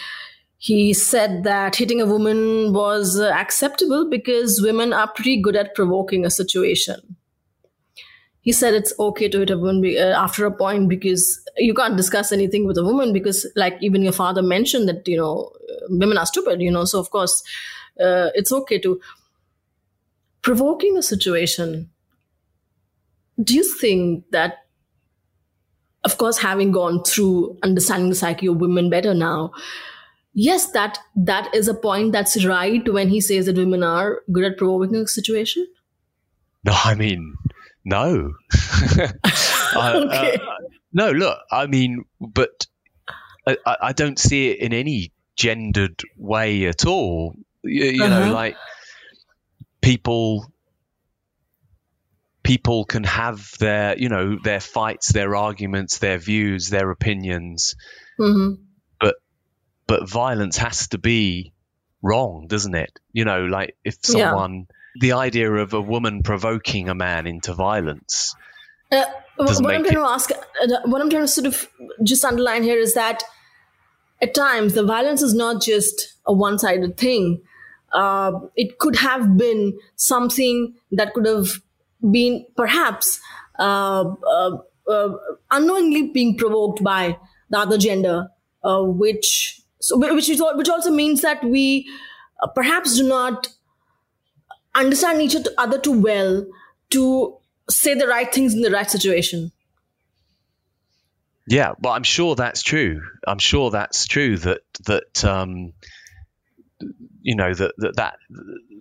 he 0.58 0.92
said 0.92 1.44
that 1.44 1.76
hitting 1.76 2.00
a 2.00 2.06
woman 2.06 2.72
was 2.72 3.18
uh, 3.18 3.28
acceptable 3.28 4.10
because 4.10 4.60
women 4.60 4.92
are 4.92 5.10
pretty 5.12 5.40
good 5.40 5.54
at 5.54 5.74
provoking 5.74 6.26
a 6.26 6.30
situation. 6.30 7.16
He 8.40 8.50
said 8.50 8.74
it's 8.74 8.92
okay 8.98 9.28
to 9.28 9.40
hit 9.40 9.50
a 9.50 9.58
woman 9.58 9.84
uh, 9.96 10.14
after 10.16 10.46
a 10.46 10.50
point 10.50 10.88
because 10.88 11.40
you 11.56 11.74
can't 11.74 11.96
discuss 11.96 12.32
anything 12.32 12.66
with 12.66 12.76
a 12.76 12.82
woman 12.82 13.12
because, 13.12 13.46
like, 13.54 13.76
even 13.80 14.02
your 14.02 14.12
father 14.12 14.42
mentioned 14.42 14.88
that, 14.88 15.06
you 15.06 15.16
know, 15.16 15.52
uh, 15.70 15.86
women 15.90 16.18
are 16.18 16.26
stupid, 16.26 16.60
you 16.60 16.70
know, 16.70 16.84
so 16.84 16.98
of 16.98 17.10
course 17.10 17.42
uh, 18.00 18.30
it's 18.34 18.52
okay 18.52 18.78
to. 18.80 19.00
Provoking 20.40 20.96
a 20.96 21.02
situation, 21.02 21.90
do 23.42 23.54
you 23.54 23.64
think 23.64 24.24
that 24.30 24.64
of 26.04 26.16
course 26.16 26.38
having 26.38 26.72
gone 26.72 27.02
through 27.04 27.58
understanding 27.62 28.08
the 28.08 28.14
psyche 28.14 28.46
of 28.46 28.56
women 28.56 28.88
better 28.88 29.12
now 29.12 29.52
yes 30.46 30.70
that 30.76 30.98
that 31.30 31.54
is 31.60 31.68
a 31.68 31.74
point 31.74 32.12
that's 32.12 32.44
right 32.44 32.92
when 32.98 33.08
he 33.08 33.20
says 33.20 33.46
that 33.46 33.56
women 33.56 33.82
are 33.82 34.22
good 34.32 34.44
at 34.52 34.56
provoking 34.58 34.96
a 34.96 35.06
situation 35.08 35.66
no, 36.64 36.72
I 36.84 36.94
mean, 36.94 37.36
no. 37.84 38.32
I- 38.52 39.12
Okay. 39.94 40.36
uh, 40.36 40.54
no, 40.92 41.10
look, 41.12 41.38
I 41.52 41.66
mean, 41.66 42.04
but 42.20 42.66
I, 43.46 43.56
I 43.82 43.92
don't 43.92 44.18
see 44.18 44.50
it 44.50 44.58
in 44.60 44.72
any 44.72 45.12
gendered 45.36 46.02
way 46.16 46.66
at 46.66 46.84
all. 46.86 47.34
You, 47.62 47.84
you 47.84 48.04
Uh-huh. 48.04 48.26
know, 48.26 48.34
like 48.34 48.56
people 49.80 50.52
people 52.42 52.84
can 52.84 53.04
have 53.04 53.50
their 53.60 53.96
you 53.98 54.08
know 54.08 54.38
their 54.42 54.60
fights 54.60 55.12
their 55.12 55.36
arguments 55.36 55.98
their 55.98 56.18
views 56.18 56.70
their 56.70 56.90
opinions 56.90 57.76
hmm 58.16 58.54
but 59.88 60.08
violence 60.08 60.56
has 60.58 60.86
to 60.88 60.98
be 60.98 61.52
wrong, 62.02 62.46
doesn't 62.46 62.76
it? 62.76 63.00
You 63.12 63.24
know, 63.24 63.46
like 63.46 63.76
if 63.84 63.96
Yeah. 64.08 64.30
someone, 64.30 64.68
the 65.00 65.12
idea 65.12 65.50
of 65.52 65.74
a 65.74 65.80
woman 65.80 66.22
provoking 66.22 66.88
a 66.88 66.94
man 66.94 67.26
into 67.26 67.54
violence. 67.54 68.36
Uh, 68.92 69.04
what 69.36 69.56
I'm 69.74 69.84
trying 69.84 69.94
to 69.94 70.00
ask, 70.00 70.30
uh, 70.30 70.36
what 70.84 71.00
I'm 71.02 71.10
trying 71.10 71.24
to 71.24 71.28
sort 71.28 71.46
of 71.46 71.68
just 72.04 72.24
underline 72.24 72.62
here 72.62 72.78
is 72.78 72.94
that 72.94 73.24
at 74.20 74.34
times 74.34 74.74
the 74.74 74.84
violence 74.84 75.22
is 75.22 75.34
not 75.34 75.62
just 75.62 76.14
a 76.26 76.32
one-sided 76.32 76.96
thing. 76.96 77.40
Uh, 77.92 78.32
it 78.56 78.78
could 78.78 78.96
have 78.96 79.36
been 79.36 79.78
something 79.96 80.74
that 80.92 81.14
could 81.14 81.26
have 81.26 81.48
been 82.10 82.44
perhaps 82.56 83.20
uh, 83.58 84.04
uh, 84.26 84.58
uh, 84.88 85.16
unknowingly 85.50 86.08
being 86.08 86.36
provoked 86.36 86.82
by 86.82 87.16
the 87.50 87.58
other 87.58 87.78
gender, 87.78 88.28
uh, 88.62 88.82
which 88.82 89.62
so, 89.80 89.96
which 89.96 90.28
is, 90.28 90.42
which 90.54 90.68
also 90.68 90.90
means 90.90 91.20
that 91.22 91.42
we 91.44 91.88
uh, 92.42 92.48
perhaps 92.48 92.96
do 92.96 93.06
not 93.06 93.48
understand 94.74 95.22
each 95.22 95.36
other 95.56 95.78
too 95.78 96.00
well 96.00 96.46
to 96.90 97.36
say 97.70 97.94
the 97.94 98.06
right 98.06 98.32
things 98.32 98.54
in 98.54 98.62
the 98.62 98.70
right 98.70 98.90
situation. 98.90 99.52
Yeah, 101.46 101.72
well, 101.80 101.94
I'm 101.94 102.02
sure 102.02 102.34
that's 102.34 102.62
true. 102.62 103.02
I'm 103.26 103.38
sure 103.38 103.70
that's 103.70 104.06
true 104.06 104.36
that 104.38 104.60
that 104.84 105.24
um, 105.24 105.72
you 107.22 107.36
know 107.36 107.54
that 107.54 107.72
that 107.78 107.96
that 107.96 108.16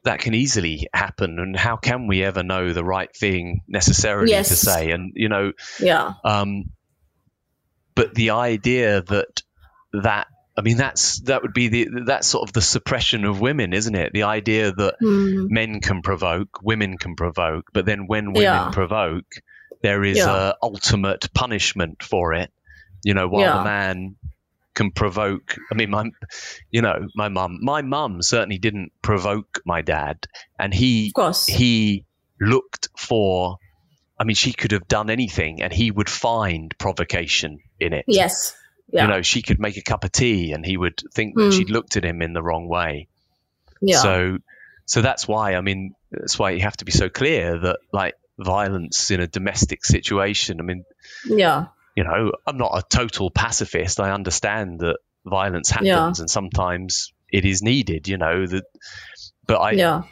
that 0.04 0.20
can 0.20 0.34
easily 0.34 0.88
happen. 0.93 1.39
And 1.39 1.56
how 1.56 1.78
can 1.78 2.08
we 2.08 2.24
ever 2.24 2.43
know 2.43 2.74
the 2.74 2.84
right 2.84 3.14
thing 3.16 3.62
necessarily 3.68 4.32
to 4.32 4.43
say? 4.43 4.91
And 4.91 5.14
you 5.16 5.30
know, 5.30 5.54
Yeah. 5.80 6.14
Um, 6.26 6.72
but 7.95 8.14
the 8.14 8.32
idea 8.32 9.02
that 9.02 9.41
that 9.93 10.28
I 10.58 10.62
mean 10.62 10.78
that's 10.78 11.20
that 11.22 11.43
would 11.43 11.53
be 11.53 11.68
the 11.68 11.88
that's 12.05 12.28
sort 12.28 12.47
of 12.49 12.53
the 12.53 12.62
suppression 12.62 13.26
of 13.26 13.39
women, 13.39 13.74
isn't 13.74 13.93
it? 13.95 14.12
The 14.14 14.24
idea 14.24 14.72
that 14.72 14.95
Hmm. 14.99 15.45
men 15.49 15.82
can 15.82 16.01
provoke, 16.01 16.62
women 16.64 16.97
can 16.97 17.16
provoke, 17.16 17.66
but 17.74 17.86
then 17.86 18.08
when 18.08 18.34
women 18.34 18.41
Yeah. 18.43 18.70
provoke, 18.72 19.32
there 19.84 20.03
is 20.03 20.18
Yeah. 20.18 20.49
a 20.49 20.53
ultimate 20.64 21.32
punishment 21.34 22.01
for 22.01 22.34
it. 22.34 22.51
You 23.03 23.14
know, 23.14 23.28
while 23.28 23.41
Yeah. 23.43 23.58
the 23.60 23.64
man 23.64 24.16
can 24.74 24.91
provoke. 24.91 25.58
I 25.72 25.76
mean, 25.76 25.89
my, 25.89 26.05
you 26.72 26.82
know, 26.82 27.08
my 27.16 27.30
mum, 27.30 27.60
my 27.62 27.82
mum 27.82 28.22
certainly 28.22 28.58
didn't 28.60 28.91
provoke 29.01 29.62
my 29.66 29.82
dad, 29.82 30.18
and 30.60 30.74
he 30.74 31.12
he 31.47 32.05
looked 32.39 32.89
for 32.97 33.58
i 34.20 34.24
mean 34.24 34.36
she 34.36 34.53
could 34.53 34.72
have 34.72 34.88
done 34.88 35.10
anything 35.10 35.62
and 35.64 35.74
he 35.74 35.89
would 35.89 36.10
find 36.10 36.76
provocation 36.78 37.58
in 37.80 37.93
it 37.93 38.05
yes. 38.08 38.55
Yeah. 38.90 39.02
you 39.04 39.08
know 39.10 39.22
she 39.22 39.42
could 39.42 39.60
make 39.60 39.76
a 39.78 39.82
cup 39.82 40.04
of 40.06 40.12
tea 40.12 40.54
and 40.54 40.66
he 40.66 40.78
would 40.78 41.02
think 41.14 41.36
that 41.36 41.44
Hmm. 41.46 41.50
she'd 41.52 41.70
looked 41.70 41.98
at 41.98 42.06
him 42.06 42.22
in 42.22 42.32
the 42.34 42.42
wrong 42.42 42.68
way 42.70 43.08
yeah. 43.82 43.98
so 44.02 44.38
so 44.86 45.02
that's 45.02 45.28
why 45.28 45.56
i 45.56 45.62
mean 45.62 45.94
that's 46.12 46.40
why 46.40 46.52
you 46.52 46.62
have 46.62 46.78
to 46.78 46.86
be 46.86 46.94
so 46.94 47.10
clear 47.10 47.60
that 47.60 47.80
like 47.92 48.14
violence 48.40 49.12
in 49.12 49.20
a 49.20 49.28
domestic 49.28 49.84
situation 49.84 50.60
i 50.62 50.64
mean 50.64 50.86
yeah. 51.26 51.66
you 51.96 52.04
know 52.06 52.32
i'm 52.46 52.58
not 52.58 52.72
a 52.74 52.84
total 52.88 53.30
pacifist 53.30 54.00
i 54.00 54.12
understand 54.12 54.80
that 54.80 54.98
violence 55.26 55.70
happens 55.70 55.88
Yeah. 55.88 56.08
and 56.18 56.30
sometimes 56.30 57.12
it 57.30 57.44
is 57.44 57.62
needed 57.62 58.08
you 58.08 58.18
know 58.18 58.46
that 58.48 58.64
but 59.46 59.58
i 59.58 59.72
yeah. 59.72 60.04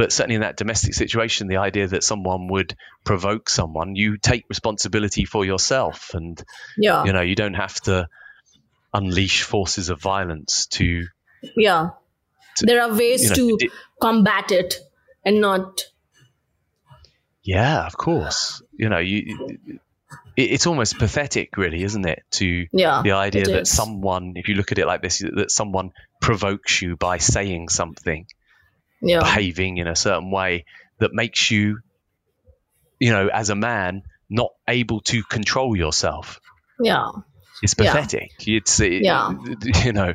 But 0.00 0.12
certainly 0.12 0.36
in 0.36 0.40
that 0.40 0.56
domestic 0.56 0.94
situation, 0.94 1.46
the 1.48 1.58
idea 1.58 1.86
that 1.88 2.02
someone 2.02 2.48
would 2.48 2.74
provoke 3.04 3.50
someone, 3.50 3.94
you 3.96 4.16
take 4.16 4.44
responsibility 4.48 5.24
for 5.26 5.44
yourself, 5.44 6.10
and 6.14 6.42
Yeah. 6.78 7.04
you 7.04 7.12
know 7.12 7.20
you 7.20 7.34
don't 7.34 7.54
have 7.64 7.74
to 7.82 8.08
unleash 8.94 9.42
forces 9.42 9.90
of 9.90 10.00
violence 10.00 10.66
to. 10.78 11.06
yeah. 11.56 11.90
There 12.62 12.80
are 12.82 12.92
ways 12.94 13.22
You 13.22 13.28
know, 13.30 13.34
to 13.58 13.66
it- 13.66 13.72
combat 14.00 14.50
it 14.52 14.74
and 15.24 15.40
not. 15.40 15.82
yeah, 17.42 17.86
of 17.86 17.96
course. 17.96 18.62
You 18.76 18.88
know, 18.88 18.98
you. 18.98 19.58
It, 20.36 20.50
it's 20.54 20.66
almost 20.66 20.98
pathetic, 20.98 21.56
really, 21.56 21.82
isn't 21.82 22.06
it? 22.06 22.22
To 22.32 22.66
Yeah. 22.72 23.02
the 23.02 23.12
idea 23.12 23.44
that 23.44 23.62
is. 23.62 23.70
someone, 23.70 24.32
if 24.36 24.48
you 24.48 24.54
look 24.54 24.72
at 24.72 24.78
it 24.78 24.86
like 24.86 25.02
this, 25.02 25.18
that 25.18 25.50
someone 25.50 25.92
provokes 26.20 26.80
you 26.82 26.96
by 26.96 27.18
saying 27.18 27.68
something, 27.68 28.26
Yeah. 29.02 29.20
behaving 29.20 29.78
in 29.78 29.86
a 29.86 29.96
certain 29.96 30.30
way 30.30 30.64
that 30.98 31.12
makes 31.12 31.50
you, 31.50 31.80
you 32.98 33.10
know, 33.12 33.28
as 33.28 33.50
a 33.50 33.54
man, 33.54 34.02
not 34.28 34.50
able 34.68 35.00
to 35.00 35.22
control 35.22 35.76
yourself. 35.76 36.40
Yeah. 36.82 37.08
It's 37.62 37.74
Yeah. 37.78 37.92
pathetic. 37.92 38.30
It's 38.46 38.80
it, 38.80 39.02
Yeah. 39.02 39.32
you 39.84 39.92
know, 39.92 40.14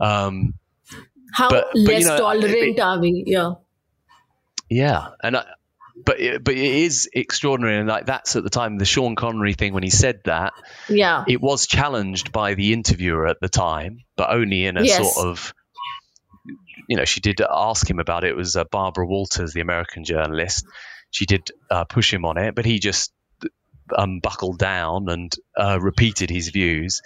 um, 0.00 0.54
How 1.34 1.48
But- 1.48 1.68
but, 1.72 1.80
less 1.80 2.02
you 2.02 2.08
know, 2.08 2.18
tolerant 2.18 2.80
are 2.80 3.00
we? 3.00 3.24
Yeah. 3.26 3.52
yeah, 4.68 5.08
and 5.22 5.36
I, 5.38 5.44
but 6.04 6.20
it, 6.20 6.44
but 6.44 6.54
it 6.54 6.58
is 6.84 7.08
extraordinary, 7.12 7.78
and 7.78 7.88
like 7.88 8.06
that's 8.06 8.36
at 8.36 8.44
the 8.44 8.50
time 8.50 8.76
the 8.78 8.84
Sean 8.84 9.14
Connery 9.16 9.54
thing 9.54 9.72
when 9.72 9.82
he 9.82 9.90
said 9.90 10.20
that 10.24 10.52
Yeah. 10.90 11.24
it 11.26 11.40
was 11.40 11.66
challenged 11.66 12.32
by 12.32 12.54
the 12.54 12.72
interviewer 12.72 13.26
at 13.26 13.38
the 13.40 13.48
time, 13.48 14.00
but 14.16 14.30
only 14.30 14.66
in 14.66 14.76
a 14.76 14.84
Yes. 14.84 15.14
sort 15.14 15.26
of. 15.26 15.54
You 16.92 16.98
know, 16.98 17.06
she 17.06 17.20
did 17.20 17.40
ask 17.40 17.88
him 17.88 18.00
about 18.00 18.22
it. 18.22 18.32
It 18.32 18.36
was 18.36 18.54
uh, 18.54 18.64
Barbara 18.64 19.06
Walters, 19.06 19.54
the 19.54 19.62
American 19.62 20.04
journalist. 20.04 20.66
She 21.10 21.24
did 21.24 21.50
uh, 21.70 21.84
push 21.84 22.12
him 22.12 22.26
on 22.26 22.36
it, 22.36 22.54
but 22.54 22.66
he 22.66 22.80
just 22.80 23.14
unbuckled 23.88 24.58
down 24.58 25.08
and 25.08 25.34
uh, 25.56 25.78
repeated 25.80 26.28
his 26.28 26.50
views. 26.50 27.00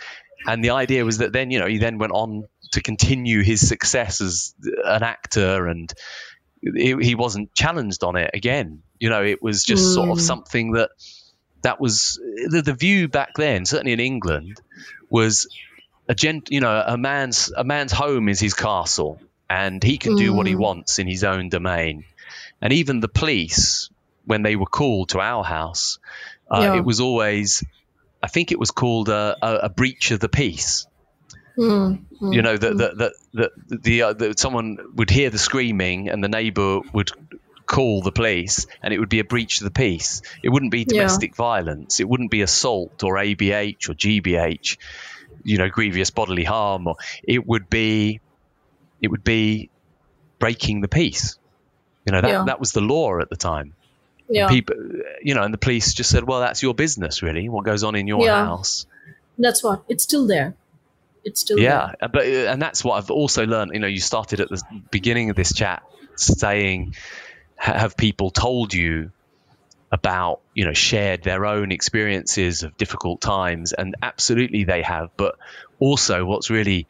And 0.44 0.64
the 0.64 0.70
idea 0.70 1.04
was 1.04 1.18
that 1.18 1.32
then, 1.32 1.52
you 1.52 1.60
know, 1.60 1.68
he 1.68 1.78
then 1.78 1.98
went 1.98 2.10
on 2.10 2.48
to 2.72 2.82
continue 2.82 3.44
his 3.44 3.68
success 3.68 4.20
as 4.20 4.56
an 4.84 5.04
actor 5.04 5.68
and 5.68 5.92
it, 6.62 7.00
he 7.00 7.14
wasn't 7.14 7.54
challenged 7.54 8.02
on 8.02 8.16
it 8.16 8.32
again. 8.34 8.82
You 8.98 9.10
know, 9.10 9.22
it 9.22 9.40
was 9.40 9.62
just 9.62 9.84
mm. 9.84 9.94
sort 9.94 10.10
of 10.10 10.20
something 10.20 10.72
that 10.72 10.90
that 11.62 11.80
was 11.80 12.18
the, 12.48 12.60
the 12.60 12.74
view 12.74 13.06
back 13.06 13.34
then, 13.36 13.66
certainly 13.66 13.92
in 13.92 14.00
England, 14.00 14.60
was 15.08 15.46
a 16.08 16.14
gent, 16.16 16.48
you 16.50 16.60
know, 16.60 16.82
a 16.84 16.98
man's 16.98 17.52
a 17.56 17.62
man's 17.62 17.92
home 17.92 18.28
is 18.28 18.40
his 18.40 18.54
castle, 18.54 19.20
and 19.48 19.82
he 19.82 19.98
can 19.98 20.14
mm. 20.14 20.18
do 20.18 20.32
what 20.32 20.46
he 20.46 20.54
mm. 20.54 20.58
wants 20.58 20.98
in 20.98 21.06
his 21.06 21.24
own 21.24 21.48
domain. 21.48 22.04
And 22.60 22.72
even 22.72 23.00
the 23.00 23.08
police, 23.08 23.90
when 24.24 24.42
they 24.42 24.56
were 24.56 24.66
called 24.66 25.10
to 25.10 25.20
our 25.20 25.44
house, 25.44 25.98
uh, 26.50 26.60
yeah. 26.60 26.76
it 26.76 26.84
was 26.84 27.00
always, 27.00 27.64
I 28.22 28.28
think 28.28 28.52
it 28.52 28.58
was 28.58 28.70
called 28.70 29.08
a, 29.08 29.36
a, 29.42 29.54
a 29.64 29.68
breach 29.68 30.10
of 30.10 30.20
the 30.20 30.28
peace. 30.28 30.86
Mm, 31.56 32.04
mm, 32.20 32.34
you 32.34 32.42
know 32.42 32.54
that 32.54 32.74
mm. 32.74 32.78
that 32.78 32.98
that 32.98 33.12
that 33.32 33.82
the, 33.82 34.02
uh, 34.02 34.12
that 34.12 34.38
someone 34.38 34.76
would 34.96 35.08
hear 35.08 35.30
the 35.30 35.38
screaming 35.38 36.10
and 36.10 36.22
the 36.22 36.28
neighbor 36.28 36.80
would 36.92 37.10
call 37.66 38.00
the 38.00 38.12
police 38.12 38.66
and 38.82 38.94
it 38.94 38.98
would 38.98 39.08
be 39.08 39.18
a 39.18 39.24
breach 39.24 39.60
of 39.60 39.64
the 39.64 39.70
peace. 39.70 40.22
It 40.42 40.48
wouldn't 40.48 40.72
be 40.72 40.84
domestic 40.84 41.32
yeah. 41.32 41.36
violence. 41.36 42.00
It 42.00 42.08
wouldn't 42.08 42.30
be 42.30 42.42
assault 42.42 43.02
or 43.02 43.14
ABH 43.16 43.88
or 43.88 43.94
GBH, 43.94 44.78
you 45.42 45.58
know, 45.58 45.68
grievous 45.68 46.10
bodily 46.10 46.44
harm. 46.44 46.86
Or 46.86 46.96
it 47.24 47.46
would 47.46 47.68
be, 47.68 48.20
it 49.00 49.08
would 49.08 49.24
be 49.24 49.70
breaking 50.38 50.80
the 50.80 50.88
peace. 50.88 51.38
You 52.04 52.12
know, 52.12 52.20
that, 52.20 52.28
yeah. 52.28 52.44
that 52.46 52.60
was 52.60 52.72
the 52.72 52.80
law 52.80 53.18
at 53.20 53.30
the 53.30 53.36
time. 53.36 53.74
Yeah. 54.28 54.48
people, 54.48 54.76
you 55.22 55.34
know, 55.34 55.42
and 55.42 55.54
the 55.54 55.58
police 55.58 55.94
just 55.94 56.10
said, 56.10 56.24
well, 56.24 56.40
that's 56.40 56.62
your 56.62 56.74
business, 56.74 57.22
really. 57.22 57.48
What 57.48 57.64
goes 57.64 57.84
on 57.84 57.94
in 57.94 58.06
your 58.06 58.24
yeah. 58.24 58.44
house. 58.44 58.86
That's 59.38 59.62
what. 59.62 59.84
It's 59.88 60.02
still 60.02 60.26
there. 60.26 60.54
It's 61.24 61.40
still 61.40 61.58
yeah, 61.58 61.92
there. 62.00 62.08
but 62.08 62.24
uh, 62.24 62.50
and 62.52 62.62
that's 62.62 62.84
what 62.84 62.94
I've 62.98 63.10
also 63.10 63.46
learned. 63.46 63.72
You 63.74 63.80
know, 63.80 63.88
you 63.88 63.98
started 63.98 64.40
at 64.40 64.48
the 64.48 64.62
beginning 64.92 65.30
of 65.30 65.36
this 65.36 65.52
chat 65.52 65.82
saying 66.14 66.94
have 67.56 67.96
people 67.96 68.30
told 68.30 68.72
you 68.72 69.10
about 69.90 70.40
you 70.54 70.64
know 70.64 70.72
shared 70.72 71.22
their 71.22 71.46
own 71.46 71.72
experiences 71.72 72.62
of 72.62 72.76
difficult 72.76 73.20
times 73.20 73.72
and 73.72 73.94
absolutely 74.02 74.64
they 74.64 74.82
have 74.82 75.10
but 75.16 75.36
also 75.78 76.24
what's 76.24 76.50
really 76.50 76.86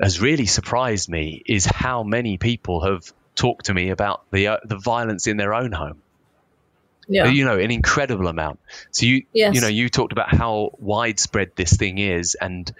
has 0.00 0.20
really 0.20 0.46
surprised 0.46 1.08
me 1.08 1.42
is 1.46 1.64
how 1.64 2.02
many 2.02 2.38
people 2.38 2.80
have 2.82 3.12
talked 3.34 3.66
to 3.66 3.74
me 3.74 3.90
about 3.90 4.22
the 4.30 4.48
uh, 4.48 4.56
the 4.64 4.78
violence 4.78 5.26
in 5.26 5.36
their 5.36 5.54
own 5.54 5.72
home 5.72 6.00
yeah. 7.08 7.26
you 7.26 7.44
know 7.44 7.58
an 7.58 7.70
incredible 7.70 8.28
amount 8.28 8.60
so 8.90 9.06
you 9.06 9.24
yes. 9.32 9.54
you 9.54 9.60
know 9.60 9.68
you 9.68 9.88
talked 9.88 10.12
about 10.12 10.34
how 10.34 10.70
widespread 10.78 11.50
this 11.56 11.76
thing 11.76 11.98
is 11.98 12.34
and 12.34 12.72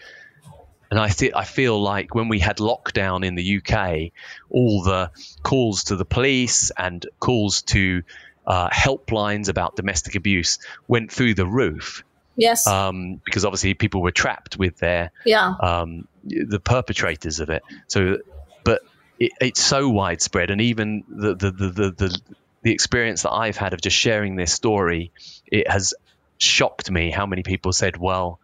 and 0.91 1.01
I, 1.01 1.09
th- 1.09 1.33
I 1.35 1.43
feel 1.43 1.83
like 1.83 2.15
when 2.15 2.29
we 2.29 2.39
had 2.39 2.59
lockdown 2.59 3.25
in 3.25 3.35
the 3.35 3.59
UK, 3.59 4.13
all 4.49 4.83
the 4.85 5.11
calls 5.43 5.85
to 5.85 5.97
the 5.97 6.05
police 6.05 6.71
and 6.77 7.05
calls 7.19 7.63
to 7.63 8.05
uh, 8.47 8.69
helplines 8.69 9.49
about 9.49 9.75
domestic 9.75 10.15
abuse 10.15 10.61
went 10.87 11.11
through 11.11 11.35
the 11.35 11.47
roof. 11.47 12.05
Yes. 12.37 12.67
Um, 12.67 13.21
because 13.25 13.45
obviously 13.45 13.75
people 13.75 14.03
were 14.03 14.11
trapped 14.11 14.59
with 14.59 14.79
their 14.79 15.13
yeah. 15.25 15.55
Um, 15.61 16.09
the 16.25 16.61
perpetrators 16.61 17.41
of 17.41 17.51
it. 17.51 17.63
So, 17.87 18.19
but 18.65 18.83
it, 19.19 19.33
it's 19.41 19.63
so 19.63 19.89
widespread, 19.89 20.51
and 20.51 20.61
even 20.61 21.05
the 21.09 21.35
the, 21.35 21.51
the 21.51 21.69
the 21.69 21.91
the 21.91 22.21
the 22.63 22.73
experience 22.73 23.23
that 23.23 23.33
I've 23.33 23.57
had 23.57 23.75
of 23.75 23.81
just 23.81 23.97
sharing 23.97 24.37
this 24.37 24.53
story, 24.53 25.13
it 25.47 25.71
has 25.71 25.95
shocked 26.39 26.91
me 26.91 27.11
how 27.11 27.27
many 27.27 27.43
people 27.43 27.73
said, 27.73 27.97
"Well, 27.97 28.41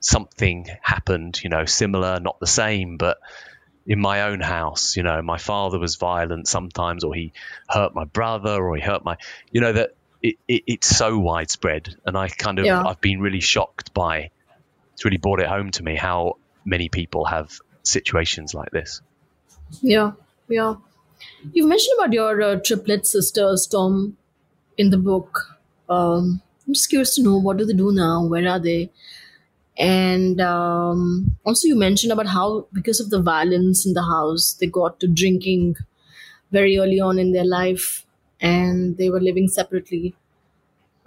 something 0.00 0.66
happened, 0.82 1.40
you 1.42 1.50
know, 1.50 1.64
similar, 1.64 2.20
not 2.20 2.40
the 2.40 2.46
same, 2.46 2.96
but 2.96 3.18
in 3.86 4.00
my 4.00 4.22
own 4.22 4.40
house, 4.40 4.96
you 4.96 5.02
know, 5.02 5.22
my 5.22 5.38
father 5.38 5.78
was 5.78 5.96
violent 5.96 6.48
sometimes, 6.48 7.04
or 7.04 7.14
he 7.14 7.32
hurt 7.68 7.94
my 7.94 8.04
brother, 8.04 8.62
or 8.62 8.76
he 8.76 8.82
hurt 8.82 9.04
my, 9.04 9.16
you 9.50 9.60
know, 9.60 9.72
that 9.72 9.94
it, 10.22 10.36
it, 10.48 10.62
it's 10.66 10.88
so 10.88 11.18
widespread. 11.18 11.96
And 12.04 12.16
I 12.16 12.28
kind 12.28 12.58
of, 12.58 12.66
yeah. 12.66 12.82
I've 12.84 13.00
been 13.00 13.20
really 13.20 13.40
shocked 13.40 13.94
by, 13.94 14.30
it's 14.94 15.04
really 15.04 15.16
brought 15.16 15.40
it 15.40 15.46
home 15.46 15.70
to 15.72 15.82
me 15.82 15.96
how 15.96 16.36
many 16.64 16.88
people 16.88 17.24
have 17.24 17.58
situations 17.82 18.54
like 18.54 18.70
this. 18.70 19.02
Yeah, 19.80 20.12
yeah. 20.48 20.74
You've 21.52 21.68
mentioned 21.68 21.98
about 21.98 22.12
your 22.12 22.42
uh, 22.42 22.60
triplet 22.64 23.06
sisters, 23.06 23.66
Tom, 23.66 24.16
in 24.76 24.90
the 24.90 24.98
book. 24.98 25.58
Um, 25.88 26.42
I'm 26.66 26.74
just 26.74 26.88
curious 26.88 27.14
to 27.16 27.22
know 27.22 27.38
what 27.38 27.56
do 27.56 27.64
they 27.64 27.72
do 27.72 27.92
now? 27.92 28.24
Where 28.24 28.48
are 28.48 28.58
they? 28.58 28.90
and 29.80 30.42
um, 30.42 31.36
also 31.44 31.66
you 31.66 31.74
mentioned 31.74 32.12
about 32.12 32.26
how 32.26 32.66
because 32.72 33.00
of 33.00 33.08
the 33.08 33.20
violence 33.20 33.86
in 33.86 33.94
the 33.94 34.02
house 34.02 34.52
they 34.60 34.66
got 34.66 35.00
to 35.00 35.08
drinking 35.08 35.74
very 36.52 36.78
early 36.78 37.00
on 37.00 37.18
in 37.18 37.32
their 37.32 37.46
life 37.46 38.04
and 38.40 38.96
they 38.96 39.10
were 39.10 39.20
living 39.20 39.48
separately 39.48 40.14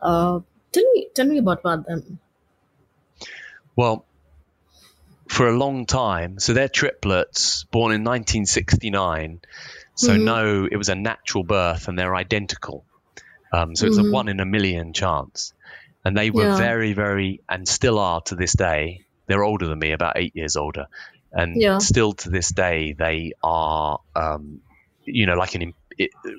uh, 0.01 0.39
tell 0.71 0.83
me 0.93 1.07
tell 1.13 1.25
me 1.25 1.37
about, 1.37 1.59
about 1.59 1.85
them 1.85 2.19
well 3.75 4.05
for 5.27 5.47
a 5.47 5.57
long 5.57 5.85
time 5.85 6.39
so 6.39 6.53
they're 6.53 6.69
triplets 6.69 7.63
born 7.65 7.93
in 7.93 8.03
1969 8.03 9.41
so 9.95 10.11
mm-hmm. 10.11 10.25
no 10.25 10.67
it 10.71 10.75
was 10.75 10.89
a 10.89 10.95
natural 10.95 11.43
birth 11.43 11.87
and 11.87 11.97
they're 11.97 12.15
identical 12.15 12.85
um, 13.51 13.75
so 13.75 13.85
it's 13.85 13.97
mm-hmm. 13.97 14.09
a 14.09 14.11
one 14.11 14.29
in 14.29 14.39
a 14.39 14.45
million 14.45 14.93
chance 14.93 15.53
and 16.05 16.17
they 16.17 16.29
were 16.29 16.43
yeah. 16.43 16.57
very, 16.57 16.93
very, 16.93 17.41
and 17.47 17.67
still 17.67 17.99
are 17.99 18.21
to 18.21 18.35
this 18.35 18.53
day. 18.53 19.05
They're 19.27 19.43
older 19.43 19.67
than 19.67 19.79
me, 19.79 19.91
about 19.91 20.17
eight 20.17 20.35
years 20.35 20.55
older, 20.55 20.87
and 21.31 21.59
yeah. 21.59 21.77
still 21.77 22.13
to 22.13 22.29
this 22.29 22.49
day 22.49 22.93
they 22.93 23.33
are, 23.41 23.99
um, 24.15 24.59
you 25.05 25.25
know, 25.25 25.35
like 25.35 25.55
an 25.55 25.61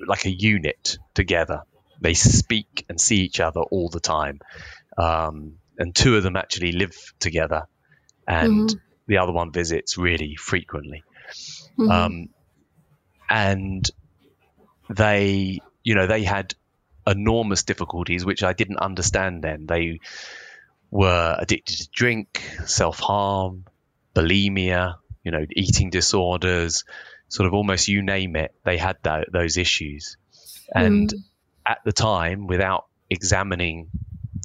like 0.07 0.25
a 0.25 0.31
unit 0.31 0.97
together. 1.13 1.61
They 2.01 2.13
speak 2.13 2.85
and 2.89 2.99
see 2.99 3.17
each 3.17 3.39
other 3.39 3.61
all 3.61 3.89
the 3.89 3.99
time, 3.99 4.39
um, 4.97 5.55
and 5.77 5.95
two 5.95 6.17
of 6.17 6.23
them 6.23 6.35
actually 6.35 6.73
live 6.73 6.95
together, 7.19 7.63
and 8.27 8.69
mm-hmm. 8.69 8.77
the 9.07 9.17
other 9.17 9.31
one 9.31 9.51
visits 9.51 9.97
really 9.97 10.35
frequently. 10.35 11.03
Mm-hmm. 11.79 11.89
Um, 11.89 12.29
and 13.29 13.89
they, 14.89 15.59
you 15.83 15.95
know, 15.95 16.07
they 16.07 16.23
had 16.23 16.53
enormous 17.07 17.63
difficulties, 17.63 18.25
which 18.25 18.43
I 18.43 18.53
didn't 18.53 18.77
understand 18.77 19.43
then. 19.43 19.65
They 19.65 19.99
were 20.91 21.35
addicted 21.39 21.77
to 21.77 21.89
drink, 21.91 22.41
self 22.65 22.99
harm, 22.99 23.65
bulimia, 24.13 24.95
you 25.23 25.31
know, 25.31 25.45
eating 25.55 25.89
disorders, 25.89 26.83
sort 27.29 27.47
of 27.47 27.53
almost 27.53 27.87
you 27.87 28.01
name 28.01 28.35
it, 28.35 28.53
they 28.63 28.77
had 28.77 28.97
that, 29.03 29.31
those 29.31 29.57
issues. 29.57 30.17
And 30.73 31.09
mm. 31.09 31.19
at 31.65 31.79
the 31.85 31.91
time, 31.91 32.47
without 32.47 32.85
examining 33.09 33.89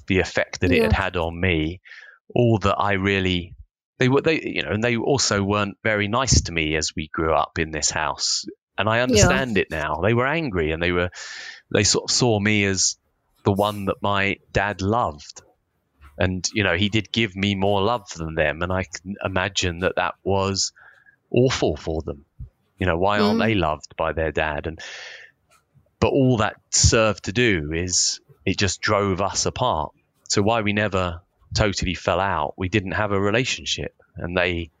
the 0.07 0.19
effect 0.19 0.61
that 0.61 0.71
yeah. 0.71 0.77
it 0.77 0.83
had 0.83 0.93
had 0.93 1.17
on 1.17 1.39
me, 1.39 1.81
all 2.33 2.59
that 2.59 2.75
I 2.77 2.93
really 2.93 3.55
they 3.97 4.07
were 4.07 4.21
they 4.21 4.41
you 4.41 4.63
know 4.63 4.71
and 4.71 4.83
they 4.83 4.95
also 4.95 5.43
weren't 5.43 5.77
very 5.83 6.07
nice 6.07 6.41
to 6.43 6.51
me 6.51 6.75
as 6.75 6.95
we 6.95 7.07
grew 7.07 7.33
up 7.33 7.59
in 7.59 7.71
this 7.71 7.91
house 7.91 8.45
and 8.77 8.89
I 8.89 9.01
understand 9.01 9.57
yeah. 9.57 9.61
it 9.61 9.67
now. 9.69 10.01
They 10.01 10.13
were 10.13 10.25
angry 10.25 10.71
and 10.71 10.81
they 10.81 10.91
were 10.91 11.11
they 11.71 11.83
sort 11.83 12.09
of 12.09 12.15
saw 12.15 12.39
me 12.39 12.65
as 12.65 12.97
the 13.43 13.51
one 13.51 13.85
that 13.85 14.01
my 14.01 14.37
dad 14.51 14.81
loved. 14.81 15.43
And, 16.17 16.47
you 16.53 16.63
know, 16.63 16.75
he 16.75 16.89
did 16.89 17.11
give 17.11 17.35
me 17.35 17.55
more 17.55 17.81
love 17.81 18.09
than 18.15 18.35
them. 18.35 18.61
And 18.61 18.71
I 18.71 18.83
can 18.83 19.15
imagine 19.23 19.79
that 19.79 19.95
that 19.95 20.15
was 20.23 20.73
awful 21.31 21.75
for 21.75 22.01
them. 22.01 22.25
You 22.81 22.87
know, 22.87 22.97
why 22.97 23.19
aren't 23.19 23.39
mm. 23.39 23.45
they 23.45 23.53
loved 23.53 23.95
by 23.95 24.11
their 24.11 24.31
dad? 24.31 24.65
And, 24.65 24.79
but 25.99 26.07
all 26.07 26.37
that 26.37 26.55
served 26.71 27.25
to 27.25 27.31
do 27.31 27.71
is 27.73 28.21
it 28.43 28.57
just 28.57 28.81
drove 28.81 29.21
us 29.21 29.45
apart. 29.45 29.91
So 30.29 30.41
why 30.41 30.61
we 30.61 30.73
never 30.73 31.21
totally 31.53 31.93
fell 31.93 32.19
out, 32.19 32.55
we 32.57 32.69
didn't 32.69 32.93
have 32.93 33.11
a 33.11 33.21
relationship. 33.21 33.93
And 34.15 34.35
they 34.35 34.71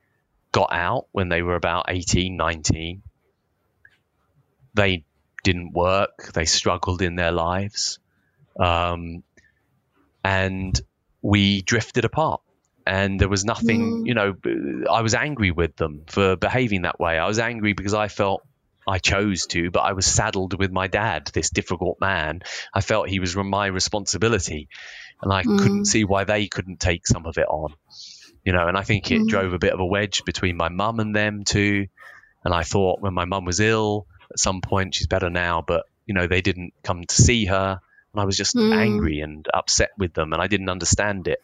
got 0.51 0.73
out 0.73 1.09
when 1.11 1.29
they 1.29 1.43
were 1.43 1.53
about 1.53 1.85
18, 1.89 2.35
19. 2.35 3.03
They 4.73 5.03
didn't 5.43 5.71
work. 5.73 6.31
They 6.33 6.45
struggled 6.45 7.03
in 7.03 7.13
their 7.13 7.31
lives. 7.31 7.99
Um, 8.59 9.21
and 10.23 10.81
we 11.21 11.61
drifted 11.61 12.05
apart. 12.05 12.41
And 12.85 13.19
there 13.19 13.29
was 13.29 13.45
nothing, 13.45 14.03
mm. 14.03 14.07
you 14.07 14.13
know, 14.13 14.35
I 14.89 15.01
was 15.01 15.13
angry 15.13 15.51
with 15.51 15.75
them 15.75 16.03
for 16.07 16.35
behaving 16.35 16.83
that 16.83 16.99
way. 16.99 17.17
I 17.17 17.27
was 17.27 17.39
angry 17.39 17.73
because 17.73 17.93
I 17.93 18.07
felt 18.07 18.41
I 18.87 18.97
chose 18.97 19.45
to, 19.47 19.69
but 19.69 19.81
I 19.81 19.93
was 19.93 20.05
saddled 20.05 20.57
with 20.57 20.71
my 20.71 20.87
dad, 20.87 21.29
this 21.33 21.51
difficult 21.51 21.99
man. 22.01 22.41
I 22.73 22.81
felt 22.81 23.07
he 23.07 23.19
was 23.19 23.35
my 23.35 23.67
responsibility. 23.67 24.67
And 25.21 25.31
I 25.31 25.43
mm. 25.43 25.59
couldn't 25.59 25.85
see 25.85 26.03
why 26.03 26.23
they 26.23 26.47
couldn't 26.47 26.79
take 26.79 27.05
some 27.05 27.27
of 27.27 27.37
it 27.37 27.47
on. 27.47 27.73
You 28.43 28.53
know, 28.53 28.67
and 28.67 28.75
I 28.75 28.81
think 28.81 29.11
it 29.11 29.21
mm. 29.21 29.27
drove 29.27 29.53
a 29.53 29.59
bit 29.59 29.73
of 29.73 29.79
a 29.79 29.85
wedge 29.85 30.25
between 30.25 30.57
my 30.57 30.69
mum 30.69 30.99
and 30.99 31.15
them 31.15 31.43
too. 31.43 31.87
And 32.43 32.53
I 32.55 32.63
thought 32.63 33.01
when 33.01 33.13
my 33.13 33.25
mum 33.25 33.45
was 33.45 33.59
ill, 33.59 34.07
at 34.31 34.39
some 34.39 34.61
point. 34.61 34.95
She's 34.95 35.07
better 35.07 35.29
now, 35.29 35.61
but 35.61 35.85
you 36.05 36.13
know 36.13 36.27
they 36.27 36.41
didn't 36.41 36.73
come 36.83 37.03
to 37.03 37.15
see 37.15 37.45
her. 37.45 37.79
and 38.13 38.21
I 38.21 38.25
was 38.25 38.35
just 38.35 38.57
Mm. 38.57 38.75
angry 38.75 39.21
and 39.21 39.47
upset 39.53 39.91
with 39.97 40.13
them, 40.13 40.33
and 40.33 40.41
I 40.41 40.47
didn't 40.47 40.67
understand 40.67 41.29
it. 41.29 41.41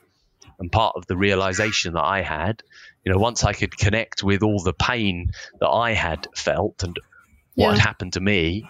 And 0.59 0.71
part 0.71 0.95
of 0.95 1.05
the 1.07 1.17
realization 1.17 1.93
that 1.93 2.03
I 2.03 2.21
had, 2.21 2.63
you 3.03 3.11
know, 3.11 3.19
once 3.19 3.43
I 3.43 3.53
could 3.53 3.77
connect 3.77 4.23
with 4.23 4.41
all 4.41 4.61
the 4.63 4.73
pain 4.73 5.27
that 5.59 5.69
I 5.69 5.93
had 5.93 6.27
felt 6.35 6.83
and 6.83 6.97
what 7.55 7.69
Yeah. 7.69 7.73
had 7.75 7.87
happened 7.87 8.13
to 8.13 8.19
me, 8.19 8.65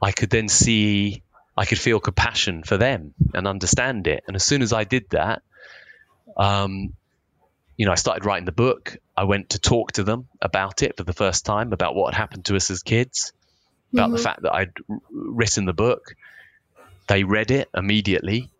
I 0.00 0.12
could 0.12 0.30
then 0.30 0.48
see, 0.48 1.22
I 1.56 1.64
could 1.64 1.78
feel 1.78 2.00
compassion 2.00 2.62
for 2.62 2.76
them 2.76 3.14
and 3.34 3.46
understand 3.46 4.06
it. 4.06 4.24
And 4.26 4.36
as 4.36 4.44
soon 4.44 4.62
as 4.62 4.72
I 4.72 4.84
did 4.84 5.04
that, 5.10 5.42
um, 6.36 6.94
you 7.76 7.86
know, 7.86 7.92
I 7.92 7.96
started 7.96 8.24
writing 8.24 8.44
the 8.46 8.52
book. 8.52 8.96
I 9.16 9.24
went 9.24 9.50
to 9.50 9.58
talk 9.58 9.92
to 9.92 10.04
them 10.04 10.28
about 10.40 10.82
it 10.82 10.96
for 10.96 11.04
the 11.04 11.12
first 11.12 11.44
time, 11.44 11.72
about 11.72 11.94
what 11.94 12.14
had 12.14 12.20
happened 12.20 12.46
to 12.46 12.56
us 12.56 12.70
as 12.70 12.82
kids, 12.82 13.32
about 13.92 14.12
the 14.12 14.18
Mhm. 14.18 14.22
fact 14.22 14.42
that 14.42 14.54
I'd 14.54 14.72
written 15.10 15.64
the 15.64 15.72
book. 15.72 16.14
They 17.08 17.24
read 17.24 17.50
it 17.50 17.68
immediately. 17.74 18.51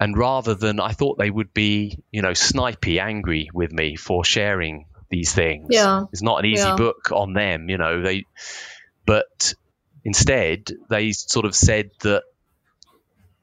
And 0.00 0.16
rather 0.16 0.54
than, 0.54 0.78
I 0.80 0.92
thought 0.92 1.18
they 1.18 1.30
would 1.30 1.52
be, 1.52 1.98
you 2.12 2.22
know, 2.22 2.30
snipey, 2.30 3.00
angry 3.00 3.50
with 3.52 3.72
me 3.72 3.96
for 3.96 4.24
sharing 4.24 4.86
these 5.10 5.32
things. 5.32 5.68
Yeah. 5.70 6.04
It's 6.12 6.22
not 6.22 6.38
an 6.38 6.46
easy 6.46 6.68
Yeah. 6.68 6.76
book 6.76 7.10
on 7.12 7.32
them, 7.32 7.68
you 7.68 7.78
know, 7.78 8.02
they, 8.02 8.24
but 9.06 9.54
instead 10.04 10.70
they 10.88 11.12
sort 11.12 11.46
of 11.46 11.54
said 11.54 11.90
that 12.02 12.22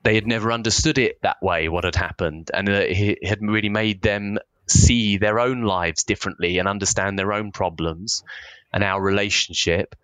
they 0.04 0.16
had 0.16 0.28
never 0.28 0.52
understood 0.52 0.98
it 0.98 1.22
that 1.24 1.42
way, 1.42 1.68
what 1.68 1.84
had 1.84 1.96
happened, 1.96 2.52
and 2.54 2.70
uh, 2.70 2.74
that 2.74 2.92
it 2.92 3.26
had 3.26 3.42
really 3.42 3.70
made 3.70 4.02
them 4.02 4.38
see 4.68 5.18
their 5.18 5.40
own 5.40 5.64
lives 5.64 6.04
differently 6.04 6.60
and 6.60 6.68
understand 6.68 7.18
their 7.20 7.34
own 7.34 7.52
problems 7.52 8.24
and 8.72 8.84
our 8.84 9.02
relationship. 9.02 9.96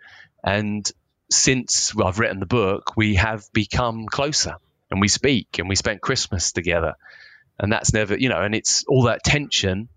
And 0.44 0.92
since 1.30 1.94
I've 2.04 2.20
written 2.20 2.40
the 2.40 2.46
book, 2.46 2.98
we 2.98 3.16
have 3.16 3.46
become 3.54 4.08
closer 4.08 4.56
and 4.92 5.02
we 5.02 5.08
speak 5.08 5.58
and 5.60 5.68
we 5.70 5.76
spent 5.76 6.02
Christmas 6.02 6.52
together. 6.52 6.94
And 7.58 7.72
that's 7.72 7.94
never, 7.94 8.18
you 8.18 8.30
know, 8.30 8.42
and 8.42 8.54
it's 8.56 8.84
all 8.88 9.04
that 9.04 9.24
tension 9.24 9.90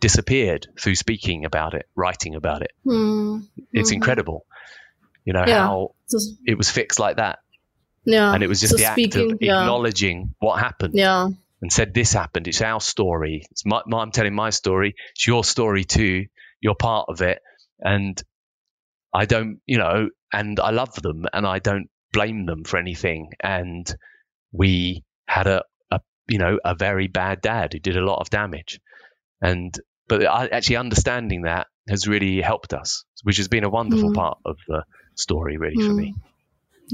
disappeared 0.00 0.66
through 0.80 0.96
speaking 0.96 1.44
about 1.44 1.74
it, 1.74 1.86
writing 1.94 2.34
about 2.34 2.62
it. 2.62 2.72
Hmm. 2.84 3.40
It's 3.72 3.90
Mhm. 3.90 3.94
incredible, 3.94 4.44
you 5.24 5.32
know, 5.32 5.44
Yeah. 5.46 5.66
how 5.66 5.94
So, 6.06 6.18
it 6.46 6.56
was 6.58 6.68
fixed 6.70 6.98
like 6.98 7.16
that. 7.16 7.38
yeah. 8.04 8.32
And 8.34 8.42
it 8.42 8.48
was 8.48 8.60
just 8.60 8.72
so 8.72 8.76
the 8.78 8.84
speaking, 8.92 9.22
act 9.22 9.32
of 9.34 9.38
yeah. 9.42 9.60
acknowledging 9.60 10.34
what 10.40 10.58
happened 10.58 10.94
Yeah. 10.96 11.28
and 11.60 11.72
said, 11.72 11.94
This 11.94 12.12
happened. 12.12 12.48
It's 12.48 12.60
our 12.62 12.80
story. 12.80 13.44
It's 13.52 13.64
my, 13.64 13.82
my, 13.86 13.98
I'm 14.02 14.10
telling 14.10 14.34
my 14.34 14.50
story. 14.50 14.94
It's 15.14 15.26
your 15.26 15.44
story 15.44 15.84
too. 15.84 16.26
You're 16.60 16.74
part 16.74 17.06
of 17.08 17.22
it. 17.22 17.40
And 17.78 18.20
I 19.14 19.26
don't, 19.26 19.60
you 19.66 19.78
know, 19.78 20.08
and 20.32 20.58
I 20.58 20.70
love 20.70 20.94
them 21.00 21.26
and 21.32 21.46
I 21.46 21.60
don't 21.60 21.88
blame 22.12 22.46
them 22.46 22.64
for 22.64 22.78
anything. 22.78 23.30
And 23.40 23.86
we 24.52 25.04
had 25.26 25.46
a, 25.46 25.62
a 25.90 26.00
you 26.28 26.38
know, 26.38 26.58
a 26.64 26.74
very 26.74 27.08
bad 27.08 27.40
dad 27.40 27.72
who 27.72 27.78
did 27.78 27.96
a 27.96 28.04
lot 28.04 28.20
of 28.20 28.30
damage. 28.30 28.80
And, 29.40 29.74
but 30.08 30.22
actually 30.52 30.76
understanding 30.76 31.42
that 31.42 31.66
has 31.88 32.06
really 32.06 32.40
helped 32.40 32.72
us, 32.72 33.04
which 33.22 33.38
has 33.38 33.48
been 33.48 33.64
a 33.64 33.70
wonderful 33.70 34.10
Mm. 34.10 34.14
part 34.14 34.38
of 34.44 34.56
the 34.68 34.84
story, 35.16 35.56
really, 35.56 35.76
for 35.80 35.92
Mm. 35.92 35.96
me. 35.96 36.14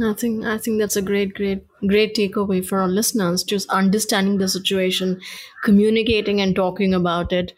I 0.01 0.13
think 0.13 0.45
I 0.45 0.59
think 0.59 0.79
that's 0.79 0.97
a 0.97 1.03
great, 1.03 1.35
great, 1.35 1.65
great 1.87 2.15
takeaway 2.15 2.65
for 2.65 2.79
our 2.79 2.89
listeners. 2.89 3.43
Just 3.43 3.69
understanding 3.71 4.39
the 4.39 4.47
situation, 4.47 5.21
communicating 5.65 6.41
and 6.41 6.55
talking 6.55 6.95
about 6.95 7.33
it, 7.33 7.53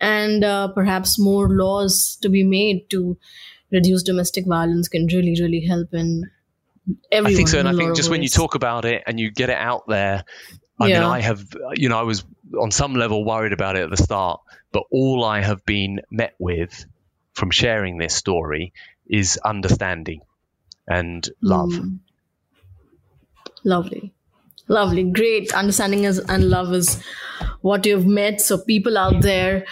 and 0.00 0.42
uh, 0.42 0.68
perhaps 0.68 1.18
more 1.18 1.48
laws 1.48 2.18
to 2.22 2.28
be 2.28 2.42
made 2.42 2.90
to 2.90 3.16
reduce 3.70 4.02
domestic 4.02 4.46
violence 4.46 4.88
can 4.88 5.06
really, 5.06 5.36
really 5.40 5.64
help 5.66 5.94
in 5.94 6.28
everyone. 7.10 7.32
I 7.32 7.36
think 7.36 7.48
so, 7.48 7.58
and 7.58 7.68
I 7.68 7.74
think 7.74 7.96
just 7.96 8.10
when 8.10 8.22
you 8.22 8.28
talk 8.28 8.54
about 8.54 8.84
it 8.84 9.02
and 9.06 9.18
you 9.18 9.30
get 9.30 9.50
it 9.50 9.56
out 9.56 9.86
there, 9.88 10.24
I 10.78 10.86
Yeah. 10.88 11.00
mean, 11.00 11.08
I 11.08 11.20
have, 11.20 11.44
you 11.74 11.88
know, 11.88 11.98
I 11.98 12.02
was 12.02 12.24
on 12.60 12.70
some 12.70 12.94
level 12.94 13.24
worried 13.24 13.52
about 13.52 13.76
it 13.76 13.82
at 13.82 13.90
the 13.90 13.96
start, 13.96 14.40
but 14.72 14.84
all 14.90 15.24
I 15.24 15.40
have 15.40 15.64
been 15.64 16.00
met 16.10 16.34
with 16.38 16.84
from 17.32 17.50
sharing 17.50 17.98
this 17.98 18.14
story 18.14 18.72
is 19.06 19.38
understanding 19.44 20.20
and 20.86 21.28
love. 21.40 21.70
Mm. 21.70 21.98
Lovely. 23.64 24.12
Lovely. 24.68 25.04
Great. 25.04 25.52
Understanding 25.54 26.04
is, 26.04 26.18
and 26.18 26.50
love 26.50 26.72
is 26.72 27.02
what 27.60 27.86
you've 27.86 28.06
met. 28.06 28.40
So 28.40 28.58
people 28.58 28.98
out 28.98 29.20
there 29.22 29.64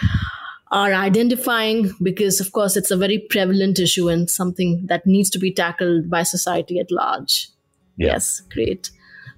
are 0.71 0.93
identifying 0.93 1.91
because, 2.01 2.39
of 2.39 2.51
course, 2.51 2.75
it's 2.75 2.91
a 2.91 2.97
very 2.97 3.19
prevalent 3.29 3.79
issue 3.79 4.09
and 4.09 4.29
something 4.29 4.85
that 4.87 5.05
needs 5.05 5.29
to 5.31 5.39
be 5.39 5.51
tackled 5.51 6.09
by 6.09 6.23
society 6.23 6.79
at 6.79 6.91
large. 6.91 7.49
Yeah. 7.97 8.07
Yes. 8.07 8.41
Great. 8.51 8.89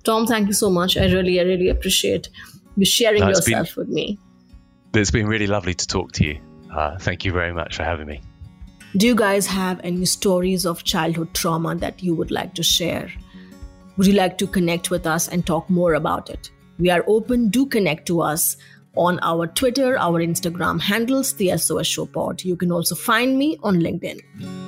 Tom, 0.04 0.26
thank 0.26 0.48
you 0.48 0.54
so 0.54 0.70
much. 0.70 0.98
I 0.98 1.06
really, 1.12 1.40
I 1.40 1.44
really 1.44 1.68
appreciate 1.70 2.30
you 2.76 2.86
sharing 2.86 3.22
No, 3.22 3.30
it's 3.30 3.42
been- 3.42 3.52
yourself 3.58 3.76
with 3.78 3.90
me. 3.90 4.18
It's 4.94 5.12
been 5.12 5.28
really 5.28 5.48
lovely 5.48 5.74
to 5.74 5.88
talk 5.88 6.14
to 6.14 6.26
you. 6.26 6.40
Uh, 6.74 6.98
thank 6.98 7.26
you 7.26 7.32
very 7.32 7.54
much 7.54 7.76
for 7.76 7.84
having 7.84 8.08
me. 8.08 8.22
Do 8.96 9.06
you 9.06 9.16
guys 9.16 9.46
have 9.46 9.80
any 9.84 10.06
stories 10.06 10.66
of 10.66 10.84
childhood 10.84 11.34
trauma 11.34 11.76
that 11.76 12.02
you 12.02 12.16
would 12.16 12.32
like 12.32 12.56
to 12.56 12.64
share? 12.64 13.12
Would 13.98 14.08
you 14.08 14.14
like 14.14 14.38
to 14.38 14.48
connect 14.48 14.90
with 14.90 15.06
us 15.06 15.28
and 15.28 15.46
talk 15.46 15.70
more 15.70 15.94
about 15.96 16.30
it? 16.30 16.50
We 16.80 16.90
are 16.90 17.04
open. 17.06 17.50
Do 17.50 17.66
connect 17.66 18.06
to 18.08 18.22
us 18.22 18.56
on 18.98 19.20
our 19.22 19.48
Twitter, 19.48 19.98
our 19.98 20.22
Instagram 20.22 20.82
handles, 20.82 21.34
the 21.34 21.58
SOS 21.58 21.88
Show 21.88 22.06
Pod. 22.06 22.43
You 22.43 22.56
can 22.56 22.72
also 22.72 22.95
find 22.95 23.38
me 23.38 23.58
on 23.64 23.80
LinkedIn. 23.80 24.66